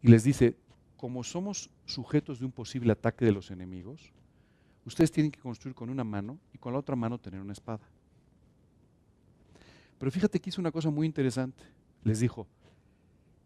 Y 0.02 0.08
les 0.08 0.24
dice, 0.24 0.56
como 0.96 1.22
somos 1.22 1.70
sujetos 1.84 2.40
de 2.40 2.46
un 2.46 2.52
posible 2.52 2.92
ataque 2.92 3.24
de 3.24 3.32
los 3.32 3.50
enemigos, 3.50 4.12
ustedes 4.84 5.12
tienen 5.12 5.30
que 5.30 5.40
construir 5.40 5.74
con 5.74 5.90
una 5.90 6.04
mano 6.04 6.38
y 6.52 6.58
con 6.58 6.72
la 6.72 6.78
otra 6.78 6.96
mano 6.96 7.18
tener 7.18 7.40
una 7.40 7.52
espada. 7.52 7.86
Pero 9.98 10.10
fíjate 10.10 10.40
que 10.40 10.50
hizo 10.50 10.60
una 10.60 10.72
cosa 10.72 10.90
muy 10.90 11.06
interesante. 11.06 11.62
Les 12.02 12.20
dijo, 12.20 12.46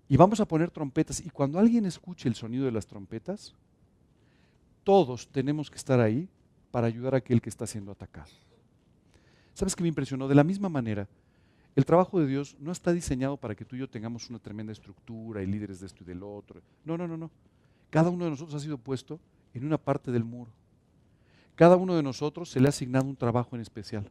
y 0.08 0.16
vamos 0.16 0.40
a 0.40 0.46
poner 0.46 0.70
trompetas, 0.70 1.20
y 1.20 1.30
cuando 1.30 1.58
alguien 1.58 1.86
escuche 1.86 2.28
el 2.28 2.34
sonido 2.34 2.64
de 2.64 2.72
las 2.72 2.86
trompetas, 2.86 3.54
todos 4.84 5.28
tenemos 5.28 5.70
que 5.70 5.76
estar 5.76 5.98
ahí 6.00 6.28
para 6.70 6.86
ayudar 6.86 7.14
a 7.14 7.18
aquel 7.18 7.40
que 7.40 7.48
está 7.48 7.66
siendo 7.66 7.92
atacado. 7.92 8.30
¿Sabes 9.54 9.74
qué 9.74 9.82
me 9.82 9.88
impresionó? 9.88 10.28
De 10.28 10.34
la 10.34 10.44
misma 10.44 10.68
manera, 10.68 11.08
el 11.76 11.84
trabajo 11.84 12.20
de 12.20 12.26
Dios 12.26 12.56
no 12.60 12.70
está 12.70 12.92
diseñado 12.92 13.36
para 13.36 13.54
que 13.54 13.64
tú 13.64 13.76
y 13.76 13.80
yo 13.80 13.88
tengamos 13.88 14.28
una 14.28 14.38
tremenda 14.38 14.72
estructura 14.72 15.42
y 15.42 15.46
líderes 15.46 15.80
de 15.80 15.86
esto 15.86 16.02
y 16.02 16.06
del 16.06 16.22
otro. 16.22 16.60
No, 16.84 16.98
no, 16.98 17.08
no, 17.08 17.16
no. 17.16 17.30
Cada 17.90 18.10
uno 18.10 18.24
de 18.24 18.30
nosotros 18.30 18.54
ha 18.54 18.64
sido 18.64 18.76
puesto 18.78 19.18
en 19.54 19.64
una 19.64 19.78
parte 19.78 20.12
del 20.12 20.24
muro. 20.24 20.50
Cada 21.54 21.76
uno 21.76 21.94
de 21.94 22.02
nosotros 22.02 22.50
se 22.50 22.60
le 22.60 22.66
ha 22.66 22.70
asignado 22.70 23.06
un 23.06 23.16
trabajo 23.16 23.54
en 23.54 23.62
especial. 23.62 24.10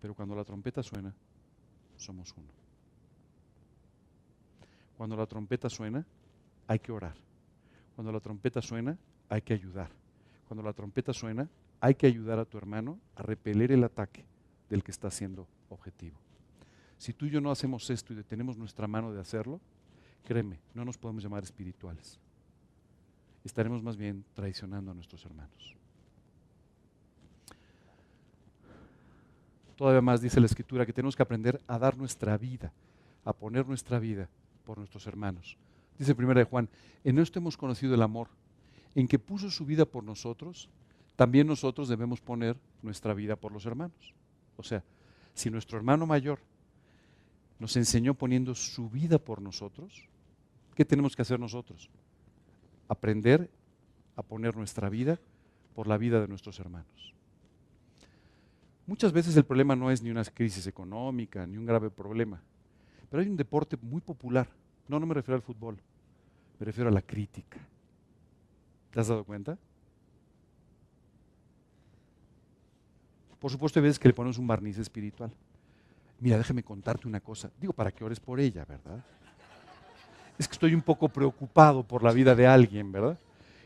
Pero 0.00 0.14
cuando 0.14 0.36
la 0.36 0.44
trompeta 0.44 0.82
suena, 0.82 1.14
somos 1.96 2.32
uno. 2.36 2.65
Cuando 4.96 5.16
la 5.16 5.26
trompeta 5.26 5.68
suena, 5.68 6.04
hay 6.66 6.78
que 6.78 6.92
orar. 6.92 7.14
Cuando 7.94 8.12
la 8.12 8.20
trompeta 8.20 8.62
suena, 8.62 8.96
hay 9.28 9.42
que 9.42 9.54
ayudar. 9.54 9.90
Cuando 10.48 10.62
la 10.62 10.72
trompeta 10.72 11.12
suena, 11.12 11.48
hay 11.80 11.94
que 11.94 12.06
ayudar 12.06 12.38
a 12.38 12.44
tu 12.44 12.56
hermano 12.58 12.98
a 13.14 13.22
repeler 13.22 13.72
el 13.72 13.84
ataque 13.84 14.24
del 14.70 14.82
que 14.82 14.90
está 14.90 15.10
siendo 15.10 15.46
objetivo. 15.68 16.16
Si 16.98 17.12
tú 17.12 17.26
y 17.26 17.30
yo 17.30 17.40
no 17.40 17.50
hacemos 17.50 17.88
esto 17.90 18.12
y 18.12 18.16
detenemos 18.16 18.56
nuestra 18.56 18.86
mano 18.86 19.12
de 19.12 19.20
hacerlo, 19.20 19.60
créeme, 20.24 20.58
no 20.74 20.84
nos 20.84 20.96
podemos 20.96 21.22
llamar 21.22 21.42
espirituales. 21.42 22.18
Estaremos 23.44 23.82
más 23.82 23.96
bien 23.96 24.24
traicionando 24.34 24.90
a 24.90 24.94
nuestros 24.94 25.24
hermanos. 25.24 25.76
Todavía 29.76 30.00
más 30.00 30.22
dice 30.22 30.40
la 30.40 30.46
escritura 30.46 30.86
que 30.86 30.92
tenemos 30.92 31.14
que 31.14 31.22
aprender 31.22 31.60
a 31.66 31.78
dar 31.78 31.98
nuestra 31.98 32.38
vida, 32.38 32.72
a 33.24 33.32
poner 33.34 33.66
nuestra 33.66 33.98
vida 33.98 34.28
por 34.66 34.76
nuestros 34.78 35.06
hermanos. 35.06 35.56
Dice 35.98 36.14
primera 36.14 36.40
de 36.40 36.44
Juan, 36.44 36.68
en 37.04 37.18
esto 37.18 37.38
hemos 37.38 37.56
conocido 37.56 37.94
el 37.94 38.02
amor, 38.02 38.28
en 38.94 39.08
que 39.08 39.18
puso 39.18 39.50
su 39.50 39.64
vida 39.64 39.86
por 39.86 40.04
nosotros, 40.04 40.68
también 41.14 41.46
nosotros 41.46 41.88
debemos 41.88 42.20
poner 42.20 42.58
nuestra 42.82 43.14
vida 43.14 43.36
por 43.36 43.52
los 43.52 43.64
hermanos. 43.64 44.14
O 44.56 44.62
sea, 44.62 44.82
si 45.32 45.50
nuestro 45.50 45.78
hermano 45.78 46.04
mayor 46.04 46.40
nos 47.58 47.76
enseñó 47.76 48.14
poniendo 48.14 48.54
su 48.54 48.90
vida 48.90 49.18
por 49.18 49.40
nosotros, 49.40 50.08
¿qué 50.74 50.84
tenemos 50.84 51.16
que 51.16 51.22
hacer 51.22 51.40
nosotros? 51.40 51.88
Aprender 52.88 53.48
a 54.16 54.22
poner 54.22 54.56
nuestra 54.56 54.90
vida 54.90 55.18
por 55.74 55.86
la 55.86 55.96
vida 55.96 56.20
de 56.20 56.28
nuestros 56.28 56.58
hermanos. 56.58 57.14
Muchas 58.86 59.12
veces 59.12 59.36
el 59.36 59.44
problema 59.44 59.74
no 59.74 59.90
es 59.90 60.02
ni 60.02 60.10
una 60.10 60.24
crisis 60.24 60.66
económica, 60.66 61.46
ni 61.46 61.56
un 61.56 61.66
grave 61.66 61.90
problema, 61.90 62.42
pero 63.16 63.24
hay 63.24 63.30
un 63.30 63.36
deporte 63.38 63.78
muy 63.80 64.02
popular. 64.02 64.46
No, 64.88 65.00
no 65.00 65.06
me 65.06 65.14
refiero 65.14 65.36
al 65.36 65.40
fútbol, 65.40 65.78
me 66.60 66.66
refiero 66.66 66.90
a 66.90 66.92
la 66.92 67.00
crítica. 67.00 67.56
¿Te 68.90 69.00
has 69.00 69.08
dado 69.08 69.24
cuenta? 69.24 69.56
Por 73.40 73.50
supuesto, 73.50 73.78
hay 73.78 73.84
veces 73.84 73.98
que 73.98 74.08
le 74.08 74.12
ponemos 74.12 74.36
un 74.36 74.46
barniz 74.46 74.76
espiritual. 74.76 75.32
Mira, 76.20 76.36
déjame 76.36 76.62
contarte 76.62 77.08
una 77.08 77.20
cosa. 77.20 77.50
Digo, 77.58 77.72
para 77.72 77.90
que 77.90 78.04
ores 78.04 78.20
por 78.20 78.38
ella, 78.38 78.66
¿verdad? 78.66 79.02
Es 80.38 80.46
que 80.46 80.52
estoy 80.52 80.74
un 80.74 80.82
poco 80.82 81.08
preocupado 81.08 81.82
por 81.84 82.02
la 82.02 82.12
vida 82.12 82.34
de 82.34 82.46
alguien, 82.46 82.92
¿verdad? 82.92 83.18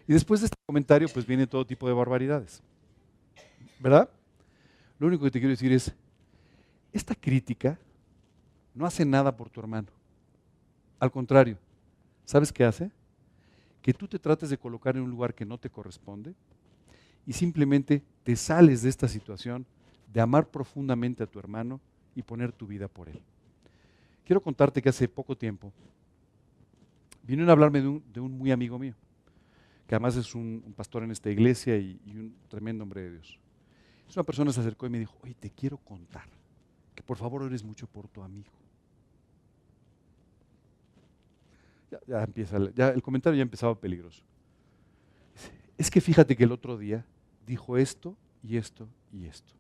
Y 0.07 0.13
después 0.13 0.43
de 0.43 0.45
este 0.45 0.57
comentario, 0.65 1.09
pues 1.13 1.27
viene 1.27 1.49
todo 1.49 1.67
tipo 1.67 1.89
de 1.89 1.95
barbaridades. 1.95 2.63
¿Verdad? 3.81 4.09
Lo 5.01 5.09
único 5.09 5.25
que 5.25 5.33
te 5.33 5.41
quiero 5.41 5.51
decir 5.51 5.73
es, 5.73 5.93
esta 6.93 7.17
crítica 7.17 7.77
no 8.75 8.87
hace 8.87 9.05
nada 9.05 9.37
por 9.37 9.51
tu 9.51 9.61
hermano. 9.61 9.89
Al 10.99 11.11
contrario, 11.11 11.59
¿sabes 12.25 12.53
qué 12.53 12.65
hace? 12.65 12.91
Que 13.83 13.95
tú 13.95 14.07
te 14.07 14.19
trates 14.19 14.51
de 14.51 14.59
colocar 14.59 14.97
en 14.97 15.03
un 15.03 15.11
lugar 15.11 15.35
que 15.35 15.45
no 15.45 15.59
te 15.59 15.71
corresponde 15.71 16.35
y 17.27 17.33
simplemente 17.33 18.03
te 18.23 18.37
sales 18.37 18.83
de 18.83 18.89
esta 18.89 19.09
situación 19.09 19.67
de 20.13 20.21
amar 20.21 20.51
profundamente 20.51 21.23
a 21.23 21.27
tu 21.27 21.39
hermano 21.39 21.81
y 22.15 22.23
poner 22.23 22.53
tu 22.53 22.67
vida 22.67 22.89
por 22.89 23.09
él. 23.09 23.21
Quiero 24.25 24.43
contarte 24.43 24.83
que 24.83 24.89
hace 24.89 25.09
poco 25.09 25.37
tiempo 25.37 25.73
vinieron 27.23 27.49
a 27.49 27.53
hablarme 27.53 27.81
de 27.81 28.21
un, 28.21 28.37
muy 28.37 28.51
amigo 28.51 28.79
mío, 28.79 28.95
que 29.87 29.95
además 29.95 30.17
es 30.17 30.35
un, 30.35 30.75
pastor 30.77 31.03
en 31.05 31.11
esta 31.11 31.31
iglesia 31.31 31.77
y, 31.77 32.01
un 32.07 32.35
tremendo 32.49 32.83
hombre 32.83 33.03
de 33.03 33.13
Dios. 33.13 33.39
Es 34.09 34.17
una 34.17 34.25
persona 34.25 34.53
se 34.53 34.61
acercó 34.61 34.87
y 34.87 34.91
me 34.91 34.99
dijo, 34.99 35.17
oye, 35.23 35.35
te 35.35 35.51
quiero 35.51 35.79
contar 35.79 36.29
por 37.03 37.17
favor 37.17 37.43
ores 37.43 37.65
mucho 37.65 37.87
por 37.87 38.09
tu 38.09 38.23
amigo. 38.23 38.51
Ya, 42.07 42.23
empieza, 42.23 42.57
el 42.57 43.03
comentario 43.03 43.37
ya 43.37 43.43
empezaba 43.43 43.75
peligroso. 43.75 44.23
Es 45.77 45.91
que 45.91 46.01
fíjate 46.01 46.37
que 46.37 46.45
el 46.45 46.53
otro 46.53 46.77
día 46.77 47.05
dijo 47.47 47.77
esto 47.77 48.17
y 48.43 48.57
esto 48.57 48.89
y 49.13 49.27
esto. 49.27 49.55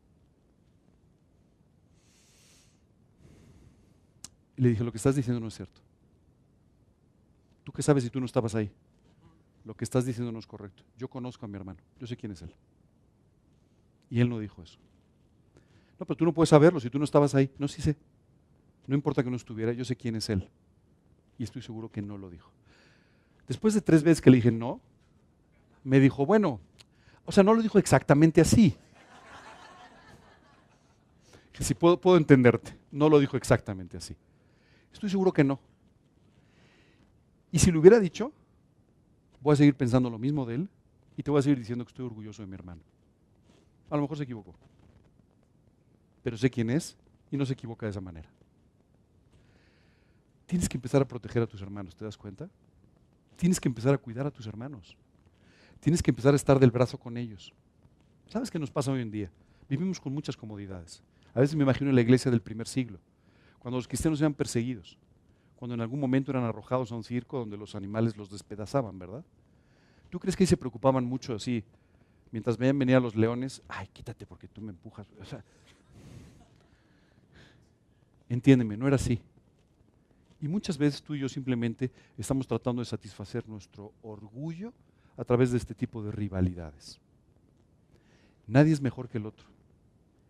Y 4.57 4.63
le 4.63 4.69
dije, 4.69 4.85
lo 4.85 4.93
que 4.93 4.99
estás 4.99 5.17
diciendo 5.17 5.41
no 5.41 5.49
es 5.49 5.55
cierto. 5.55 5.81
¿Tú 7.65 7.73
qué 7.73 7.83
sabes 7.83 8.05
si 8.05 8.11
tú 8.11 8.21
no 8.21 8.27
estabas 8.27 8.55
ahí? 8.55 8.71
Lo 9.65 9.75
que 9.75 9.85
estás 9.85 10.05
diciendo 10.05 10.31
no 10.31 10.39
es 10.39 10.47
correcto. 10.47 10.83
Yo 10.99 11.09
conozco 11.09 11.47
a 11.47 11.49
mi 11.49 11.57
hermano, 11.57 11.81
yo 11.99 12.07
sé 12.07 12.17
quién 12.17 12.33
es 12.33 12.43
él. 12.43 12.53
Y 14.11 14.21
él 14.21 14.29
no 14.29 14.39
dijo 14.39 14.63
eso. 14.63 14.79
No, 16.01 16.07
pero 16.07 16.17
tú 16.17 16.25
no 16.25 16.33
puedes 16.33 16.49
saberlo 16.49 16.81
si 16.81 16.89
tú 16.89 16.99
no 16.99 17.05
estabas 17.05 17.35
ahí. 17.35 17.51
No, 17.59 17.69
sí 17.69 17.83
sé. 17.83 17.95
No 18.87 18.95
importa 18.95 19.23
que 19.23 19.31
no 19.31 19.37
estuviera, 19.37 19.73
yo 19.75 19.85
sé 19.85 19.95
quién 19.95 20.17
es 20.17 20.31
él. 20.31 20.49
Y 21.39 21.45
estoy 21.45 21.61
seguro 21.61 21.91
que 21.91 22.01
no 22.01 22.17
lo 22.17 22.31
dijo. 22.31 22.51
Después 23.47 23.75
de 23.75 23.83
tres 23.83 24.03
veces 24.03 24.23
que 24.23 24.31
le 24.31 24.37
dije 24.37 24.51
no, 24.51 24.81
me 25.85 26.01
dijo, 26.01 26.25
bueno, 26.25 26.59
o 27.27 27.33
sea, 27.33 27.45
no 27.45 27.53
lo 27.53 27.61
dijo 27.61 27.79
exactamente 27.79 28.41
así. 28.41 28.75
Que 31.53 31.63
si 31.63 31.75
puedo, 31.75 32.01
puedo 32.01 32.17
entenderte, 32.17 32.75
no 32.91 33.11
lo 33.11 33.19
dijo 33.19 33.37
exactamente 33.37 33.99
así. 33.99 34.17
Estoy 34.93 35.11
seguro 35.11 35.33
que 35.33 35.45
no. 35.45 35.61
Y 37.53 37.59
si 37.59 37.71
lo 37.71 37.81
hubiera 37.81 38.01
dicho, 38.01 38.33
voy 39.43 39.53
a 39.53 39.57
seguir 39.57 39.75
pensando 39.75 40.09
lo 40.09 40.19
mismo 40.19 40.47
de 40.47 40.55
él 40.55 40.69
y 41.19 41.23
te 41.23 41.31
voy 41.31 41.41
a 41.41 41.43
seguir 41.43 41.59
diciendo 41.59 41.85
que 41.85 41.91
estoy 41.91 42.07
orgulloso 42.07 42.41
de 42.41 42.49
mi 42.49 42.55
hermano. 42.55 42.81
A 43.91 43.97
lo 43.97 44.03
mejor 44.03 44.17
se 44.17 44.23
equivocó. 44.25 44.55
Pero 46.23 46.37
sé 46.37 46.51
quién 46.51 46.71
es 46.71 46.97
y 47.31 47.37
no 47.37 47.47
se 47.47 47.53
equivoca 47.53 47.87
de 47.87 47.91
esa 47.91 48.01
manera. 48.01 48.29
Tienes 50.47 50.69
que 50.69 50.77
empezar 50.77 51.01
a 51.01 51.07
proteger 51.07 51.43
a 51.43 51.47
tus 51.47 51.63
hermanos, 51.63 51.95
¿te 51.95 52.05
das 52.05 52.17
cuenta? 52.17 52.49
Tienes 53.37 53.61
que 53.61 53.69
empezar 53.69 53.95
a 53.95 53.99
cuidar 53.99 54.27
a 54.27 54.31
tus 54.31 54.47
hermanos. 54.47 54.97
Tienes 55.79 56.03
que 56.03 56.11
empezar 56.11 56.33
a 56.35 56.37
estar 56.37 56.59
del 56.59 56.71
brazo 56.71 56.99
con 56.99 57.17
ellos. 57.17 57.55
¿Sabes 58.29 58.51
qué 58.51 58.59
nos 58.59 58.71
pasa 58.71 58.93
hoy 58.93 59.01
en 59.01 59.11
día? 59.11 59.31
Vivimos 59.69 60.01
con 60.01 60.13
muchas 60.13 60.37
comodidades. 60.37 61.03
A 61.33 61.41
veces 61.41 61.57
me 61.57 61.63
imagino 61.63 61.91
en 61.91 61.97
la 61.97 62.03
iglesia 62.03 62.31
del 62.31 62.43
primer 62.43 62.67
siglo, 62.67 62.99
cuando 63.61 63.79
los 63.79 63.87
cristianos 63.87 64.21
eran 64.21 64.35
perseguidos, 64.35 64.99
cuando 65.57 65.75
en 65.75 65.81
algún 65.81 66.01
momento 66.01 66.33
eran 66.33 66.45
arrojados 66.45 66.91
a 66.91 66.97
un 66.97 67.05
circo 67.05 67.39
donde 67.39 67.57
los 67.57 67.75
animales 67.75 68.17
los 68.17 68.31
despedazaban, 68.31 68.99
¿verdad? 68.99 69.25
¿Tú 70.11 70.19
crees 70.19 70.37
que 70.37 70.43
ahí 70.43 70.49
se 70.49 70.57
preocupaban 70.57 71.05
mucho 71.05 71.35
así? 71.35 71.63
Mientras 72.33 72.59
veían 72.59 72.79
venir 72.79 72.97
a 72.97 73.01
los 73.01 73.15
leones, 73.15 73.63
ay, 73.69 73.89
quítate 73.93 74.27
porque 74.27 74.49
tú 74.49 74.61
me 74.61 74.71
empujas. 74.71 75.07
O 75.21 75.25
sea, 75.25 75.45
entiéndeme, 78.31 78.79
no 78.79 78.87
era 78.87 78.97
así. 78.97 79.21
Y 80.41 80.49
muchas 80.49 80.79
veces 80.79 81.03
tú 81.03 81.15
y 81.15 81.19
yo 81.19 81.29
simplemente 81.29 81.91
estamos 82.17 82.47
tratando 82.47 82.81
de 82.81 82.87
satisfacer 82.87 83.47
nuestro 83.47 83.93
orgullo 84.01 84.73
a 85.19 85.25
través 85.25 85.51
de 85.51 85.59
este 85.59 85.75
tipo 85.75 86.03
de 86.03 86.13
rivalidades. 86.13 86.99
Nadie 88.47 88.73
es 88.73 88.81
mejor 88.81 89.09
que 89.09 89.19
el 89.19 89.27
otro. 89.27 89.47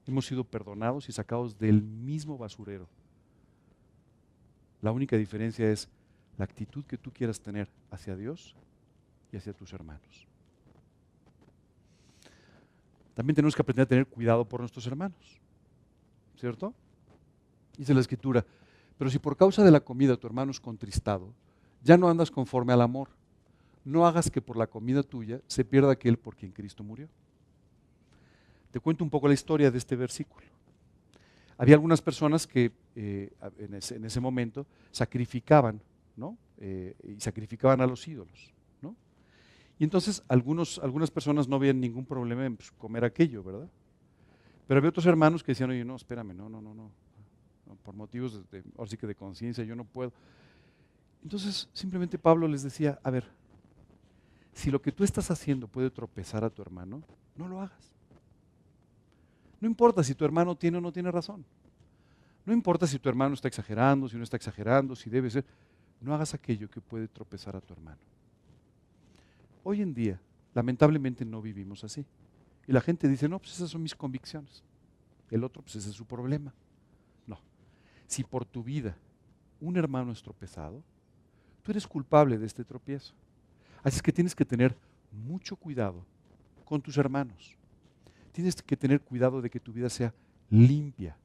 Hemos 0.06 0.26
sido 0.26 0.42
perdonados 0.42 1.08
y 1.08 1.12
sacados 1.12 1.56
del 1.56 1.80
mismo 1.82 2.36
basurero. 2.36 2.88
La 4.82 4.90
única 4.90 5.16
diferencia 5.16 5.70
es 5.70 5.88
la 6.36 6.44
actitud 6.44 6.84
que 6.84 6.98
tú 6.98 7.12
quieras 7.12 7.40
tener 7.40 7.68
hacia 7.90 8.16
Dios 8.16 8.56
y 9.30 9.36
hacia 9.36 9.52
tus 9.52 9.72
hermanos. 9.72 10.26
También 13.14 13.36
tenemos 13.36 13.54
que 13.54 13.62
aprender 13.62 13.84
a 13.84 13.88
tener 13.88 14.06
cuidado 14.06 14.44
por 14.44 14.60
nuestros 14.60 14.86
hermanos. 14.86 15.38
¿Cierto? 16.36 16.74
Dice 17.80 17.94
la 17.94 18.00
escritura, 18.00 18.44
pero 18.98 19.08
si 19.08 19.18
por 19.18 19.38
causa 19.38 19.64
de 19.64 19.70
la 19.70 19.80
comida 19.80 20.18
tu 20.18 20.26
hermano 20.26 20.50
es 20.50 20.60
contristado, 20.60 21.32
ya 21.82 21.96
no 21.96 22.10
andas 22.10 22.30
conforme 22.30 22.74
al 22.74 22.82
amor 22.82 23.08
no 23.86 24.06
hagas 24.06 24.30
que 24.30 24.42
por 24.42 24.58
la 24.58 24.66
comida 24.66 25.02
tuya 25.02 25.40
se 25.46 25.64
pierda 25.64 25.92
aquel 25.92 26.18
por 26.18 26.36
quien 26.36 26.52
Cristo 26.52 26.84
murió. 26.84 27.08
Te 28.70 28.80
cuento 28.80 29.02
un 29.02 29.08
poco 29.08 29.28
la 29.28 29.32
historia 29.32 29.70
de 29.70 29.78
este 29.78 29.96
versículo. 29.96 30.46
Había 31.56 31.76
algunas 31.76 32.02
personas 32.02 32.46
que 32.46 32.70
eh, 32.94 33.32
en, 33.56 34.04
ese, 34.04 34.20
momento 34.20 34.66
sacrificaban, 34.90 35.80
¿no? 36.18 36.36
Eh, 36.58 36.94
y 37.16 37.18
sacrificaban 37.18 37.80
a 37.80 37.86
los 37.86 38.06
ídolos, 38.06 38.52
¿no? 38.82 38.94
Y 39.78 39.84
entonces 39.84 40.22
algunos, 40.28 40.78
algunas 40.80 41.10
personas 41.10 41.48
no 41.48 41.58
veían 41.58 41.80
ningún 41.80 42.04
problema 42.04 42.44
en 42.44 42.56
pues, 42.56 42.70
comer 42.72 43.06
aquello, 43.06 43.42
¿verdad? 43.42 43.70
Pero 44.66 44.76
había 44.76 44.90
otros 44.90 45.06
hermanos 45.06 45.42
que 45.42 45.52
decían, 45.52 45.70
oye, 45.70 45.82
no, 45.82 45.96
espérame, 45.96 46.36
no, 46.36 46.50
no, 46.50 46.60
no, 46.60 46.74
no. 46.74 46.90
Por 47.76 47.94
motivos 47.94 48.50
de, 48.50 48.62
sí 48.86 48.96
de 48.96 49.14
conciencia, 49.14 49.64
yo 49.64 49.74
no 49.74 49.84
puedo. 49.84 50.12
Entonces, 51.22 51.68
simplemente 51.72 52.18
Pablo 52.18 52.48
les 52.48 52.62
decía, 52.62 52.98
a 53.02 53.10
ver, 53.10 53.24
si 54.52 54.70
lo 54.70 54.80
que 54.80 54.92
tú 54.92 55.04
estás 55.04 55.30
haciendo 55.30 55.68
puede 55.68 55.90
tropezar 55.90 56.44
a 56.44 56.50
tu 56.50 56.62
hermano, 56.62 57.02
no 57.36 57.48
lo 57.48 57.60
hagas. 57.60 57.94
No 59.60 59.68
importa 59.68 60.02
si 60.02 60.14
tu 60.14 60.24
hermano 60.24 60.56
tiene 60.56 60.78
o 60.78 60.80
no 60.80 60.92
tiene 60.92 61.10
razón. 61.10 61.44
No 62.46 62.52
importa 62.52 62.86
si 62.86 62.98
tu 62.98 63.08
hermano 63.08 63.34
está 63.34 63.48
exagerando, 63.48 64.08
si 64.08 64.16
no 64.16 64.24
está 64.24 64.36
exagerando, 64.36 64.96
si 64.96 65.10
debe 65.10 65.30
ser. 65.30 65.44
No 66.00 66.14
hagas 66.14 66.32
aquello 66.32 66.70
que 66.70 66.80
puede 66.80 67.08
tropezar 67.08 67.54
a 67.54 67.60
tu 67.60 67.74
hermano. 67.74 67.98
Hoy 69.62 69.82
en 69.82 69.92
día, 69.92 70.18
lamentablemente 70.54 71.24
no 71.24 71.42
vivimos 71.42 71.84
así. 71.84 72.06
Y 72.66 72.72
la 72.72 72.80
gente 72.80 73.06
dice, 73.08 73.28
no, 73.28 73.38
pues 73.38 73.52
esas 73.52 73.70
son 73.70 73.82
mis 73.82 73.94
convicciones. 73.94 74.62
El 75.30 75.44
otro, 75.44 75.62
pues 75.62 75.76
ese 75.76 75.90
es 75.90 75.96
su 75.96 76.06
problema. 76.06 76.54
Si 78.10 78.24
por 78.24 78.44
tu 78.44 78.64
vida 78.64 78.96
un 79.60 79.76
hermano 79.76 80.10
es 80.10 80.20
tropezado, 80.20 80.82
tú 81.62 81.70
eres 81.70 81.86
culpable 81.86 82.38
de 82.38 82.46
este 82.46 82.64
tropiezo. 82.64 83.14
Así 83.84 83.98
es 83.98 84.02
que 84.02 84.12
tienes 84.12 84.34
que 84.34 84.44
tener 84.44 84.76
mucho 85.12 85.54
cuidado 85.54 86.04
con 86.64 86.82
tus 86.82 86.96
hermanos. 86.96 87.56
Tienes 88.32 88.60
que 88.62 88.76
tener 88.76 89.00
cuidado 89.00 89.40
de 89.40 89.48
que 89.48 89.60
tu 89.60 89.72
vida 89.72 89.88
sea 89.88 90.12
limpia, 90.50 91.16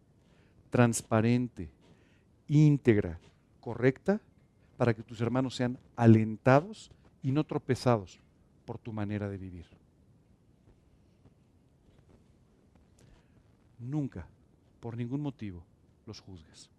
transparente, 0.69 1.71
íntegra, 2.47 3.19
correcta, 3.61 4.21
para 4.77 4.93
que 4.93 5.01
tus 5.01 5.19
hermanos 5.21 5.55
sean 5.55 5.79
alentados 5.95 6.91
y 7.23 7.31
no 7.31 7.43
tropezados 7.45 8.19
por 8.63 8.77
tu 8.77 8.93
manera 8.93 9.27
de 9.27 9.39
vivir. 9.39 9.65
Nunca, 13.79 14.27
por 14.79 14.95
ningún 14.95 15.21
motivo, 15.21 15.63
los 16.05 16.19
juzgues. 16.19 16.74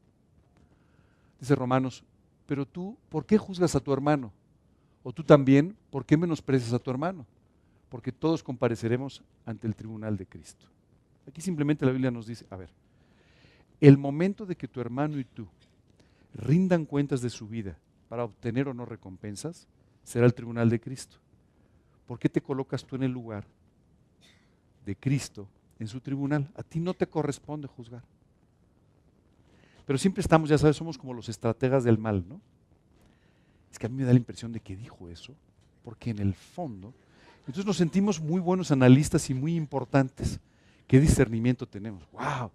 Dice 1.40 1.54
Romanos, 1.54 2.02
pero 2.46 2.66
tú, 2.66 2.96
¿por 3.08 3.26
qué 3.26 3.38
juzgas 3.38 3.74
a 3.74 3.80
tu 3.80 3.92
hermano? 3.92 4.32
O 5.02 5.12
tú 5.12 5.22
también, 5.22 5.76
¿por 5.90 6.04
qué 6.04 6.16
menosprecias 6.16 6.72
a 6.72 6.78
tu 6.78 6.90
hermano? 6.90 7.26
Porque 7.88 8.12
todos 8.12 8.42
compareceremos 8.42 9.22
ante 9.44 9.66
el 9.66 9.76
tribunal 9.76 10.16
de 10.16 10.26
Cristo. 10.26 10.66
Aquí 11.28 11.40
simplemente 11.40 11.84
la 11.84 11.92
Biblia 11.92 12.10
nos 12.10 12.26
dice, 12.26 12.46
a 12.50 12.56
ver, 12.56 12.70
el 13.80 13.98
momento 13.98 14.46
de 14.46 14.56
que 14.56 14.68
tu 14.68 14.80
hermano 14.80 15.18
y 15.18 15.24
tú 15.24 15.46
rindan 16.34 16.84
cuentas 16.84 17.20
de 17.20 17.30
su 17.30 17.48
vida 17.48 17.76
para 18.08 18.24
obtener 18.24 18.68
o 18.68 18.74
no 18.74 18.84
recompensas, 18.84 19.66
será 20.04 20.26
el 20.26 20.34
tribunal 20.34 20.70
de 20.70 20.80
Cristo. 20.80 21.16
¿Por 22.06 22.18
qué 22.18 22.28
te 22.28 22.40
colocas 22.40 22.84
tú 22.84 22.96
en 22.96 23.02
el 23.02 23.10
lugar 23.10 23.44
de 24.84 24.94
Cristo 24.96 25.48
en 25.78 25.88
su 25.88 26.00
tribunal? 26.00 26.48
A 26.54 26.62
ti 26.62 26.78
no 26.78 26.94
te 26.94 27.06
corresponde 27.06 27.66
juzgar. 27.66 28.02
Pero 29.86 29.98
siempre 29.98 30.20
estamos, 30.20 30.48
ya 30.48 30.58
sabes, 30.58 30.76
somos 30.76 30.98
como 30.98 31.14
los 31.14 31.28
estrategas 31.28 31.84
del 31.84 31.96
mal, 31.96 32.24
¿no? 32.28 32.40
Es 33.70 33.78
que 33.78 33.86
a 33.86 33.88
mí 33.88 33.96
me 33.96 34.04
da 34.04 34.12
la 34.12 34.18
impresión 34.18 34.52
de 34.52 34.60
que 34.60 34.76
dijo 34.76 35.08
eso, 35.08 35.34
porque 35.84 36.10
en 36.10 36.18
el 36.18 36.34
fondo, 36.34 36.92
entonces 37.40 37.64
nos 37.64 37.76
sentimos 37.76 38.20
muy 38.20 38.40
buenos 38.40 38.72
analistas 38.72 39.30
y 39.30 39.34
muy 39.34 39.54
importantes. 39.54 40.40
¿Qué 40.88 40.98
discernimiento 40.98 41.66
tenemos? 41.66 42.02
¡Wow! 42.12 42.50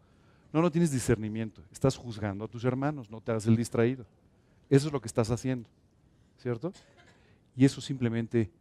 No, 0.51 0.61
no 0.61 0.69
tienes 0.69 0.91
discernimiento. 0.91 1.61
Estás 1.71 1.95
juzgando 1.95 2.43
a 2.43 2.47
tus 2.47 2.65
hermanos, 2.65 3.09
no 3.09 3.21
te 3.21 3.31
hagas 3.31 3.47
el 3.47 3.55
distraído. 3.55 4.05
Eso 4.69 4.87
es 4.87 4.93
lo 4.93 4.99
que 4.99 5.07
estás 5.07 5.31
haciendo, 5.31 5.69
¿cierto? 6.37 6.73
Y 7.55 7.63
eso 7.63 7.79
simplemente 7.79 8.51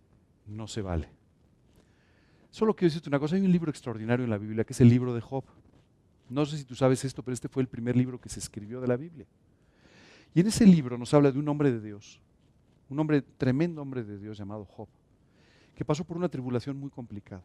no 0.46 0.68
se 0.68 0.82
vale. 0.82 1.08
Solo 2.50 2.74
quiero 2.74 2.90
decirte 2.90 3.08
una 3.08 3.18
cosa, 3.18 3.36
hay 3.36 3.42
un 3.42 3.52
libro 3.52 3.70
extraordinario 3.70 4.24
en 4.24 4.30
la 4.30 4.38
Biblia 4.38 4.64
que 4.64 4.72
es 4.72 4.80
el 4.80 4.88
libro 4.88 5.14
de 5.14 5.20
Job. 5.20 5.44
No 6.30 6.46
sé 6.46 6.56
si 6.56 6.64
tú 6.64 6.76
sabes 6.76 7.04
esto, 7.04 7.22
pero 7.24 7.34
este 7.34 7.48
fue 7.48 7.62
el 7.62 7.68
primer 7.68 7.96
libro 7.96 8.20
que 8.20 8.28
se 8.28 8.38
escribió 8.38 8.80
de 8.80 8.86
la 8.86 8.96
Biblia. 8.96 9.26
Y 10.32 10.40
en 10.40 10.46
ese 10.46 10.64
libro 10.64 10.96
nos 10.96 11.12
habla 11.12 11.32
de 11.32 11.38
un 11.40 11.48
hombre 11.48 11.72
de 11.72 11.80
Dios, 11.80 12.20
un 12.88 13.00
hombre, 13.00 13.20
tremendo 13.20 13.82
hombre 13.82 14.04
de 14.04 14.16
Dios 14.16 14.38
llamado 14.38 14.64
Job, 14.64 14.88
que 15.74 15.84
pasó 15.84 16.04
por 16.04 16.16
una 16.16 16.28
tribulación 16.28 16.76
muy 16.78 16.88
complicada. 16.88 17.42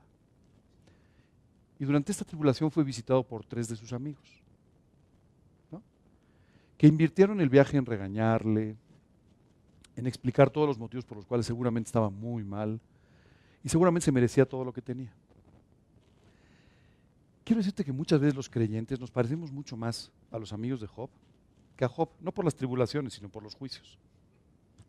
Y 1.79 1.85
durante 1.85 2.11
esta 2.11 2.23
tribulación 2.23 2.69
fue 2.69 2.83
visitado 2.83 3.23
por 3.23 3.43
tres 3.43 3.67
de 3.67 3.75
sus 3.75 3.91
amigos, 3.91 4.43
que 6.77 6.85
invirtieron 6.85 7.41
el 7.41 7.49
viaje 7.49 7.77
en 7.77 7.85
regañarle, 7.87 8.75
en 9.95 10.05
explicar 10.05 10.51
todos 10.51 10.67
los 10.67 10.77
motivos 10.77 11.05
por 11.05 11.17
los 11.17 11.25
cuales 11.25 11.47
seguramente 11.47 11.87
estaba 11.87 12.11
muy 12.11 12.43
mal 12.43 12.79
y 13.63 13.69
seguramente 13.69 14.05
se 14.05 14.11
merecía 14.11 14.45
todo 14.45 14.63
lo 14.63 14.71
que 14.71 14.81
tenía. 14.81 15.11
Quiero 17.45 17.59
decirte 17.59 17.85
que 17.85 17.91
muchas 17.91 18.19
veces 18.19 18.35
los 18.35 18.49
creyentes 18.49 18.99
nos 18.99 19.11
parecemos 19.11 19.51
mucho 19.51 19.77
más 19.77 20.11
a 20.31 20.39
los 20.39 20.51
amigos 20.51 20.81
de 20.81 20.87
Job 20.87 21.11
que 21.77 21.85
a 21.85 21.87
Job, 21.87 22.09
no 22.19 22.31
por 22.31 22.43
las 22.43 22.55
tribulaciones, 22.55 23.13
sino 23.13 23.29
por 23.29 23.43
los 23.43 23.53
juicios. 23.53 23.99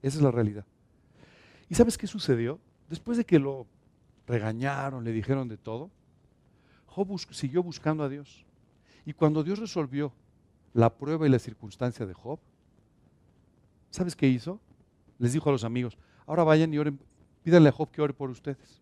Esa 0.03 0.17
es 0.17 0.23
la 0.23 0.31
realidad. 0.31 0.65
¿Y 1.69 1.75
sabes 1.75 1.99
qué 1.99 2.07
sucedió? 2.07 2.59
Después 2.89 3.19
de 3.19 3.27
que 3.27 3.39
lo 3.39 3.67
regañaron, 4.27 5.05
le 5.05 5.13
dijeron 5.13 5.49
de 5.49 5.59
todo, 5.59 5.91
Job 6.87 7.21
siguió 7.31 7.63
buscando 7.63 8.03
a 8.05 8.09
Dios. 8.09 8.47
Y 9.05 9.13
cuando 9.13 9.45
Dios 9.45 9.59
resolvió 9.59 10.13
la 10.73 10.97
prueba 10.97 11.27
y 11.27 11.31
la 11.31 11.39
circunstancia 11.39 12.07
de 12.07 12.15
Job, 12.15 12.39
¿sabes 13.91 14.17
qué 14.17 14.29
hizo? 14.29 14.61
Les 15.19 15.35
dijo 15.35 15.51
a 15.51 15.53
los 15.53 15.65
amigos, 15.65 15.99
ahora 16.27 16.43
vayan 16.43 16.73
y 16.73 16.79
oren, 16.79 16.99
pídanle 17.43 17.69
a 17.69 17.73
Job 17.73 17.91
que 17.91 18.01
ore 18.01 18.15
por 18.15 18.31
ustedes. 18.31 18.81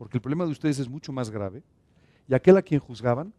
Porque 0.00 0.16
el 0.16 0.22
problema 0.22 0.46
de 0.46 0.50
ustedes 0.50 0.78
es 0.78 0.88
mucho 0.88 1.12
más 1.12 1.28
grave. 1.28 1.62
Y 2.26 2.32
aquel 2.32 2.56
a 2.56 2.62
quien 2.62 2.80
juzgaban 2.80 3.34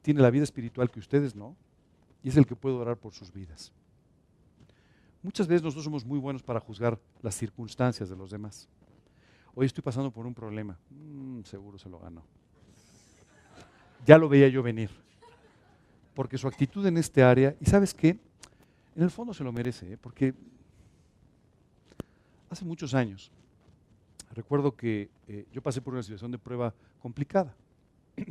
tiene 0.00 0.20
la 0.20 0.30
vida 0.30 0.44
espiritual 0.44 0.88
que 0.88 1.00
ustedes 1.00 1.34
no. 1.34 1.56
Y 2.22 2.28
es 2.28 2.36
el 2.36 2.46
que 2.46 2.54
puede 2.54 2.76
orar 2.76 2.96
por 2.96 3.12
sus 3.14 3.32
vidas. 3.32 3.72
Muchas 5.24 5.48
veces 5.48 5.64
nosotros 5.64 5.82
somos 5.82 6.04
muy 6.04 6.20
buenos 6.20 6.40
para 6.40 6.60
juzgar 6.60 7.00
las 7.20 7.34
circunstancias 7.34 8.08
de 8.08 8.14
los 8.14 8.30
demás. 8.30 8.68
Hoy 9.56 9.66
estoy 9.66 9.82
pasando 9.82 10.12
por 10.12 10.24
un 10.24 10.34
problema. 10.34 10.78
Mm, 10.88 11.42
seguro 11.42 11.76
se 11.80 11.88
lo 11.88 11.98
ganó. 11.98 12.22
Ya 14.06 14.18
lo 14.18 14.28
veía 14.28 14.46
yo 14.46 14.62
venir. 14.62 14.90
Porque 16.14 16.38
su 16.38 16.46
actitud 16.46 16.86
en 16.86 16.96
este 16.96 17.24
área, 17.24 17.56
y 17.60 17.64
sabes 17.66 17.92
qué, 17.92 18.20
en 18.94 19.02
el 19.02 19.10
fondo 19.10 19.34
se 19.34 19.42
lo 19.42 19.50
merece, 19.50 19.94
¿eh? 19.94 19.96
porque 19.96 20.32
hace 22.48 22.64
muchos 22.64 22.94
años, 22.94 23.32
recuerdo 24.34 24.76
que 24.76 25.10
eh, 25.28 25.46
yo 25.52 25.62
pasé 25.62 25.80
por 25.80 25.94
una 25.94 26.02
situación 26.02 26.30
de 26.30 26.38
prueba 26.38 26.74
complicada. 27.00 27.54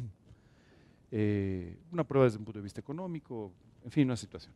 Eh, 1.14 1.78
una 1.92 2.06
prueba 2.06 2.24
desde 2.24 2.38
un 2.38 2.46
punto 2.46 2.60
de 2.60 2.64
vista 2.64 2.80
económico, 2.80 3.52
en 3.84 3.92
fin, 3.92 4.06
una 4.06 4.16
situación. 4.16 4.54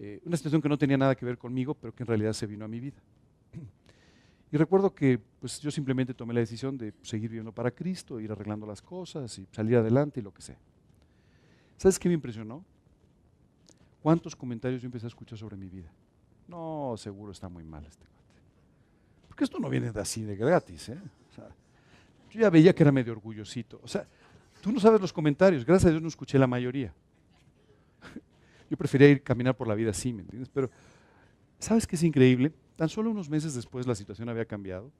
Eh, 0.00 0.20
una 0.24 0.36
situación 0.36 0.60
que 0.60 0.68
no 0.68 0.76
tenía 0.76 0.98
nada 0.98 1.14
que 1.14 1.24
ver 1.24 1.38
conmigo, 1.38 1.72
pero 1.72 1.94
que 1.94 2.02
en 2.02 2.08
realidad 2.08 2.32
se 2.32 2.48
vino 2.48 2.64
a 2.64 2.68
mi 2.68 2.80
vida. 2.80 3.00
Y 4.52 4.56
recuerdo 4.56 4.92
que 4.92 5.20
pues, 5.38 5.60
yo 5.60 5.70
simplemente 5.70 6.12
tomé 6.14 6.34
la 6.34 6.40
decisión 6.40 6.76
de 6.76 6.92
seguir 7.02 7.30
viviendo 7.30 7.52
para 7.52 7.70
Cristo, 7.70 8.18
ir 8.18 8.32
arreglando 8.32 8.66
las 8.66 8.82
cosas 8.82 9.38
y 9.38 9.46
salir 9.52 9.76
adelante 9.76 10.18
y 10.18 10.24
lo 10.24 10.34
que 10.34 10.42
sea. 10.42 10.58
¿Sabes 11.76 12.00
qué 12.00 12.08
me 12.08 12.14
impresionó? 12.14 12.64
¿Cuántos 14.02 14.34
comentarios 14.34 14.82
yo 14.82 14.86
empecé 14.86 15.06
a 15.06 15.08
escuchar 15.08 15.38
sobre 15.38 15.56
mi 15.56 15.68
vida? 15.68 15.92
No, 16.48 16.96
seguro 16.96 17.30
está 17.30 17.48
muy 17.48 17.62
mal 17.62 17.86
este. 17.86 18.04
Porque 19.40 19.46
esto 19.46 19.58
no 19.58 19.70
viene 19.70 19.90
de 19.90 19.98
así 19.98 20.22
de 20.22 20.36
gratis. 20.36 20.90
¿eh? 20.90 20.98
yo 22.30 22.40
ya 22.40 22.50
veía 22.50 22.74
que 22.74 22.82
era 22.82 22.92
medio 22.92 23.14
orgullosito. 23.14 23.80
O 23.82 23.88
sea, 23.88 24.06
tú 24.60 24.70
no 24.70 24.78
sabes 24.78 25.00
los 25.00 25.14
comentarios. 25.14 25.64
Gracias 25.64 25.86
a 25.86 25.90
Dios 25.92 26.02
no 26.02 26.08
escuché 26.08 26.38
la 26.38 26.46
mayoría. 26.46 26.92
Yo 28.70 28.76
prefería 28.76 29.08
ir 29.08 29.22
caminar 29.22 29.56
por 29.56 29.66
la 29.66 29.74
vida 29.74 29.92
así, 29.92 30.12
¿me 30.12 30.20
entiendes? 30.20 30.50
Pero, 30.52 30.68
¿sabes 31.58 31.86
qué 31.86 31.96
es 31.96 32.02
increíble? 32.02 32.52
Tan 32.76 32.90
solo 32.90 33.10
unos 33.10 33.30
meses 33.30 33.54
después 33.54 33.86
la 33.86 33.94
situación 33.94 34.28
había 34.28 34.44
cambiado 34.44 34.92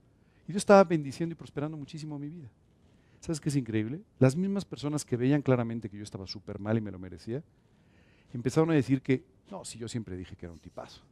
y 0.49 0.53
yo 0.53 0.57
estaba 0.57 0.83
bendiciendo 0.85 1.35
y 1.35 1.37
prosperando 1.37 1.77
muchísimo 1.77 2.19
mi 2.19 2.31
vida. 2.31 2.49
¿Sabes 3.21 3.43
qué 3.43 3.51
es 3.51 3.57
increíble? 3.57 4.01
Las 4.19 4.37
mismas 4.37 4.65
personas 4.65 5.05
que 5.05 5.19
veían 5.19 5.43
claramente 5.43 5.91
que 5.91 5.99
yo 5.99 6.03
estaba 6.03 6.27
súper 6.27 6.59
mal 6.61 6.79
y 6.79 6.81
me 6.81 6.91
lo 6.91 6.99
merecía, 6.99 7.43
empezaron 8.33 8.71
a 8.71 8.75
decir 8.75 9.03
que, 9.03 9.23
no, 9.51 9.67
si 9.67 9.79
yo 9.79 9.87
siempre 9.87 10.17
dije 10.17 10.35
que 10.35 10.47
era 10.47 10.53
un 10.55 10.61
tipazo. 10.61 11.03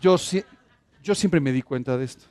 Yo, 0.00 0.18
yo 1.04 1.14
siempre 1.14 1.38
me 1.38 1.52
di 1.52 1.60
cuenta 1.60 1.98
de 1.98 2.04
esto. 2.06 2.24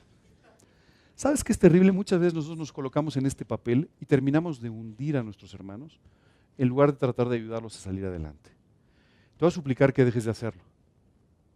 ¿Sabes 1.14 1.44
qué 1.44 1.52
es 1.52 1.58
terrible? 1.58 1.92
Muchas 1.92 2.18
veces 2.18 2.34
nosotros 2.34 2.58
nos 2.58 2.72
colocamos 2.72 3.16
en 3.16 3.24
este 3.24 3.44
papel 3.44 3.88
y 4.00 4.04
terminamos 4.04 4.60
de 4.60 4.68
hundir 4.68 5.16
a 5.16 5.22
nuestros 5.22 5.54
hermanos 5.54 6.00
en 6.58 6.68
lugar 6.68 6.92
de 6.92 6.98
tratar 6.98 7.28
de 7.28 7.36
ayudarlos 7.36 7.76
a 7.76 7.80
salir 7.80 8.04
adelante. 8.04 8.50
Te 9.36 9.44
voy 9.44 9.48
a 9.48 9.52
suplicar 9.52 9.92
que 9.92 10.04
dejes 10.04 10.24
de 10.24 10.32
hacerlo. 10.32 10.62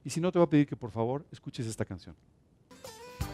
Y 0.04 0.10
si 0.10 0.20
no, 0.20 0.30
te 0.30 0.38
voy 0.38 0.46
a 0.46 0.50
pedir 0.50 0.68
que 0.68 0.76
por 0.76 0.92
favor 0.92 1.26
escuches 1.32 1.66
esta 1.66 1.84
canción. 1.84 2.14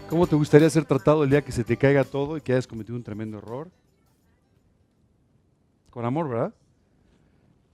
¿Cómo 0.08 0.26
te 0.26 0.34
gustaría 0.34 0.68
ser 0.70 0.86
tratado 0.86 1.24
el 1.24 1.30
día 1.30 1.44
que 1.44 1.52
se 1.52 1.62
te 1.62 1.76
caiga 1.76 2.04
todo 2.04 2.38
y 2.38 2.40
que 2.40 2.52
hayas 2.52 2.66
cometido 2.66 2.96
un 2.96 3.02
tremendo 3.02 3.36
error? 3.36 3.70
Con 5.90 6.06
amor, 6.06 6.30
¿verdad? 6.30 6.54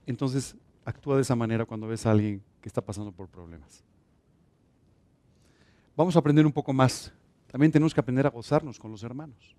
Entonces, 0.05 0.57
actúa 0.83 1.15
de 1.15 1.21
esa 1.21 1.37
manera 1.37 1.65
cuando 1.65 1.87
ves 1.87 2.05
a 2.05 2.11
alguien 2.11 2.43
que 2.59 2.67
está 2.67 2.81
pasando 2.81 3.13
por 3.13 3.29
problemas. 3.29 3.85
Vamos 5.95 6.15
a 6.15 6.19
aprender 6.19 6.45
un 6.45 6.53
poco 6.53 6.71
más. 6.71 7.11
También 7.51 7.71
tenemos 7.71 7.93
que 7.93 7.99
aprender 7.99 8.25
a 8.25 8.29
gozarnos 8.29 8.79
con 8.79 8.91
los 8.91 9.03
hermanos. 9.03 9.55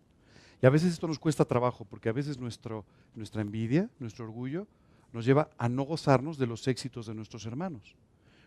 Y 0.62 0.66
a 0.66 0.70
veces 0.70 0.93
esto 0.93 1.07
nos 1.07 1.18
cuesta 1.18 1.45
trabajo, 1.45 1.85
porque 1.85 2.09
a 2.09 2.12
veces 2.12 2.39
nuestro, 2.39 2.85
nuestra 3.14 3.43
envidia, 3.43 3.91
nuestro 3.99 4.24
orgullo, 4.24 4.66
nos 5.12 5.26
lleva 5.26 5.51
a 5.59 5.68
no 5.68 5.83
gozarnos 5.83 6.39
de 6.39 6.47
los 6.47 6.66
éxitos 6.68 7.07
de 7.07 7.14
nuestros 7.14 7.45
hermanos. 7.45 7.95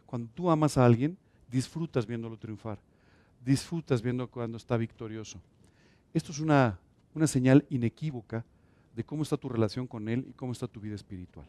Cuando 0.06 0.30
tú 0.34 0.50
amas 0.50 0.78
a 0.78 0.86
alguien, 0.86 1.18
disfrutas 1.52 2.08
viéndolo 2.08 2.38
triunfar, 2.38 2.80
disfrutas 3.44 4.02
viendo 4.02 4.28
cuando 4.30 4.58
está 4.58 4.78
victorioso. 4.78 5.40
Esto 6.14 6.32
es 6.32 6.40
una, 6.40 6.80
una 7.14 7.28
señal 7.28 7.66
inequívoca 7.70 8.44
de 8.96 9.04
cómo 9.04 9.22
está 9.22 9.38
tu 9.38 9.50
relación 9.50 9.86
con 9.86 10.10
Él 10.10 10.26
y 10.28 10.34
cómo 10.34 10.54
está 10.54 10.68
tu 10.68 10.80
vida 10.80 10.96
espiritual. 10.96 11.46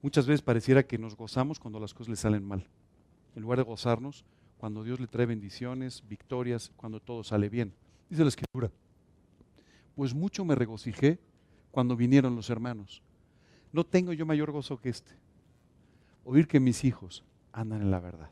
Muchas 0.00 0.26
veces 0.26 0.42
pareciera 0.42 0.84
que 0.84 0.98
nos 0.98 1.16
gozamos 1.16 1.58
cuando 1.58 1.80
las 1.80 1.92
cosas 1.92 2.10
le 2.10 2.16
salen 2.16 2.44
mal, 2.44 2.64
en 3.34 3.42
lugar 3.42 3.58
de 3.58 3.64
gozarnos 3.64 4.24
cuando 4.58 4.82
Dios 4.82 5.00
le 5.00 5.06
trae 5.06 5.26
bendiciones, 5.26 6.02
victorias, 6.08 6.72
cuando 6.76 7.00
todo 7.00 7.22
sale 7.22 7.48
bien. 7.48 7.72
Dice 8.10 8.22
la 8.22 8.28
escritura, 8.28 8.70
pues 9.94 10.12
mucho 10.12 10.44
me 10.44 10.54
regocijé 10.54 11.18
cuando 11.70 11.96
vinieron 11.96 12.34
los 12.34 12.50
hermanos. 12.50 13.02
No 13.72 13.84
tengo 13.84 14.12
yo 14.12 14.26
mayor 14.26 14.50
gozo 14.50 14.80
que 14.80 14.88
este, 14.88 15.12
oír 16.24 16.48
que 16.48 16.58
mis 16.58 16.84
hijos 16.84 17.22
andan 17.52 17.82
en 17.82 17.90
la 17.90 18.00
verdad. 18.00 18.30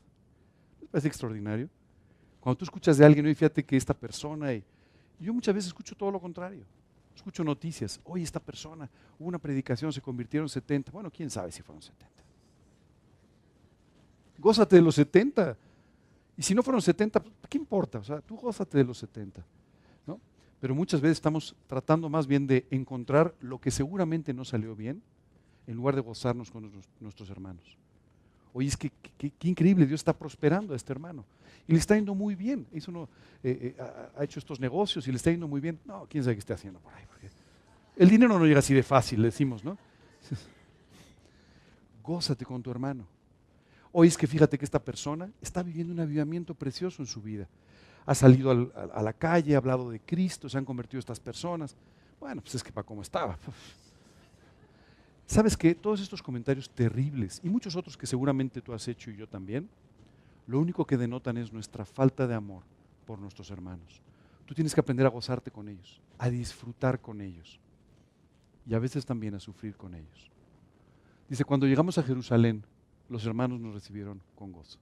¿Me 0.80 0.88
parece 0.88 1.08
extraordinario? 1.08 1.68
Cuando 2.40 2.58
tú 2.58 2.64
escuchas 2.64 2.98
de 2.98 3.04
alguien, 3.04 3.24
oye, 3.26 3.34
fíjate 3.34 3.64
que 3.64 3.76
esta 3.76 3.94
persona, 3.94 4.52
y 4.52 4.64
yo 5.20 5.32
muchas 5.32 5.54
veces 5.54 5.68
escucho 5.68 5.94
todo 5.94 6.10
lo 6.10 6.20
contrario. 6.20 6.64
Escucho 7.14 7.42
noticias, 7.42 8.00
oye, 8.04 8.22
esta 8.24 8.40
persona, 8.40 8.88
hubo 9.18 9.28
una 9.28 9.38
predicación, 9.38 9.92
se 9.92 10.00
convirtieron 10.00 10.44
en 10.44 10.50
70. 10.50 10.92
Bueno, 10.92 11.10
quién 11.10 11.30
sabe 11.30 11.50
si 11.50 11.62
fueron 11.62 11.82
70. 11.82 12.06
Gózate 14.38 14.76
de 14.76 14.82
los 14.82 14.94
70. 14.94 15.56
Y 16.36 16.42
si 16.42 16.54
no 16.54 16.62
fueron 16.62 16.82
70, 16.82 17.22
¿qué 17.48 17.58
importa? 17.58 17.98
O 17.98 18.04
sea, 18.04 18.20
tú 18.20 18.36
gózate 18.36 18.78
de 18.78 18.84
los 18.84 18.98
70. 18.98 19.44
¿no? 20.06 20.20
Pero 20.60 20.74
muchas 20.74 21.00
veces 21.00 21.18
estamos 21.18 21.56
tratando 21.66 22.08
más 22.08 22.26
bien 22.26 22.46
de 22.46 22.66
encontrar 22.70 23.34
lo 23.40 23.58
que 23.58 23.70
seguramente 23.70 24.34
no 24.34 24.44
salió 24.44 24.76
bien, 24.76 25.02
en 25.66 25.76
lugar 25.76 25.96
de 25.96 26.02
gozarnos 26.02 26.50
con 26.50 26.70
nuestros, 27.00 27.30
hermanos. 27.30 27.76
Oye, 28.52 28.68
es 28.68 28.76
que 28.76 28.90
qué 29.18 29.48
increíble, 29.48 29.86
Dios 29.86 30.00
está 30.00 30.12
prosperando 30.12 30.74
a 30.74 30.76
este 30.76 30.92
hermano. 30.92 31.24
Y 31.68 31.72
le 31.72 31.78
está 31.78 31.96
yendo 31.96 32.14
muy 32.14 32.34
bien. 32.34 32.66
Hizo 32.72 32.90
uno, 32.90 33.08
eh, 33.42 33.74
eh, 33.76 33.82
ha 34.16 34.22
hecho 34.22 34.38
estos 34.38 34.60
negocios 34.60 35.06
y 35.08 35.10
le 35.10 35.16
está 35.16 35.30
yendo 35.30 35.48
muy 35.48 35.60
bien. 35.60 35.78
No, 35.84 36.06
quién 36.08 36.22
sabe 36.22 36.36
qué 36.36 36.40
está 36.40 36.54
haciendo 36.54 36.78
por 36.78 36.94
ahí. 36.94 37.04
el 37.96 38.08
dinero 38.08 38.38
no 38.38 38.44
llega 38.46 38.60
así 38.60 38.72
de 38.74 38.82
fácil, 38.82 39.22
decimos, 39.22 39.64
¿no? 39.64 39.76
Gózate 42.04 42.44
con 42.44 42.62
tu 42.62 42.70
hermano. 42.70 43.06
Hoy 43.98 44.08
es 44.08 44.18
que 44.18 44.26
fíjate 44.26 44.58
que 44.58 44.64
esta 44.66 44.78
persona 44.78 45.32
está 45.40 45.62
viviendo 45.62 45.90
un 45.90 46.00
avivamiento 46.00 46.52
precioso 46.52 47.00
en 47.00 47.06
su 47.06 47.22
vida. 47.22 47.48
Ha 48.04 48.14
salido 48.14 48.50
a 48.50 49.00
la 49.00 49.14
calle, 49.14 49.54
ha 49.54 49.56
hablado 49.56 49.88
de 49.88 50.00
Cristo, 50.00 50.50
se 50.50 50.58
han 50.58 50.66
convertido 50.66 50.98
estas 50.98 51.18
personas. 51.18 51.74
Bueno, 52.20 52.42
pues 52.42 52.56
es 52.56 52.62
que 52.62 52.70
para 52.70 52.86
cómo 52.86 53.00
estaba. 53.00 53.38
¿Sabes 55.24 55.56
qué? 55.56 55.74
Todos 55.74 56.02
estos 56.02 56.22
comentarios 56.22 56.68
terribles 56.68 57.40
y 57.42 57.48
muchos 57.48 57.74
otros 57.74 57.96
que 57.96 58.06
seguramente 58.06 58.60
tú 58.60 58.74
has 58.74 58.86
hecho 58.86 59.10
y 59.10 59.16
yo 59.16 59.26
también, 59.26 59.66
lo 60.46 60.60
único 60.60 60.84
que 60.84 60.98
denotan 60.98 61.38
es 61.38 61.50
nuestra 61.50 61.86
falta 61.86 62.26
de 62.26 62.34
amor 62.34 62.64
por 63.06 63.18
nuestros 63.18 63.50
hermanos. 63.50 64.02
Tú 64.44 64.54
tienes 64.54 64.74
que 64.74 64.80
aprender 64.80 65.06
a 65.06 65.08
gozarte 65.08 65.50
con 65.50 65.70
ellos, 65.70 66.02
a 66.18 66.28
disfrutar 66.28 67.00
con 67.00 67.22
ellos 67.22 67.58
y 68.66 68.74
a 68.74 68.78
veces 68.78 69.06
también 69.06 69.36
a 69.36 69.40
sufrir 69.40 69.74
con 69.74 69.94
ellos. 69.94 70.30
Dice, 71.30 71.46
cuando 71.46 71.66
llegamos 71.66 71.96
a 71.96 72.02
Jerusalén, 72.02 72.62
los 73.08 73.24
hermanos 73.26 73.60
nos 73.60 73.74
recibieron 73.74 74.20
con 74.34 74.52
gozo. 74.52 74.78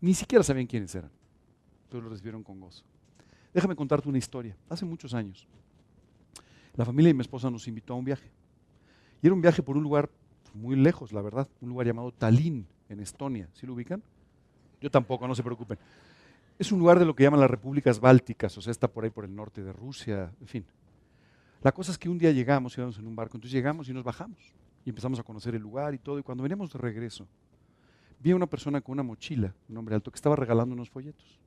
Ni 0.00 0.14
siquiera 0.14 0.42
sabían 0.42 0.66
quiénes 0.66 0.94
eran, 0.94 1.10
pero 1.88 2.02
los 2.02 2.12
recibieron 2.12 2.42
con 2.42 2.60
gozo. 2.60 2.84
Déjame 3.54 3.76
contarte 3.76 4.08
una 4.08 4.18
historia. 4.18 4.56
Hace 4.68 4.84
muchos 4.84 5.14
años, 5.14 5.46
la 6.74 6.84
familia 6.84 7.10
y 7.10 7.14
mi 7.14 7.20
esposa 7.20 7.50
nos 7.50 7.68
invitó 7.68 7.94
a 7.94 7.96
un 7.96 8.04
viaje. 8.04 8.30
Y 9.22 9.26
era 9.26 9.34
un 9.34 9.42
viaje 9.42 9.62
por 9.62 9.76
un 9.76 9.82
lugar 9.82 10.10
muy 10.54 10.76
lejos, 10.76 11.12
la 11.12 11.22
verdad, 11.22 11.48
un 11.60 11.68
lugar 11.68 11.86
llamado 11.86 12.12
Tallinn, 12.12 12.66
en 12.88 13.00
Estonia. 13.00 13.48
¿Sí 13.52 13.66
lo 13.66 13.74
ubican? 13.74 14.02
Yo 14.80 14.90
tampoco, 14.90 15.26
no 15.28 15.34
se 15.34 15.42
preocupen. 15.42 15.78
Es 16.58 16.72
un 16.72 16.78
lugar 16.78 16.98
de 16.98 17.04
lo 17.04 17.14
que 17.14 17.22
llaman 17.22 17.40
las 17.40 17.50
repúblicas 17.50 18.00
bálticas, 18.00 18.56
o 18.58 18.60
sea, 18.60 18.70
está 18.70 18.88
por 18.88 19.04
ahí 19.04 19.10
por 19.10 19.24
el 19.24 19.34
norte 19.34 19.62
de 19.62 19.72
Rusia, 19.72 20.32
en 20.40 20.46
fin. 20.46 20.64
La 21.62 21.72
cosa 21.72 21.92
es 21.92 21.98
que 21.98 22.08
un 22.08 22.18
día 22.18 22.32
llegamos, 22.32 22.76
íbamos 22.76 22.98
en 22.98 23.06
un 23.06 23.16
barco, 23.16 23.36
entonces 23.36 23.52
llegamos 23.52 23.88
y 23.88 23.92
nos 23.92 24.04
bajamos 24.04 24.38
y 24.84 24.90
empezamos 24.90 25.18
a 25.18 25.22
conocer 25.22 25.54
el 25.54 25.62
lugar 25.62 25.94
y 25.94 25.98
todo, 25.98 26.18
y 26.18 26.22
cuando 26.22 26.42
veníamos 26.42 26.72
de 26.72 26.78
regreso, 26.78 27.26
vi 28.22 28.30
a 28.30 28.36
una 28.36 28.46
persona 28.46 28.80
con 28.80 28.92
una 28.92 29.02
mochila, 29.02 29.52
un 29.68 29.76
hombre 29.76 29.94
alto, 29.94 30.10
que 30.10 30.16
estaba 30.16 30.36
regalando 30.36 30.74
unos 30.74 30.88
folletos. 30.88 31.40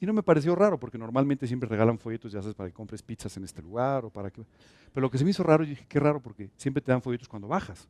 Y 0.00 0.06
no 0.06 0.12
me 0.12 0.22
pareció 0.22 0.54
raro, 0.54 0.78
porque 0.78 0.96
normalmente 0.96 1.46
siempre 1.46 1.68
regalan 1.68 1.98
folletos, 1.98 2.32
ya 2.32 2.40
sabes, 2.40 2.54
para 2.54 2.68
que 2.68 2.74
compres 2.74 3.02
pizzas 3.02 3.36
en 3.36 3.44
este 3.44 3.60
lugar 3.60 4.04
o 4.04 4.10
para 4.10 4.30
que... 4.30 4.44
Pero 4.92 5.02
lo 5.02 5.10
que 5.10 5.18
se 5.18 5.24
me 5.24 5.30
hizo 5.30 5.42
raro, 5.42 5.64
yo 5.64 5.70
dije, 5.70 5.86
qué 5.88 5.98
raro, 5.98 6.20
porque 6.20 6.50
siempre 6.56 6.80
te 6.80 6.92
dan 6.92 7.02
folletos 7.02 7.28
cuando 7.28 7.48
bajas, 7.48 7.88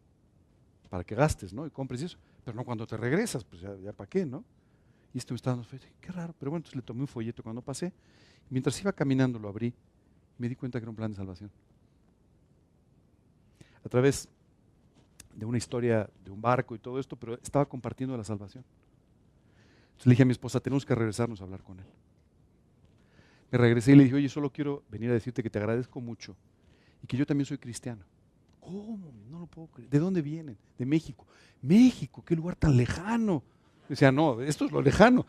para 0.88 1.04
que 1.04 1.14
gastes, 1.14 1.52
¿no? 1.52 1.66
Y 1.66 1.70
compres 1.70 2.02
eso. 2.02 2.18
Pero 2.44 2.56
no 2.56 2.64
cuando 2.64 2.86
te 2.86 2.96
regresas, 2.96 3.44
pues 3.44 3.60
ya, 3.60 3.92
para 3.92 4.08
qué, 4.08 4.24
¿no? 4.24 4.42
Y 5.12 5.18
esto 5.18 5.34
me 5.34 5.36
estaba 5.36 5.56
dando 5.56 5.68
folletos, 5.68 5.90
qué 6.00 6.12
raro. 6.12 6.34
Pero 6.38 6.50
bueno, 6.50 6.60
entonces 6.60 6.76
le 6.76 6.82
tomé 6.82 7.02
un 7.02 7.08
folleto 7.08 7.42
cuando 7.42 7.60
pasé. 7.60 7.92
mientras 8.48 8.80
iba 8.80 8.92
caminando 8.92 9.38
lo 9.38 9.48
abrí, 9.48 9.74
me 10.38 10.48
di 10.48 10.56
cuenta 10.56 10.78
que 10.78 10.84
era 10.84 10.90
un 10.90 10.96
plan 10.96 11.10
de 11.10 11.16
salvación. 11.16 11.50
A 13.84 13.88
través 13.88 14.28
de 15.39 15.47
una 15.47 15.57
historia 15.57 16.11
de 16.24 16.30
un 16.32 16.43
barco 16.43 16.74
y 16.74 16.80
todo 16.80 16.99
esto, 16.99 17.14
pero 17.14 17.34
estaba 17.34 17.64
compartiendo 17.64 18.16
la 18.16 18.24
salvación. 18.24 18.64
Entonces 19.93 20.07
le 20.07 20.11
dije 20.11 20.22
a 20.24 20.26
mi 20.26 20.32
esposa, 20.32 20.59
tenemos 20.59 20.84
que 20.84 20.95
regresarnos 20.97 21.41
a 21.41 21.45
hablar 21.45 21.62
con 21.62 21.78
él. 21.78 21.86
Me 23.53 23.59
regresé 23.59 23.93
y 23.93 23.95
le 23.95 24.05
dije, 24.05 24.16
oye, 24.16 24.28
solo 24.28 24.51
quiero 24.51 24.82
venir 24.91 25.11
a 25.11 25.14
decirte 25.14 25.43
que 25.43 25.49
te 25.49 25.59
agradezco 25.59 26.01
mucho 26.01 26.34
y 27.05 27.07
que 27.07 27.16
yo 27.16 27.24
también 27.24 27.47
soy 27.47 27.57
cristiano. 27.57 28.03
¿Cómo? 28.59 29.12
No 29.30 29.39
lo 29.39 29.47
puedo 29.47 29.68
creer. 29.68 29.89
¿De 29.89 30.01
dónde 30.01 30.22
vienen? 30.22 30.59
De 30.76 30.84
México. 30.84 31.24
México, 31.62 32.24
qué 32.26 32.34
lugar 32.34 32.57
tan 32.57 32.76
lejano. 32.76 33.43
Decía, 33.89 34.11
no, 34.11 34.43
esto 34.43 34.64
es 34.64 34.72
lo 34.72 34.82
lejano. 34.82 35.24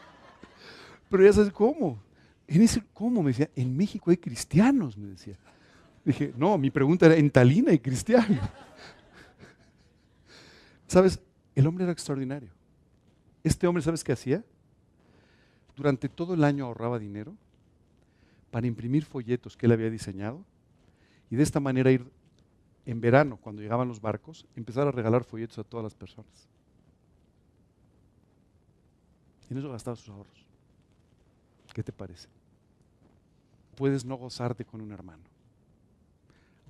Pero 1.08 1.24
ya 1.24 1.32
sabes 1.32 1.52
cómo. 1.52 1.98
En 2.46 2.60
ese, 2.60 2.82
¿Cómo? 2.92 3.22
Me 3.22 3.30
decía, 3.30 3.48
en 3.56 3.74
México 3.74 4.10
hay 4.10 4.18
cristianos, 4.18 4.96
me 4.98 5.08
decía. 5.08 5.36
Dije, 6.04 6.34
no, 6.36 6.56
mi 6.58 6.70
pregunta 6.70 7.06
era, 7.06 7.16
en 7.16 7.30
Talina 7.30 7.70
hay 7.70 7.78
cristianos. 7.78 8.38
¿Sabes? 10.86 11.20
El 11.54 11.66
hombre 11.66 11.84
era 11.84 11.92
extraordinario. 11.92 12.50
Este 13.42 13.66
hombre, 13.66 13.82
¿sabes 13.82 14.04
qué 14.04 14.12
hacía? 14.12 14.44
Durante 15.76 16.08
todo 16.08 16.34
el 16.34 16.44
año 16.44 16.66
ahorraba 16.66 16.98
dinero 16.98 17.34
para 18.50 18.66
imprimir 18.66 19.04
folletos 19.04 19.56
que 19.56 19.66
él 19.66 19.72
había 19.72 19.90
diseñado 19.90 20.44
y 21.30 21.36
de 21.36 21.42
esta 21.42 21.60
manera 21.60 21.90
ir 21.90 22.10
en 22.86 23.00
verano, 23.00 23.36
cuando 23.36 23.62
llegaban 23.62 23.88
los 23.88 24.00
barcos, 24.00 24.46
empezar 24.54 24.86
a 24.86 24.92
regalar 24.92 25.24
folletos 25.24 25.58
a 25.58 25.64
todas 25.64 25.82
las 25.82 25.94
personas. 25.94 26.48
En 29.50 29.58
eso 29.58 29.70
gastaba 29.70 29.96
sus 29.96 30.08
ahorros. 30.08 30.46
¿Qué 31.74 31.82
te 31.82 31.92
parece? 31.92 32.28
Puedes 33.74 34.04
no 34.04 34.16
gozarte 34.16 34.64
con 34.64 34.80
un 34.80 34.92
hermano. 34.92 35.24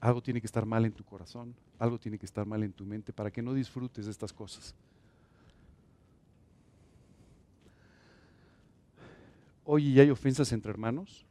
Algo 0.00 0.22
tiene 0.22 0.40
que 0.40 0.46
estar 0.46 0.66
mal 0.66 0.84
en 0.84 0.92
tu 0.92 1.04
corazón, 1.04 1.54
algo 1.78 1.98
tiene 1.98 2.18
que 2.18 2.26
estar 2.26 2.46
mal 2.46 2.62
en 2.62 2.72
tu 2.72 2.84
mente 2.84 3.12
para 3.12 3.30
que 3.30 3.42
no 3.42 3.52
disfrutes 3.54 4.06
de 4.06 4.10
estas 4.10 4.32
cosas. 4.32 4.74
Oye, 9.64 9.88
¿y 9.88 10.00
hay 10.00 10.10
ofensas 10.10 10.52
entre 10.52 10.70
hermanos? 10.70 11.26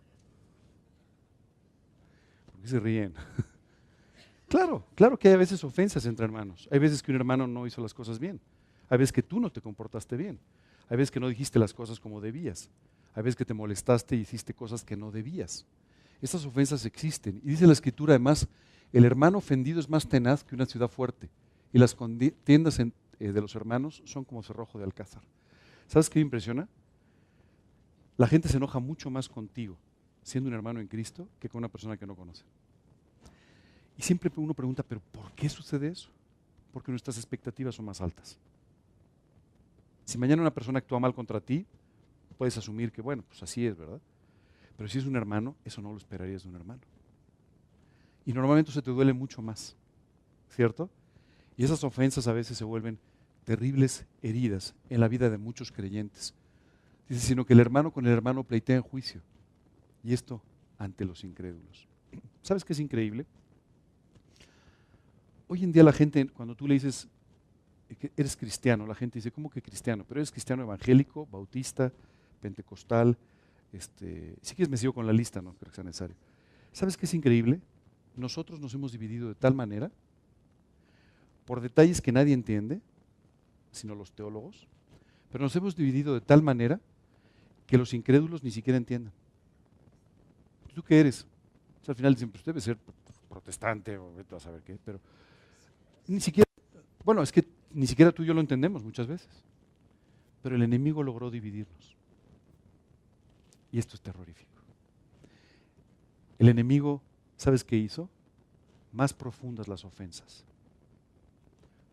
¿Por 2.51 2.61
qué 2.61 2.67
se 2.67 2.79
ríen? 2.79 3.13
claro, 4.49 4.85
claro 4.93 5.17
que 5.17 5.29
hay 5.29 5.35
a 5.35 5.37
veces 5.37 5.63
ofensas 5.63 6.05
entre 6.05 6.25
hermanos. 6.25 6.67
Hay 6.69 6.79
veces 6.79 7.01
que 7.01 7.11
un 7.11 7.15
hermano 7.15 7.47
no 7.47 7.65
hizo 7.65 7.81
las 7.81 7.93
cosas 7.93 8.19
bien. 8.19 8.41
Hay 8.89 8.97
veces 8.97 9.13
que 9.13 9.23
tú 9.23 9.39
no 9.39 9.51
te 9.51 9.61
comportaste 9.61 10.17
bien. 10.17 10.39
Hay 10.89 10.97
veces 10.97 11.11
que 11.11 11.19
no 11.19 11.29
dijiste 11.29 11.59
las 11.59 11.73
cosas 11.73 11.99
como 11.99 12.19
debías. 12.19 12.69
Hay 13.13 13.23
veces 13.23 13.37
que 13.37 13.45
te 13.45 13.53
molestaste 13.53 14.17
y 14.17 14.19
hiciste 14.19 14.53
cosas 14.53 14.83
que 14.83 14.97
no 14.97 15.11
debías. 15.11 15.65
Estas 16.21 16.45
ofensas 16.45 16.85
existen. 16.85 17.41
Y 17.43 17.51
dice 17.51 17.65
la 17.65 17.73
escritura 17.73 18.13
además, 18.13 18.47
el 18.93 19.05
hermano 19.05 19.39
ofendido 19.39 19.79
es 19.79 19.89
más 19.89 20.07
tenaz 20.07 20.43
que 20.43 20.55
una 20.55 20.65
ciudad 20.65 20.89
fuerte. 20.89 21.29
Y 21.73 21.79
las 21.79 21.95
contiendas 21.95 22.79
eh, 22.79 22.91
de 23.19 23.41
los 23.41 23.55
hermanos 23.55 24.01
son 24.05 24.23
como 24.23 24.43
cerrojo 24.43 24.77
de 24.77 24.85
alcázar. 24.85 25.21
¿Sabes 25.87 26.09
qué 26.09 26.19
me 26.19 26.23
impresiona? 26.23 26.67
La 28.17 28.27
gente 28.27 28.47
se 28.47 28.57
enoja 28.57 28.79
mucho 28.79 29.09
más 29.09 29.27
contigo 29.27 29.77
siendo 30.23 30.47
un 30.47 30.55
hermano 30.55 30.79
en 30.79 30.87
Cristo 30.87 31.27
que 31.39 31.49
con 31.49 31.59
una 31.59 31.69
persona 31.69 31.97
que 31.97 32.07
no 32.07 32.15
conoce. 32.15 32.43
Y 33.97 34.01
siempre 34.01 34.31
uno 34.35 34.53
pregunta, 34.53 34.83
¿pero 34.83 35.01
por 35.11 35.31
qué 35.33 35.47
sucede 35.49 35.87
eso? 35.87 36.09
Porque 36.73 36.91
nuestras 36.91 37.17
expectativas 37.17 37.75
son 37.75 37.85
más 37.85 38.01
altas. 38.01 38.37
Si 40.03 40.17
mañana 40.17 40.41
una 40.41 40.53
persona 40.53 40.79
actúa 40.79 40.99
mal 40.99 41.13
contra 41.13 41.39
ti, 41.39 41.65
puedes 42.37 42.57
asumir 42.57 42.91
que, 42.91 43.01
bueno, 43.01 43.23
pues 43.27 43.41
así 43.43 43.65
es, 43.65 43.77
¿verdad? 43.77 44.01
Pero 44.77 44.89
si 44.89 44.97
es 44.97 45.05
un 45.05 45.15
hermano, 45.15 45.55
eso 45.63 45.81
no 45.81 45.91
lo 45.91 45.97
esperarías 45.97 46.43
de 46.43 46.49
un 46.49 46.55
hermano. 46.55 46.81
Y 48.25 48.33
normalmente 48.33 48.71
se 48.71 48.81
te 48.81 48.91
duele 48.91 49.13
mucho 49.13 49.41
más, 49.41 49.75
¿cierto? 50.49 50.89
Y 51.57 51.63
esas 51.63 51.83
ofensas 51.83 52.27
a 52.27 52.33
veces 52.33 52.57
se 52.57 52.63
vuelven 52.63 52.99
terribles 53.43 54.05
heridas 54.21 54.73
en 54.89 54.99
la 54.99 55.07
vida 55.07 55.29
de 55.29 55.37
muchos 55.37 55.71
creyentes. 55.71 56.33
Dice, 57.07 57.21
sino 57.27 57.45
que 57.45 57.53
el 57.53 57.59
hermano 57.59 57.91
con 57.91 58.05
el 58.05 58.11
hermano 58.11 58.43
pleitea 58.43 58.77
en 58.77 58.81
juicio. 58.81 59.21
Y 60.03 60.13
esto 60.13 60.41
ante 60.77 61.05
los 61.05 61.23
incrédulos. 61.23 61.87
¿Sabes 62.41 62.65
qué 62.65 62.73
es 62.73 62.79
increíble? 62.79 63.25
Hoy 65.47 65.63
en 65.63 65.71
día 65.71 65.83
la 65.83 65.93
gente, 65.93 66.27
cuando 66.27 66.55
tú 66.55 66.67
le 66.67 66.73
dices 66.73 67.07
eres 68.17 68.35
cristiano, 68.35 68.87
la 68.87 68.95
gente 68.95 69.19
dice, 69.19 69.31
¿cómo 69.31 69.49
que 69.49 69.61
cristiano? 69.61 70.03
Pero 70.07 70.19
eres 70.19 70.31
cristiano 70.31 70.63
evangélico, 70.63 71.27
bautista, 71.27 71.91
pentecostal, 72.41 73.17
este, 73.71 74.35
si 74.41 74.55
quieres 74.55 74.69
me 74.69 74.77
sigo 74.77 74.93
con 74.93 75.05
la 75.05 75.13
lista, 75.13 75.41
no 75.41 75.53
creo 75.53 75.69
que 75.69 75.75
sea 75.75 75.83
necesario. 75.83 76.15
¿Sabes 76.71 76.97
qué 76.97 77.05
es 77.05 77.13
increíble? 77.13 77.61
Nosotros 78.15 78.59
nos 78.59 78.73
hemos 78.73 78.91
dividido 78.91 79.27
de 79.27 79.35
tal 79.35 79.53
manera, 79.53 79.91
por 81.45 81.61
detalles 81.61 82.01
que 82.01 82.11
nadie 82.11 82.33
entiende, 82.33 82.81
sino 83.71 83.93
los 83.93 84.11
teólogos, 84.11 84.67
pero 85.31 85.43
nos 85.43 85.55
hemos 85.55 85.75
dividido 85.75 86.13
de 86.13 86.21
tal 86.21 86.41
manera 86.41 86.79
que 87.67 87.77
los 87.77 87.93
incrédulos 87.93 88.43
ni 88.43 88.51
siquiera 88.51 88.77
entiendan. 88.77 89.13
¿Tú 90.73 90.83
qué 90.83 90.99
eres? 90.99 91.25
al 91.87 91.95
final 91.95 92.15
dicen, 92.15 92.31
pues 92.31 92.43
debe 92.43 92.59
ser 92.59 92.77
protestante 93.29 93.97
o 93.97 94.11
a 94.35 94.39
saber 94.39 94.63
qué, 94.63 94.77
pero 94.83 94.99
ni 96.07 96.19
siquiera, 96.19 96.49
bueno, 97.03 97.21
es 97.21 97.31
que 97.31 97.45
ni 97.71 97.85
siquiera 97.85 98.11
tú 98.11 98.23
y 98.23 98.25
yo 98.25 98.33
lo 98.33 98.41
entendemos 98.41 98.83
muchas 98.83 99.05
veces, 99.05 99.29
pero 100.41 100.55
el 100.55 100.63
enemigo 100.63 101.03
logró 101.03 101.29
dividirnos. 101.29 101.95
Y 103.71 103.79
esto 103.79 103.95
es 103.95 104.01
terrorífico. 104.01 104.49
El 106.39 106.49
enemigo, 106.49 107.01
¿sabes 107.37 107.63
qué 107.63 107.75
hizo? 107.75 108.09
Más 108.91 109.13
profundas 109.13 109.67
las 109.67 109.83
ofensas. 109.85 110.45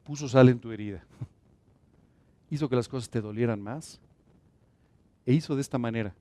Puso 0.04 0.28
sal 0.28 0.48
en 0.48 0.58
tu 0.58 0.70
herida. 0.72 1.04
Hizo 2.50 2.68
que 2.68 2.76
las 2.76 2.88
cosas 2.88 3.08
te 3.08 3.20
dolieran 3.20 3.62
más. 3.62 3.98
E 5.24 5.32
hizo 5.32 5.54
de 5.54 5.62
esta 5.62 5.78
manera 5.78 6.14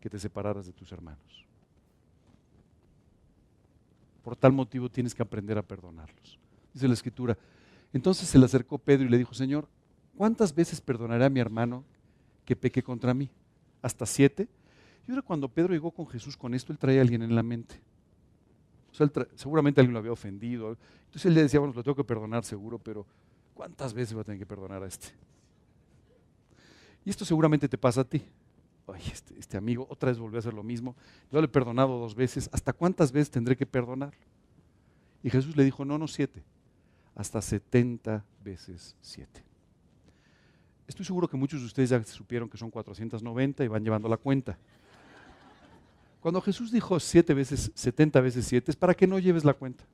que 0.00 0.10
te 0.10 0.18
separaras 0.18 0.66
de 0.66 0.72
tus 0.72 0.92
hermanos. 0.92 1.46
Por 4.22 4.36
tal 4.36 4.52
motivo 4.52 4.90
tienes 4.90 5.14
que 5.14 5.22
aprender 5.22 5.56
a 5.56 5.62
perdonarlos. 5.62 6.38
Dice 6.74 6.88
la 6.88 6.94
escritura. 6.94 7.38
Entonces 7.92 8.28
se 8.28 8.38
le 8.38 8.44
acercó 8.44 8.76
Pedro 8.76 9.06
y 9.06 9.08
le 9.08 9.16
dijo, 9.16 9.32
Señor, 9.32 9.66
¿cuántas 10.16 10.54
veces 10.54 10.80
perdonaré 10.80 11.24
a 11.24 11.30
mi 11.30 11.40
hermano 11.40 11.84
que 12.44 12.54
peque 12.54 12.82
contra 12.82 13.14
mí? 13.14 13.30
¿Hasta 13.80 14.04
siete? 14.04 14.48
Y 15.06 15.12
ahora 15.12 15.22
cuando 15.22 15.48
Pedro 15.48 15.72
llegó 15.72 15.90
con 15.90 16.06
Jesús 16.06 16.36
con 16.36 16.52
esto, 16.52 16.72
él 16.72 16.78
traía 16.78 17.00
a 17.00 17.02
alguien 17.02 17.22
en 17.22 17.34
la 17.34 17.42
mente. 17.42 17.80
Seguramente 19.34 19.80
alguien 19.80 19.92
lo 19.92 19.98
había 19.98 20.12
ofendido. 20.12 20.76
Entonces 21.04 21.26
él 21.26 21.34
le 21.34 21.42
decía, 21.42 21.60
bueno, 21.60 21.74
lo 21.74 21.82
tengo 21.82 21.94
que 21.94 22.04
perdonar 22.04 22.44
seguro, 22.44 22.78
pero 22.78 23.06
¿cuántas 23.54 23.92
veces 23.94 24.14
voy 24.14 24.22
a 24.22 24.24
tener 24.24 24.38
que 24.38 24.46
perdonar 24.46 24.82
a 24.82 24.86
este? 24.86 25.08
Y 27.04 27.10
esto 27.10 27.24
seguramente 27.24 27.68
te 27.68 27.78
pasa 27.78 28.02
a 28.02 28.04
ti. 28.04 28.22
Ay, 28.86 29.02
este, 29.12 29.38
este 29.38 29.56
amigo 29.56 29.86
otra 29.90 30.10
vez 30.10 30.18
volvió 30.18 30.38
a 30.38 30.40
hacer 30.40 30.54
lo 30.54 30.62
mismo. 30.62 30.96
Yo 31.30 31.40
le 31.40 31.46
he 31.46 31.48
perdonado 31.48 31.98
dos 31.98 32.14
veces. 32.14 32.48
¿Hasta 32.52 32.72
cuántas 32.72 33.12
veces 33.12 33.30
tendré 33.30 33.56
que 33.56 33.66
perdonar? 33.66 34.14
Y 35.22 35.30
Jesús 35.30 35.56
le 35.56 35.64
dijo, 35.64 35.84
no, 35.84 35.98
no 35.98 36.08
siete, 36.08 36.42
hasta 37.14 37.42
setenta 37.42 38.24
veces 38.42 38.96
siete. 39.00 39.42
Estoy 40.86 41.04
seguro 41.04 41.28
que 41.28 41.36
muchos 41.36 41.60
de 41.60 41.66
ustedes 41.66 41.90
ya 41.90 42.02
supieron 42.04 42.48
que 42.48 42.56
son 42.56 42.70
490 42.70 43.62
y 43.64 43.68
van 43.68 43.84
llevando 43.84 44.08
la 44.08 44.16
cuenta. 44.16 44.58
Cuando 46.20 46.40
Jesús 46.40 46.72
dijo 46.72 46.98
siete 46.98 47.34
veces, 47.34 47.70
70 47.74 48.20
veces 48.20 48.46
siete, 48.46 48.70
es 48.70 48.76
para 48.76 48.94
que 48.94 49.06
no 49.06 49.18
lleves 49.18 49.44
la 49.44 49.54
cuenta. 49.54 49.84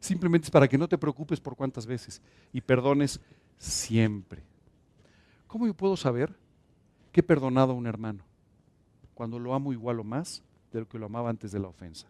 Simplemente 0.00 0.46
es 0.46 0.50
para 0.50 0.68
que 0.68 0.78
no 0.78 0.88
te 0.88 0.98
preocupes 0.98 1.40
por 1.40 1.56
cuántas 1.56 1.86
veces 1.86 2.22
y 2.52 2.60
perdones 2.60 3.20
siempre. 3.58 4.42
¿Cómo 5.48 5.66
yo 5.66 5.74
puedo 5.74 5.96
saber 5.96 6.36
que 7.10 7.20
he 7.20 7.24
perdonado 7.24 7.72
a 7.72 7.74
un 7.74 7.86
hermano? 7.86 8.24
Cuando 9.14 9.38
lo 9.38 9.54
amo 9.54 9.72
igual 9.72 9.98
o 9.98 10.04
más 10.04 10.42
de 10.72 10.80
lo 10.80 10.88
que 10.88 10.98
lo 10.98 11.06
amaba 11.06 11.30
antes 11.30 11.50
de 11.50 11.58
la 11.58 11.68
ofensa. 11.68 12.06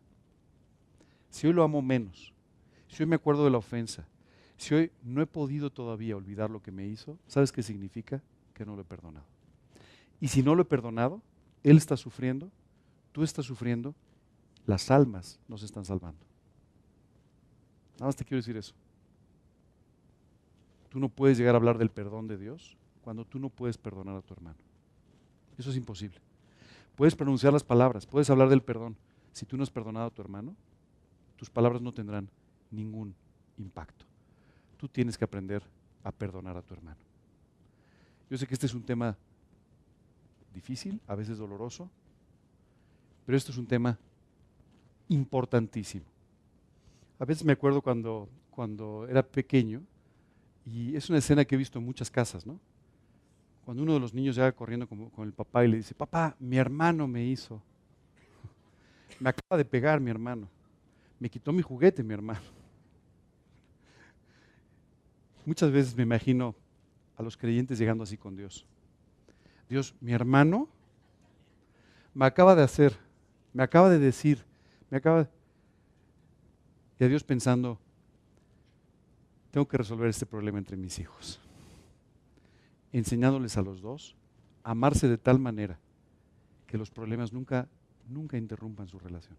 Si 1.30 1.46
hoy 1.46 1.52
lo 1.52 1.62
amo 1.62 1.80
menos, 1.80 2.34
si 2.88 3.02
hoy 3.02 3.08
me 3.08 3.16
acuerdo 3.16 3.44
de 3.44 3.50
la 3.50 3.58
ofensa, 3.58 4.06
si 4.56 4.74
hoy 4.74 4.90
no 5.02 5.22
he 5.22 5.26
podido 5.26 5.70
todavía 5.70 6.16
olvidar 6.16 6.50
lo 6.50 6.60
que 6.60 6.72
me 6.72 6.86
hizo, 6.86 7.16
¿sabes 7.26 7.52
qué 7.52 7.62
significa? 7.62 8.20
Que 8.52 8.66
no 8.66 8.74
lo 8.74 8.82
he 8.82 8.84
perdonado. 8.84 9.26
Y 10.20 10.28
si 10.28 10.42
no 10.42 10.54
lo 10.54 10.62
he 10.62 10.66
perdonado, 10.66 11.22
él 11.62 11.76
está 11.76 11.96
sufriendo 11.96 12.50
tú 13.12 13.22
estás 13.22 13.46
sufriendo, 13.46 13.94
las 14.66 14.90
almas 14.90 15.38
no 15.48 15.58
se 15.58 15.66
están 15.66 15.84
salvando. 15.84 16.24
Nada 17.94 18.06
más 18.06 18.16
te 18.16 18.24
quiero 18.24 18.38
decir 18.38 18.56
eso. 18.56 18.74
Tú 20.88 21.00
no 21.00 21.08
puedes 21.08 21.36
llegar 21.36 21.54
a 21.54 21.58
hablar 21.58 21.78
del 21.78 21.90
perdón 21.90 22.28
de 22.28 22.38
Dios 22.38 22.76
cuando 23.02 23.24
tú 23.24 23.38
no 23.38 23.50
puedes 23.50 23.76
perdonar 23.76 24.16
a 24.16 24.22
tu 24.22 24.34
hermano. 24.34 24.58
Eso 25.56 25.70
es 25.70 25.76
imposible. 25.76 26.20
Puedes 26.96 27.14
pronunciar 27.14 27.52
las 27.52 27.64
palabras, 27.64 28.06
puedes 28.06 28.30
hablar 28.30 28.48
del 28.48 28.62
perdón. 28.62 28.96
Si 29.32 29.46
tú 29.46 29.56
no 29.56 29.62
has 29.62 29.70
perdonado 29.70 30.06
a 30.06 30.10
tu 30.10 30.22
hermano, 30.22 30.54
tus 31.36 31.50
palabras 31.50 31.80
no 31.80 31.92
tendrán 31.92 32.28
ningún 32.70 33.14
impacto. 33.56 34.04
Tú 34.76 34.88
tienes 34.88 35.16
que 35.16 35.24
aprender 35.24 35.62
a 36.04 36.12
perdonar 36.12 36.56
a 36.56 36.62
tu 36.62 36.74
hermano. 36.74 36.98
Yo 38.30 38.36
sé 38.36 38.46
que 38.46 38.54
este 38.54 38.66
es 38.66 38.74
un 38.74 38.82
tema 38.82 39.16
difícil, 40.52 41.00
a 41.06 41.14
veces 41.14 41.38
doloroso, 41.38 41.90
pero 43.28 43.36
esto 43.36 43.52
es 43.52 43.58
un 43.58 43.66
tema 43.66 43.98
importantísimo. 45.06 46.06
A 47.18 47.26
veces 47.26 47.44
me 47.44 47.52
acuerdo 47.52 47.82
cuando, 47.82 48.26
cuando 48.50 49.06
era 49.06 49.22
pequeño, 49.22 49.82
y 50.64 50.96
es 50.96 51.10
una 51.10 51.18
escena 51.18 51.44
que 51.44 51.54
he 51.54 51.58
visto 51.58 51.78
en 51.78 51.84
muchas 51.84 52.10
casas, 52.10 52.46
¿no? 52.46 52.58
Cuando 53.66 53.82
uno 53.82 53.92
de 53.92 54.00
los 54.00 54.14
niños 54.14 54.34
llega 54.34 54.50
corriendo 54.52 54.88
con, 54.88 55.10
con 55.10 55.26
el 55.26 55.34
papá 55.34 55.62
y 55.62 55.68
le 55.68 55.76
dice, 55.76 55.94
papá, 55.94 56.36
mi 56.38 56.56
hermano 56.56 57.06
me 57.06 57.22
hizo. 57.22 57.60
Me 59.20 59.28
acaba 59.28 59.58
de 59.58 59.64
pegar 59.66 60.00
mi 60.00 60.10
hermano. 60.10 60.48
Me 61.20 61.28
quitó 61.28 61.52
mi 61.52 61.60
juguete 61.60 62.02
mi 62.02 62.14
hermano. 62.14 62.40
Muchas 65.44 65.70
veces 65.70 65.94
me 65.94 66.04
imagino 66.04 66.54
a 67.14 67.22
los 67.22 67.36
creyentes 67.36 67.78
llegando 67.78 68.04
así 68.04 68.16
con 68.16 68.36
Dios. 68.36 68.64
Dios, 69.68 69.94
mi 70.00 70.14
hermano 70.14 70.66
me 72.14 72.24
acaba 72.24 72.54
de 72.54 72.62
hacer 72.62 73.07
me 73.52 73.62
acaba 73.62 73.90
de 73.90 73.98
decir, 73.98 74.44
me 74.90 74.98
acaba 74.98 75.28
Y 76.98 77.04
a 77.04 77.08
Dios 77.08 77.22
pensando, 77.22 77.78
tengo 79.50 79.66
que 79.68 79.78
resolver 79.78 80.08
este 80.08 80.26
problema 80.26 80.58
entre 80.58 80.76
mis 80.76 80.98
hijos. 80.98 81.40
Enseñándoles 82.92 83.56
a 83.56 83.62
los 83.62 83.80
dos 83.80 84.16
a 84.64 84.72
amarse 84.72 85.08
de 85.08 85.18
tal 85.18 85.38
manera 85.38 85.78
que 86.66 86.76
los 86.76 86.90
problemas 86.90 87.32
nunca, 87.32 87.68
nunca 88.08 88.36
interrumpan 88.36 88.88
su 88.88 88.98
relación. 88.98 89.36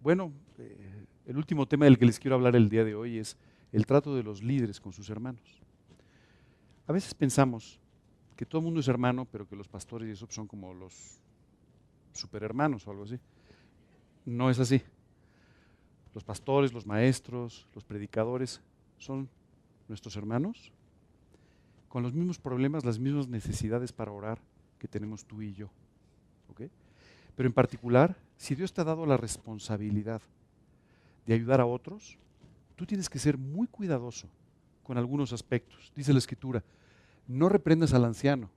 Bueno, 0.00 0.32
eh, 0.58 1.06
el 1.26 1.36
último 1.36 1.66
tema 1.66 1.84
del 1.84 1.98
que 1.98 2.06
les 2.06 2.18
quiero 2.18 2.36
hablar 2.36 2.56
el 2.56 2.68
día 2.68 2.84
de 2.84 2.94
hoy 2.94 3.18
es 3.18 3.36
el 3.72 3.84
trato 3.84 4.14
de 4.14 4.22
los 4.22 4.42
líderes 4.42 4.80
con 4.80 4.92
sus 4.92 5.10
hermanos. 5.10 5.60
A 6.86 6.92
veces 6.92 7.14
pensamos 7.14 7.80
que 8.38 8.46
todo 8.46 8.60
el 8.60 8.66
mundo 8.66 8.78
es 8.78 8.86
hermano, 8.86 9.24
pero 9.24 9.48
que 9.48 9.56
los 9.56 9.66
pastores 9.66 10.08
y 10.08 10.12
eso 10.12 10.28
son 10.30 10.46
como 10.46 10.72
los 10.72 11.20
superhermanos 12.12 12.86
o 12.86 12.92
algo 12.92 13.02
así. 13.02 13.18
No 14.24 14.48
es 14.48 14.60
así. 14.60 14.80
Los 16.14 16.22
pastores, 16.22 16.72
los 16.72 16.86
maestros, 16.86 17.66
los 17.74 17.82
predicadores 17.82 18.60
son 18.96 19.28
nuestros 19.88 20.14
hermanos 20.14 20.72
con 21.88 22.04
los 22.04 22.14
mismos 22.14 22.38
problemas, 22.38 22.84
las 22.84 23.00
mismas 23.00 23.26
necesidades 23.26 23.92
para 23.92 24.12
orar 24.12 24.38
que 24.78 24.86
tenemos 24.86 25.24
tú 25.24 25.42
y 25.42 25.52
yo. 25.52 25.68
Pero 27.34 27.48
en 27.48 27.52
particular, 27.52 28.16
si 28.36 28.54
Dios 28.54 28.72
te 28.72 28.82
ha 28.82 28.84
dado 28.84 29.04
la 29.04 29.16
responsabilidad 29.16 30.22
de 31.26 31.34
ayudar 31.34 31.60
a 31.60 31.66
otros, 31.66 32.16
tú 32.76 32.86
tienes 32.86 33.10
que 33.10 33.18
ser 33.18 33.36
muy 33.36 33.66
cuidadoso 33.66 34.28
con 34.84 34.96
algunos 34.96 35.32
aspectos. 35.32 35.92
Dice 35.96 36.12
la 36.12 36.20
Escritura, 36.20 36.62
no 37.28 37.48
reprendas 37.48 37.92
al 37.94 38.06
anciano, 38.06 38.50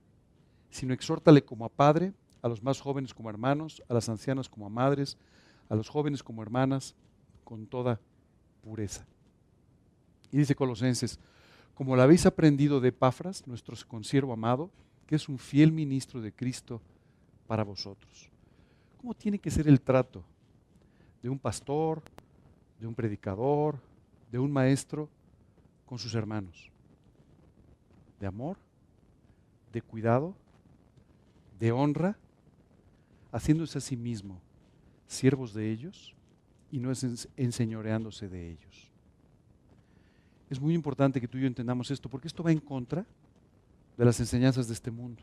sino 0.70 0.94
exhórtale 0.94 1.44
como 1.44 1.66
a 1.66 1.68
padre, 1.68 2.12
a 2.40 2.48
los 2.48 2.62
más 2.62 2.80
jóvenes 2.80 3.14
como 3.14 3.30
hermanos, 3.30 3.82
a 3.88 3.94
las 3.94 4.08
ancianas 4.08 4.48
como 4.48 4.66
a 4.66 4.70
madres, 4.70 5.16
a 5.68 5.76
los 5.76 5.88
jóvenes 5.88 6.22
como 6.22 6.42
hermanas, 6.42 6.96
con 7.44 7.66
toda 7.66 8.00
pureza. 8.62 9.06
Y 10.32 10.38
dice 10.38 10.54
Colosenses, 10.54 11.20
como 11.74 11.94
lo 11.94 12.02
habéis 12.02 12.26
aprendido 12.26 12.80
de 12.80 12.88
Epafras, 12.88 13.46
nuestro 13.46 13.76
consiervo 13.86 14.32
amado, 14.32 14.70
que 15.06 15.16
es 15.16 15.28
un 15.28 15.38
fiel 15.38 15.70
ministro 15.70 16.22
de 16.22 16.32
Cristo 16.32 16.80
para 17.46 17.64
vosotros. 17.64 18.30
¿Cómo 18.98 19.14
tiene 19.14 19.38
que 19.38 19.50
ser 19.50 19.68
el 19.68 19.80
trato 19.80 20.24
de 21.22 21.28
un 21.28 21.38
pastor, 21.38 22.02
de 22.80 22.86
un 22.86 22.94
predicador, 22.94 23.78
de 24.30 24.38
un 24.38 24.50
maestro 24.50 25.08
con 25.84 25.98
sus 25.98 26.14
hermanos? 26.14 26.71
De 28.22 28.28
amor, 28.28 28.56
de 29.72 29.82
cuidado, 29.82 30.36
de 31.58 31.72
honra, 31.72 32.16
haciéndose 33.32 33.78
a 33.78 33.80
sí 33.80 33.96
mismo 33.96 34.40
siervos 35.08 35.52
de 35.54 35.72
ellos 35.72 36.14
y 36.70 36.78
no 36.78 36.92
enseñoreándose 37.36 38.28
de 38.28 38.52
ellos. 38.52 38.92
Es 40.48 40.60
muy 40.60 40.72
importante 40.72 41.20
que 41.20 41.26
tú 41.26 41.36
y 41.36 41.40
yo 41.40 41.46
entendamos 41.48 41.90
esto, 41.90 42.08
porque 42.08 42.28
esto 42.28 42.44
va 42.44 42.52
en 42.52 42.60
contra 42.60 43.04
de 43.96 44.04
las 44.04 44.20
enseñanzas 44.20 44.68
de 44.68 44.74
este 44.74 44.92
mundo. 44.92 45.20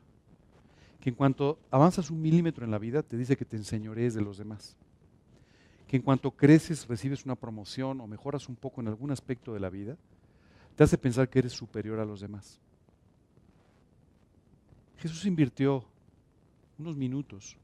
Que 1.00 1.10
en 1.10 1.16
cuanto 1.16 1.58
avanzas 1.72 2.12
un 2.12 2.22
milímetro 2.22 2.66
en 2.66 2.72
la 2.72 2.80
vida, 2.80 3.02
te 3.02 3.16
dice 3.16 3.38
que 3.38 3.45
te 3.45 3.56
enseñorees 3.56 4.14
de 4.14 4.22
los 4.22 4.38
demás. 4.38 4.76
Que 5.88 5.95
en 5.95 6.04
cuanto 6.04 6.32
creces, 6.32 6.86
recibes 6.86 7.24
una 7.24 7.36
promoción 7.36 8.02
o 8.02 8.08
mejoras 8.08 8.50
un 8.50 8.58
poco 8.58 8.82
en 8.82 8.89
algún 8.89 9.12
aspecto 9.12 9.54
de 9.54 9.62
la 9.62 9.70
vida, 9.70 9.95
te 10.76 10.84
hace 10.84 10.97
pensar 10.97 11.30
que 11.30 11.39
eres 11.39 11.54
superior 11.54 12.00
a 12.00 12.06
los 12.06 12.20
demás. 12.20 12.60
Jesús 15.00 15.26
invirtió 15.26 15.86
unos 16.78 16.95
minutos 16.95 17.58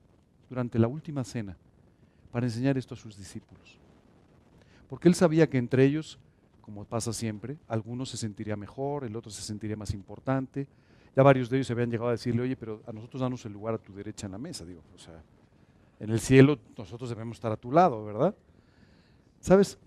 durante 0.50 0.80
la 0.80 0.88
última 0.88 1.24
cena 1.24 1.58
para 2.32 2.46
enseñar 2.46 2.78
esto 2.78 2.94
a 2.94 2.98
sus 2.98 3.18
discípulos. 3.18 3.78
Porque 4.88 5.10
él 5.10 5.16
sabía 5.16 5.50
que 5.50 5.58
entre 5.58 5.84
ellos, 5.84 6.18
como 6.62 6.86
pasa 6.86 7.12
siempre, 7.12 7.58
algunos 7.68 8.10
se 8.10 8.18
sentiría 8.18 8.56
mejor, 8.56 9.04
el 9.04 9.16
otro 9.16 9.32
se 9.32 9.42
sentiría 9.42 9.76
más 9.76 9.94
importante. 9.94 10.68
Ya 11.14 11.24
varios 11.24 11.50
de 11.50 11.58
ellos 11.58 11.68
se 11.68 11.74
habían 11.74 11.92
llegado 11.92 12.10
a 12.10 12.14
decirle, 12.14 12.42
oye, 12.42 12.56
pero 12.56 12.82
a 12.88 12.94
nosotros 12.94 13.22
danos 13.22 13.46
el 13.46 13.54
lugar 13.54 13.76
a 13.76 13.78
tu 13.80 13.94
derecha 13.94 14.28
en 14.28 14.32
la 14.32 14.38
mesa. 14.38 14.64
Digo, 14.64 14.82
o 14.96 14.98
sea, 14.98 15.22
en 16.00 16.10
el 16.12 16.20
cielo 16.22 16.58
nosotros 16.78 17.10
debemos 17.10 17.38
estar 17.38 17.52
a 17.52 17.58
tu 17.58 17.72
lado, 17.72 18.06
¿verdad? 18.06 18.34
¿Sabes? 19.42 19.78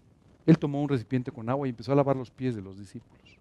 Él 0.45 0.59
tomó 0.59 0.83
un 0.83 0.89
recipiente 0.89 1.31
con 1.31 1.49
agua 1.49 1.67
y 1.67 1.71
empezó 1.71 1.93
a 1.93 1.95
lavar 1.95 2.17
los 2.17 2.31
pies 2.31 2.55
de 2.55 2.63
los 2.63 2.79
discípulos. 2.79 3.39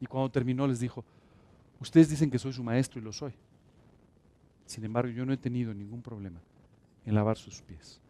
Y 0.00 0.06
cuando 0.06 0.30
terminó 0.30 0.66
les 0.66 0.80
dijo, 0.80 1.04
ustedes 1.84 2.08
dicen 2.08 2.30
que 2.30 2.38
soy 2.38 2.52
su 2.52 2.64
maestro 2.64 2.98
y 2.98 3.04
lo 3.04 3.12
soy. 3.12 3.32
Sin 4.64 4.84
embargo, 4.84 5.12
yo 5.12 5.26
no 5.26 5.34
he 5.34 5.36
tenido 5.36 5.74
ningún 5.74 6.00
problema 6.00 6.40
en 7.04 7.14
lavar 7.14 7.36
sus 7.36 7.60
pies. 7.60 8.00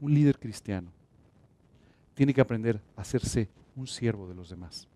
Un 0.00 0.12
líder 0.12 0.38
cristiano 0.38 0.90
tiene 2.14 2.34
que 2.34 2.40
aprender 2.40 2.80
a 2.96 3.02
hacerse 3.02 3.48
un 3.76 3.86
siervo 3.86 4.28
de 4.28 4.34
los 4.34 4.50
demás, 4.50 4.88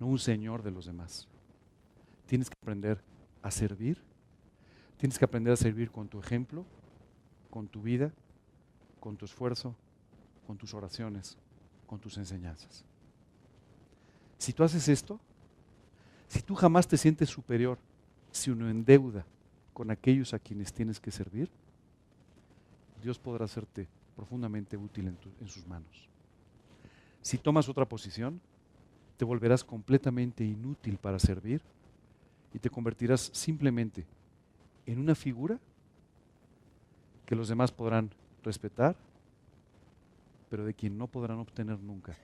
no 0.00 0.06
un 0.06 0.18
señor 0.18 0.62
de 0.62 0.72
los 0.72 0.86
demás. 0.86 1.28
Tienes 2.26 2.50
que 2.50 2.56
aprender 2.60 3.00
a 3.40 3.50
servir, 3.50 4.02
tienes 4.96 5.16
que 5.16 5.24
aprender 5.24 5.52
a 5.52 5.56
servir 5.56 5.92
con 5.92 6.08
tu 6.08 6.18
ejemplo, 6.18 6.64
con 7.50 7.68
tu 7.68 7.82
vida, 7.82 8.12
con 8.98 9.16
tu 9.16 9.26
esfuerzo, 9.26 9.76
con 10.44 10.58
tus 10.58 10.74
oraciones, 10.74 11.38
con 11.86 12.00
tus 12.00 12.18
enseñanzas. 12.18 12.84
Si 14.38 14.52
tú 14.52 14.64
haces 14.64 14.88
esto, 14.88 15.20
si 16.32 16.40
tú 16.40 16.54
jamás 16.54 16.88
te 16.88 16.96
sientes 16.96 17.28
superior, 17.28 17.76
si 18.30 18.50
uno 18.50 18.70
endeuda 18.70 19.26
con 19.74 19.90
aquellos 19.90 20.32
a 20.32 20.38
quienes 20.38 20.72
tienes 20.72 20.98
que 20.98 21.10
servir, 21.10 21.50
Dios 23.02 23.18
podrá 23.18 23.44
hacerte 23.44 23.86
profundamente 24.16 24.78
útil 24.78 25.08
en, 25.08 25.18
en 25.42 25.48
sus 25.48 25.66
manos. 25.66 26.08
Si 27.20 27.36
tomas 27.36 27.68
otra 27.68 27.84
posición, 27.84 28.40
te 29.18 29.26
volverás 29.26 29.62
completamente 29.62 30.42
inútil 30.42 30.96
para 30.96 31.18
servir 31.18 31.60
y 32.54 32.58
te 32.58 32.70
convertirás 32.70 33.30
simplemente 33.34 34.06
en 34.86 35.00
una 35.00 35.14
figura 35.14 35.58
que 37.26 37.36
los 37.36 37.48
demás 37.48 37.70
podrán 37.72 38.10
respetar, 38.42 38.96
pero 40.48 40.64
de 40.64 40.72
quien 40.72 40.96
no 40.96 41.08
podrán 41.08 41.40
obtener 41.40 41.78
nunca 41.78 42.16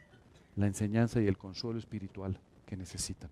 la 0.56 0.66
enseñanza 0.66 1.20
y 1.20 1.26
el 1.26 1.36
consuelo 1.36 1.78
espiritual 1.78 2.40
que 2.64 2.74
necesitan. 2.74 3.28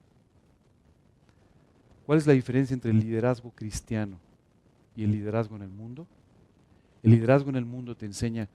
¿Cuál 2.06 2.18
es 2.18 2.26
la 2.26 2.34
diferencia 2.34 2.72
entre 2.72 2.92
el 2.92 3.00
liderazgo 3.00 3.50
cristiano 3.50 4.16
y 4.94 5.02
el 5.02 5.10
liderazgo 5.10 5.56
en 5.56 5.62
el 5.62 5.70
mundo? 5.70 6.06
El 7.02 7.10
liderazgo 7.10 7.50
en 7.50 7.56
el 7.56 7.64
mundo 7.64 7.96
te 7.96 8.06
enseña 8.06 8.48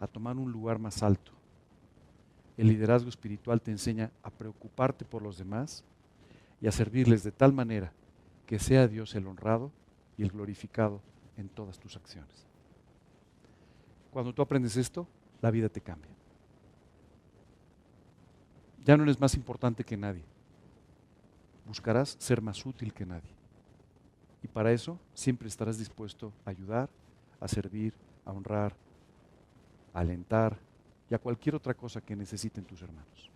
a 0.00 0.06
tomar 0.06 0.38
un 0.38 0.50
lugar 0.50 0.78
más 0.78 1.02
alto. 1.02 1.32
El 2.56 2.68
liderazgo 2.68 3.10
espiritual 3.10 3.60
te 3.60 3.70
enseña 3.70 4.10
a 4.22 4.30
preocuparte 4.30 5.04
por 5.04 5.20
los 5.20 5.36
demás 5.36 5.84
y 6.62 6.66
a 6.66 6.72
servirles 6.72 7.22
de 7.22 7.30
tal 7.30 7.52
manera 7.52 7.92
que 8.46 8.58
sea 8.58 8.88
Dios 8.88 9.14
el 9.14 9.26
honrado 9.26 9.70
y 10.16 10.22
el 10.22 10.30
glorificado 10.30 11.02
en 11.36 11.50
todas 11.50 11.78
tus 11.78 11.96
acciones. 11.96 12.46
Cuando 14.12 14.32
tú 14.32 14.40
aprendes 14.40 14.78
esto, 14.78 15.06
la 15.42 15.50
vida 15.50 15.68
te 15.68 15.82
cambia. 15.82 16.10
Ya 18.82 18.96
no 18.96 19.02
eres 19.02 19.20
más 19.20 19.34
importante 19.34 19.84
que 19.84 19.98
nadie 19.98 20.22
buscarás 21.66 22.16
ser 22.18 22.40
más 22.40 22.64
útil 22.64 22.92
que 22.92 23.06
nadie. 23.06 23.30
Y 24.42 24.48
para 24.48 24.72
eso 24.72 24.98
siempre 25.14 25.48
estarás 25.48 25.78
dispuesto 25.78 26.32
a 26.44 26.50
ayudar, 26.50 26.90
a 27.40 27.48
servir, 27.48 27.94
a 28.24 28.32
honrar, 28.32 28.74
a 29.92 30.00
alentar 30.00 30.58
y 31.08 31.14
a 31.14 31.18
cualquier 31.18 31.54
otra 31.54 31.74
cosa 31.74 32.00
que 32.00 32.14
necesiten 32.14 32.64
tus 32.64 32.82
hermanos. 32.82 33.30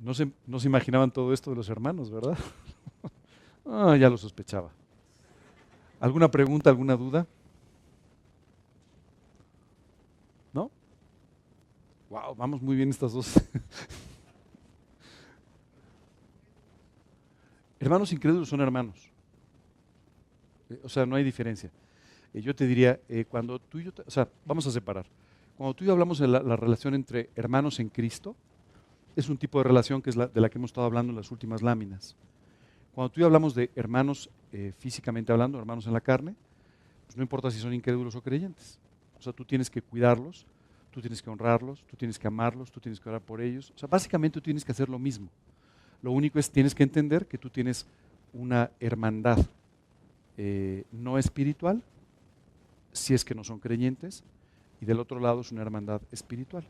No 0.00 0.12
se, 0.12 0.30
no 0.46 0.60
se 0.60 0.68
imaginaban 0.68 1.10
todo 1.10 1.32
esto 1.32 1.50
de 1.50 1.56
los 1.56 1.68
hermanos, 1.68 2.10
¿verdad? 2.10 2.36
ah, 3.66 3.96
ya 3.96 4.10
lo 4.10 4.18
sospechaba. 4.18 4.70
¿Alguna 5.98 6.30
pregunta, 6.30 6.68
alguna 6.68 6.94
duda? 6.94 7.26
¿No? 10.52 10.70
Wow, 12.10 12.34
vamos 12.36 12.60
muy 12.60 12.76
bien 12.76 12.90
estas 12.90 13.12
dos. 13.12 13.32
Hermanos 17.80 18.12
incrédulos 18.12 18.48
son 18.48 18.60
hermanos. 18.60 19.10
Eh, 20.70 20.80
o 20.82 20.88
sea, 20.88 21.06
no 21.06 21.16
hay 21.16 21.24
diferencia. 21.24 21.70
Eh, 22.32 22.40
yo 22.40 22.54
te 22.54 22.66
diría, 22.66 23.00
eh, 23.08 23.24
cuando 23.28 23.58
tú 23.58 23.78
y 23.78 23.84
yo, 23.84 23.92
o 24.06 24.10
sea, 24.10 24.28
vamos 24.44 24.66
a 24.66 24.70
separar. 24.70 25.06
Cuando 25.56 25.74
tú 25.74 25.84
y 25.84 25.86
yo 25.86 25.92
hablamos 25.92 26.18
de 26.18 26.26
la, 26.26 26.56
relación 26.56 26.94
entre 26.94 27.30
hermanos 27.36 27.78
en 27.80 27.88
Cristo, 27.88 28.34
es 29.14 29.28
un 29.28 29.36
tipo 29.36 29.58
de 29.58 29.64
relación 29.64 30.02
que 30.02 30.10
es 30.10 30.16
la, 30.16 30.26
de 30.26 30.40
la 30.40 30.48
que 30.48 30.58
hemos 30.58 30.70
estado 30.70 30.86
hablando 30.86 31.10
en 31.10 31.16
las 31.16 31.30
últimas 31.30 31.62
láminas. 31.62 32.16
Cuando 32.94 33.10
tú 33.10 33.20
y 33.20 33.22
yo 33.22 33.26
hablamos 33.26 33.54
de 33.54 33.70
hermanos 33.74 34.30
físicamente 34.78 35.32
hablando, 35.32 35.58
hermanos 35.58 35.86
en 35.86 35.92
la 35.92 36.00
carne, 36.00 36.34
pues 37.06 37.16
no 37.16 37.22
importa 37.22 37.50
si 37.50 37.58
son 37.58 37.74
incrédulos 37.74 38.14
o 38.14 38.22
creyentes. 38.22 38.78
O 39.18 39.22
sea, 39.22 39.32
tú 39.32 39.44
tienes 39.44 39.68
que 39.68 39.82
cuidarlos, 39.82 40.46
tú 40.90 41.00
tienes 41.00 41.20
que 41.22 41.28
honrarlos, 41.30 41.84
tú 41.88 41.96
tienes 41.96 42.18
que 42.18 42.26
amarlos, 42.28 42.70
tú 42.70 42.78
tienes 42.78 43.00
que 43.00 43.08
orar 43.08 43.20
por 43.20 43.40
ellos. 43.40 43.72
O 43.74 43.78
sea, 43.78 43.88
básicamente 43.88 44.34
tú 44.34 44.40
tienes 44.40 44.64
que 44.64 44.70
hacer 44.70 44.88
lo 44.88 44.98
mismo. 44.98 45.28
Lo 46.04 46.12
único 46.12 46.38
es, 46.38 46.50
tienes 46.50 46.74
que 46.74 46.82
entender 46.82 47.24
que 47.24 47.38
tú 47.38 47.48
tienes 47.48 47.86
una 48.34 48.70
hermandad 48.78 49.38
eh, 50.36 50.84
no 50.92 51.16
espiritual, 51.16 51.82
si 52.92 53.14
es 53.14 53.24
que 53.24 53.34
no 53.34 53.42
son 53.42 53.58
creyentes, 53.58 54.22
y 54.82 54.84
del 54.84 55.00
otro 55.00 55.18
lado 55.18 55.40
es 55.40 55.50
una 55.50 55.62
hermandad 55.62 56.02
espiritual. 56.12 56.62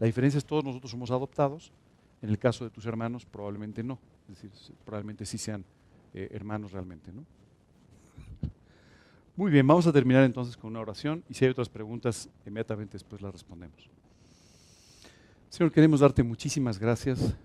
La 0.00 0.06
diferencia 0.06 0.38
es 0.38 0.44
todos 0.44 0.64
nosotros 0.64 0.90
somos 0.90 1.12
adoptados, 1.12 1.70
en 2.20 2.30
el 2.30 2.38
caso 2.40 2.64
de 2.64 2.70
tus 2.70 2.84
hermanos 2.84 3.24
probablemente 3.24 3.84
no, 3.84 4.00
es 4.28 4.42
decir, 4.42 4.74
probablemente 4.84 5.24
sí 5.24 5.38
sean 5.38 5.64
eh, 6.12 6.28
hermanos 6.32 6.72
realmente, 6.72 7.12
¿no? 7.12 7.24
Muy 9.36 9.52
bien, 9.52 9.64
vamos 9.68 9.86
a 9.86 9.92
terminar 9.92 10.24
entonces 10.24 10.56
con 10.56 10.70
una 10.70 10.80
oración 10.80 11.22
y 11.28 11.34
si 11.34 11.44
hay 11.44 11.52
otras 11.52 11.68
preguntas, 11.68 12.28
inmediatamente 12.44 12.94
después 12.94 13.22
las 13.22 13.30
respondemos. 13.30 13.88
Señor, 15.48 15.70
queremos 15.70 16.00
darte 16.00 16.24
muchísimas 16.24 16.80
gracias 16.80 17.36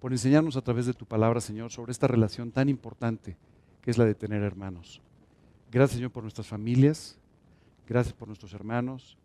por 0.00 0.12
enseñarnos 0.12 0.56
a 0.56 0.62
través 0.62 0.86
de 0.86 0.94
tu 0.94 1.06
palabra, 1.06 1.40
Señor, 1.40 1.70
sobre 1.70 1.92
esta 1.92 2.06
relación 2.06 2.52
tan 2.52 2.68
importante 2.68 3.36
que 3.80 3.90
es 3.90 3.98
la 3.98 4.04
de 4.04 4.14
tener 4.14 4.42
hermanos. 4.42 5.00
Gracias, 5.70 5.96
Señor, 5.96 6.10
por 6.10 6.22
nuestras 6.22 6.46
familias. 6.46 7.18
Gracias 7.86 8.14
por 8.14 8.28
nuestros 8.28 8.52
hermanos. 8.52 9.16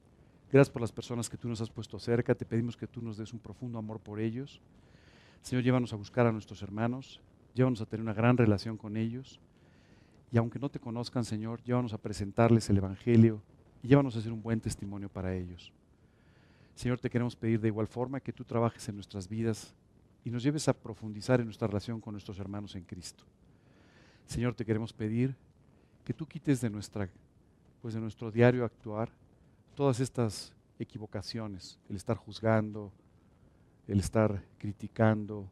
Gracias 0.51 0.71
por 0.71 0.81
las 0.81 0.91
personas 0.91 1.29
que 1.29 1.37
tú 1.37 1.47
nos 1.47 1.61
has 1.61 1.69
puesto 1.69 1.99
cerca. 1.99 2.35
Te 2.35 2.45
pedimos 2.45 2.77
que 2.77 2.87
tú 2.87 3.01
nos 3.01 3.17
des 3.17 3.33
un 3.33 3.39
profundo 3.39 3.79
amor 3.79 3.99
por 3.99 4.19
ellos. 4.19 4.61
Señor, 5.41 5.63
llévanos 5.63 5.93
a 5.93 5.95
buscar 5.95 6.27
a 6.27 6.31
nuestros 6.31 6.61
hermanos. 6.61 7.21
Llévanos 7.53 7.81
a 7.81 7.85
tener 7.85 8.03
una 8.03 8.13
gran 8.13 8.37
relación 8.37 8.77
con 8.77 8.97
ellos. 8.97 9.39
Y 10.31 10.37
aunque 10.37 10.59
no 10.59 10.69
te 10.69 10.79
conozcan, 10.79 11.25
Señor, 11.25 11.61
llévanos 11.63 11.93
a 11.93 11.97
presentarles 11.97 12.69
el 12.69 12.77
Evangelio 12.77 13.41
y 13.83 13.87
llévanos 13.87 14.15
a 14.15 14.19
hacer 14.19 14.31
un 14.31 14.41
buen 14.41 14.61
testimonio 14.61 15.09
para 15.09 15.35
ellos. 15.35 15.73
Señor, 16.75 16.99
te 16.99 17.09
queremos 17.09 17.35
pedir 17.35 17.59
de 17.59 17.67
igual 17.67 17.87
forma 17.87 18.19
que 18.19 18.31
tú 18.31 18.43
trabajes 18.43 18.87
en 18.87 18.95
nuestras 18.95 19.27
vidas 19.27 19.73
y 20.23 20.29
nos 20.29 20.43
lleves 20.43 20.67
a 20.67 20.73
profundizar 20.73 21.39
en 21.39 21.47
nuestra 21.47 21.67
relación 21.67 21.99
con 21.99 22.13
nuestros 22.13 22.39
hermanos 22.39 22.75
en 22.75 22.83
Cristo. 22.83 23.23
Señor, 24.25 24.55
te 24.55 24.65
queremos 24.65 24.93
pedir 24.93 25.35
que 26.03 26.13
tú 26.13 26.25
quites 26.25 26.61
de 26.61 26.69
nuestra 26.69 27.09
pues 27.81 27.95
de 27.95 27.99
nuestro 27.99 28.31
diario 28.31 28.63
actuar 28.63 29.09
todas 29.75 29.99
estas 29.99 30.53
equivocaciones, 30.77 31.79
el 31.89 31.95
estar 31.95 32.15
juzgando, 32.15 32.91
el 33.87 33.99
estar 33.99 34.43
criticando, 34.59 35.49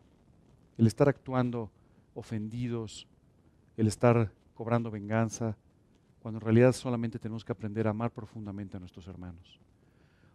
el 0.78 0.88
estar 0.88 1.10
actuando 1.10 1.72
ofendidos, 2.14 3.08
el 3.78 3.88
estar 3.88 4.32
cobrando 4.54 4.92
venganza, 4.92 5.58
cuando 6.22 6.38
en 6.38 6.46
realidad 6.46 6.74
solamente 6.74 7.18
tenemos 7.18 7.44
que 7.44 7.52
aprender 7.52 7.88
a 7.88 7.92
amar 7.92 8.12
profundamente 8.12 8.78
a 8.78 8.80
nuestros 8.80 9.08
hermanos. 9.08 9.60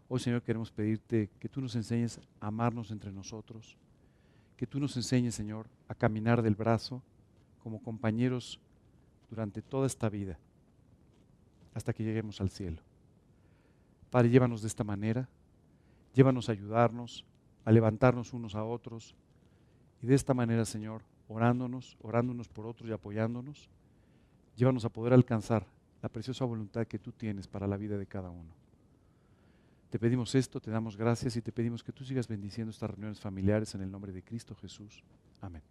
Hoy, 0.09 0.19
Señor, 0.19 0.43
queremos 0.43 0.71
pedirte 0.71 1.31
que 1.39 1.49
tú 1.49 1.61
nos 1.61 1.77
enseñes 1.77 2.21
a 2.41 2.49
amarnos 2.49 2.91
entre 2.91 3.13
nosotros, 3.13 3.77
que 4.57 4.67
tú 4.67 4.81
nos 4.81 4.97
enseñes, 4.97 5.35
Señor, 5.35 5.67
a 5.89 5.95
caminar 5.95 6.43
del 6.43 6.55
brazo 6.55 7.03
como 7.63 7.83
compañeros 7.83 8.61
durante 9.31 9.63
toda 9.63 9.87
esta 9.87 10.09
vida, 10.09 10.39
hasta 11.75 11.93
que 11.93 12.05
lleguemos 12.05 12.41
al 12.41 12.51
cielo. 12.51 12.81
Padre, 14.11 14.31
llévanos 14.31 14.63
de 14.63 14.69
esta 14.69 14.85
manera, 14.85 15.29
llévanos 16.15 16.49
a 16.49 16.53
ayudarnos, 16.53 17.25
a 17.65 17.73
levantarnos 17.73 18.33
unos 18.33 18.55
a 18.55 18.65
otros, 18.65 19.15
y 20.03 20.07
de 20.07 20.15
esta 20.15 20.35
manera, 20.35 20.65
Señor, 20.65 21.03
orándonos, 21.29 21.97
orándonos 22.03 22.49
por 22.49 22.67
otros 22.67 22.89
y 22.89 22.93
apoyándonos, 22.93 23.69
llévanos 24.57 24.85
a 24.85 24.91
poder 24.91 25.15
alcanzar 25.15 25.67
la 26.03 26.09
preciosa 26.09 26.45
voluntad 26.45 26.87
que 26.87 26.99
tú 26.99 27.13
tienes 27.13 27.49
para 27.49 27.67
la 27.67 27.77
vida 27.77 27.97
de 27.97 28.07
cada 28.07 28.31
uno. 28.31 28.64
Te 29.95 30.01
pedimos 30.01 30.35
esto, 30.35 30.59
te 30.59 30.73
damos 30.73 30.97
gracias 30.97 31.37
y 31.37 31.41
te 31.41 31.53
pedimos 31.53 31.85
que 31.85 31.93
tú 31.93 32.05
sigas 32.05 32.27
bendiciendo 32.27 32.73
estas 32.73 32.91
reuniones 32.91 33.21
familiares 33.21 33.77
en 33.77 33.83
el 33.83 33.93
nombre 33.93 34.11
de 34.11 34.25
Cristo 34.25 34.57
Jesús. 34.57 35.05
Amén. 35.41 35.63